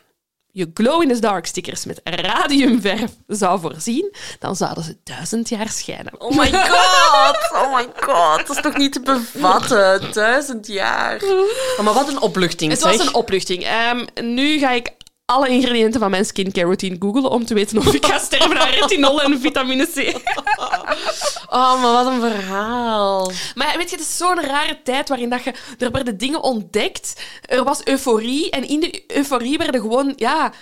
je 0.51 0.71
glow-in-the-dark 0.73 1.45
stickers 1.45 1.85
met 1.85 2.01
radiumverf 2.03 3.11
zou 3.27 3.59
voorzien, 3.59 4.13
dan 4.39 4.55
zouden 4.55 4.83
ze 4.83 4.97
duizend 5.03 5.49
jaar 5.49 5.69
schijnen. 5.69 6.21
Oh 6.21 6.37
my 6.37 6.51
god, 6.51 7.51
oh 7.53 7.75
my 7.75 7.87
god. 7.99 8.47
Dat 8.47 8.55
is 8.55 8.61
toch 8.61 8.77
niet 8.77 8.93
te 8.93 9.01
bevatten? 9.01 10.13
Duizend 10.13 10.67
jaar. 10.67 11.21
Oh, 11.77 11.83
maar 11.83 11.93
wat 11.93 12.07
een 12.07 12.21
opluchting, 12.21 12.71
Het 12.71 12.81
was 12.81 12.95
zeg. 12.95 13.05
een 13.07 13.13
opluchting. 13.13 13.63
Ehm, 13.63 14.05
nu 14.35 14.59
ga 14.59 14.71
ik 14.71 14.91
alle 15.25 15.47
ingrediënten 15.49 15.99
van 15.99 16.11
mijn 16.11 16.25
skincare 16.25 16.65
routine 16.65 16.95
googlen 16.99 17.29
om 17.29 17.45
te 17.45 17.53
weten 17.53 17.77
of 17.77 17.93
ik 17.93 18.05
ga 18.05 18.17
sterven 18.17 18.59
aan 18.59 18.69
retinol 18.69 19.21
en 19.21 19.39
vitamine 19.39 19.85
C. 19.85 20.21
Oh, 21.49 21.81
maar 21.81 21.91
wat 22.03 22.05
een 22.13 22.19
verhaal. 22.31 23.31
Maar 23.55 23.77
weet 23.77 23.89
je, 23.89 23.95
het 23.95 24.05
is 24.05 24.17
zo'n 24.17 24.41
rare 24.41 24.81
tijd 24.83 25.09
waarin 25.09 25.29
dat 25.29 25.43
je, 25.43 25.53
er 25.77 25.91
werden 25.91 26.17
dingen 26.17 26.41
ontdekt. 26.43 27.13
Er 27.41 27.63
was 27.63 27.81
euforie 27.85 28.49
en 28.49 28.67
in 28.67 28.79
de 28.79 29.03
euforie 29.07 29.57
werden 29.57 29.81
gewoon, 29.81 30.13
ja, 30.15 30.53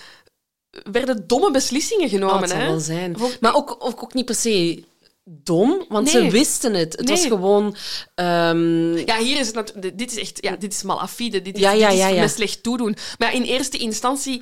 werden 0.91 1.27
domme 1.27 1.51
beslissingen 1.51 2.05
Oh, 2.05 2.11
genomen. 2.11 2.47
zal 2.47 2.57
hè? 2.57 2.65
wel 2.65 2.79
zijn. 2.79 3.15
Maar 3.39 3.55
ook, 3.55 3.75
ook, 3.79 4.03
ook 4.03 4.13
niet 4.13 4.25
per 4.25 4.35
se 4.35 4.83
dom, 5.23 5.85
want 5.89 6.13
Nee. 6.13 6.23
ze 6.23 6.29
wisten 6.31 6.73
het. 6.73 6.95
Het 6.97 7.09
was 7.09 7.25
gewoon... 7.25 7.75
ehm, 8.15 8.97
Ja, 8.97 9.17
hier 9.17 9.39
is 9.39 9.47
het 9.53 9.73
dit 9.93 10.11
is 10.11 10.17
echt, 10.17 10.37
ja, 10.41 10.55
dit 10.55 10.73
is 10.73 10.83
malafide, 10.83 11.41
dit 11.41 11.55
is, 11.55 11.61
Ja, 11.61 11.71
ja, 11.71 11.87
dit 11.87 11.97
is 11.97 12.03
ja, 12.03 12.07
ja. 12.07 12.21
met 12.21 12.31
slecht 12.31 12.63
toedoen. 12.63 12.95
Maar 13.17 13.33
in 13.33 13.43
eerste 13.43 13.77
instantie 13.77 14.41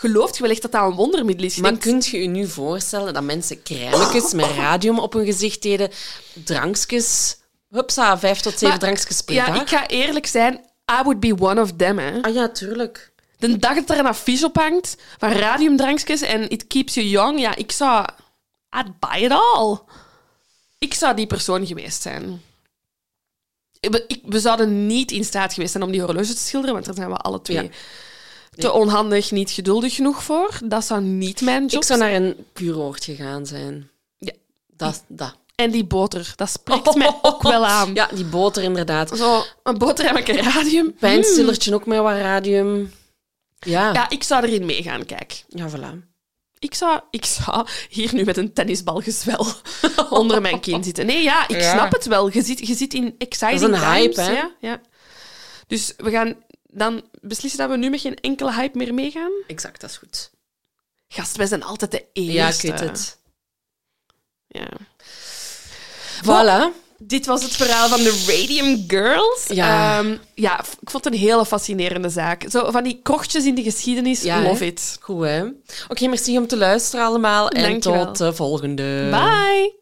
gelooft 0.00 0.36
je 0.36 0.42
wel 0.42 0.50
echt 0.50 0.62
dat 0.62 0.72
dat 0.72 0.82
een 0.82 0.94
wondermiddel 0.94 1.44
is. 1.46 1.54
Je 1.54 1.60
Maar 1.60 1.70
denkt, 1.70 1.86
kunt 1.86 2.06
je 2.06 2.20
je 2.22 2.28
nu 2.28 2.46
voorstellen 2.48 3.14
dat 3.14 3.22
mensen 3.22 3.62
crèmetjes 3.62 4.32
met 4.32 4.50
radium 4.50 4.98
op 4.98 5.12
hun 5.12 5.24
gezicht 5.24 5.62
deden, 5.62 5.90
drankjes, 6.32 7.36
hupsa, 7.68 8.18
vijf 8.18 8.40
tot 8.40 8.52
zeven 8.52 8.68
Maar- 8.68 8.78
drankjes 8.78 9.20
per 9.22 9.34
ja, 9.34 9.46
dag? 9.46 9.60
ik 9.62 9.68
ga 9.68 9.86
eerlijk 9.88 10.26
zijn, 10.26 10.54
I 11.00 11.02
would 11.02 11.20
be 11.20 11.34
one 11.38 11.60
of 11.60 11.72
them. 11.76 11.98
Hè. 11.98 12.22
Ah 12.22 12.34
ja, 12.34 12.48
tuurlijk. 12.48 13.12
De 13.38 13.58
dag 13.58 13.74
dat 13.74 13.90
er 13.90 13.98
een 13.98 14.06
affiche 14.06 14.44
op 14.46 14.56
hangt 14.56 14.96
van 15.18 15.32
radiumdrankjes 15.32 16.20
en 16.20 16.50
it 16.50 16.66
keeps 16.66 16.94
you 16.94 17.06
young, 17.06 17.40
ja, 17.40 17.54
ik 17.56 17.72
zou... 17.72 18.04
I'd 18.78 18.98
buy 18.98 19.24
it 19.24 19.30
all. 19.30 19.78
Ik 20.78 20.94
zou 20.94 21.16
die 21.16 21.26
persoon 21.26 21.66
geweest 21.66 22.02
zijn. 22.02 22.42
We, 23.80 24.04
ik- 24.08 24.22
we 24.24 24.40
zouden 24.40 24.86
niet 24.86 25.10
in 25.10 25.24
staat 25.24 25.52
geweest 25.54 25.72
zijn 25.72 25.84
om 25.84 25.90
die 25.90 26.02
horloge 26.02 26.34
te 26.34 26.40
schilderen, 26.40 26.74
want 26.74 26.86
daar 26.86 26.94
zijn 26.94 27.08
we 27.10 27.16
alle 27.16 27.42
twee 27.42 27.62
Ja. 27.62 27.68
Te 28.56 28.72
onhandig, 28.72 29.30
niet 29.30 29.50
geduldig 29.50 29.94
genoeg 29.94 30.22
voor. 30.22 30.58
Dat 30.64 30.84
zou 30.84 31.00
niet 31.02 31.40
mijn 31.40 31.66
job 31.66 31.80
Ik 31.80 31.86
zou 31.86 31.98
naar 31.98 32.12
een 32.12 32.46
kuuroord 32.52 33.04
gegaan 33.04 33.46
zijn. 33.46 33.90
Ja. 34.18 34.32
Dat, 34.76 35.04
dat. 35.08 35.34
En 35.54 35.70
die 35.70 35.84
boter, 35.84 36.32
dat 36.36 36.50
spreekt 36.50 36.94
mij 37.04 37.18
ook 37.22 37.42
wel 37.42 37.66
aan. 37.66 37.94
Ja, 37.94 38.08
die 38.14 38.24
boter 38.24 38.62
inderdaad. 38.62 39.16
Zo, 39.18 39.42
een 39.62 39.78
boterhammetje 39.78 40.42
radium. 40.42 40.94
Pijnstillertje 40.94 41.74
ook 41.74 41.86
met 41.86 41.98
wat 41.98 42.12
radium. 42.16 42.92
Ja. 43.58 43.92
Ja, 43.92 44.10
ik 44.10 44.22
zou 44.22 44.44
erin 44.46 44.66
meegaan, 44.66 45.06
kijk. 45.06 45.44
ja 45.48 45.68
voilà. 45.70 46.14
Ik 46.58 46.74
zou, 46.74 47.00
ik 47.10 47.24
zou 47.24 47.66
hier 47.88 48.14
nu 48.14 48.24
met 48.24 48.36
een 48.36 48.52
tennisbalgezwel 48.52 49.46
onder 50.10 50.40
mijn 50.40 50.60
kin 50.60 50.84
zitten. 50.84 51.06
Nee, 51.06 51.22
ja, 51.22 51.48
ik 51.48 51.60
Ja. 51.60 51.72
snap 51.72 51.92
het 51.92 52.06
wel. 52.06 52.30
Je 52.32 52.42
zit, 52.42 52.66
je 52.66 52.74
zit 52.74 52.94
in 52.94 53.14
exciting 53.18 53.60
Dat 53.60 53.70
is 53.70 53.76
een 53.76 53.92
hype, 53.92 54.14
times, 54.14 54.26
hè? 54.28 54.32
Ja, 54.32 54.50
ja. 54.60 54.80
Dus 55.66 55.94
we 55.96 56.10
gaan 56.10 56.34
dan 56.76 57.02
beslissen 57.20 57.58
dat 57.58 57.70
we 57.70 57.76
nu 57.76 57.90
met 57.90 58.00
geen 58.00 58.14
enkele 58.20 58.52
hype 58.52 58.78
meer 58.78 58.94
meegaan. 58.94 59.32
Exact, 59.46 59.80
dat 59.80 59.90
is 59.90 59.96
goed. 59.96 60.30
Gast, 61.08 61.36
wij 61.36 61.46
zijn 61.46 61.62
altijd 61.62 61.90
de 61.90 62.04
eerste. 62.12 62.66
Ja, 62.66 62.72
ik 62.74 62.78
weet 62.80 62.88
het. 62.88 63.18
Ja. 64.46 64.68
Voilà. 66.24 66.84
Dit 66.98 67.26
was 67.26 67.42
het 67.42 67.56
verhaal 67.56 67.88
van 67.88 67.98
de 67.98 68.24
Radium 68.26 68.84
Girls. 68.86 69.44
Ja. 69.48 69.98
Ehm, 69.98 70.16
ja, 70.34 70.60
ik 70.60 70.90
vond 70.90 71.04
het 71.04 71.14
een 71.14 71.20
hele 71.20 71.46
fascinerende 71.46 72.08
zaak. 72.08 72.44
Zo 72.50 72.70
van 72.70 72.84
die 72.84 73.00
krochtjes 73.02 73.44
in 73.44 73.54
de 73.54 73.62
geschiedenis, 73.62 74.22
Ja, 74.22 74.42
love 74.42 74.64
hè? 74.64 74.70
it. 74.70 74.96
Goed, 75.00 75.24
hè? 75.24 75.44
Oké, 75.88 76.06
merci 76.06 76.38
om 76.38 76.46
te 76.46 76.56
luisteren 76.56 77.06
allemaal. 77.06 77.48
En 77.48 77.80
tot 77.80 78.16
de 78.18 78.32
volgende. 78.32 79.08
Bye! 79.10 79.74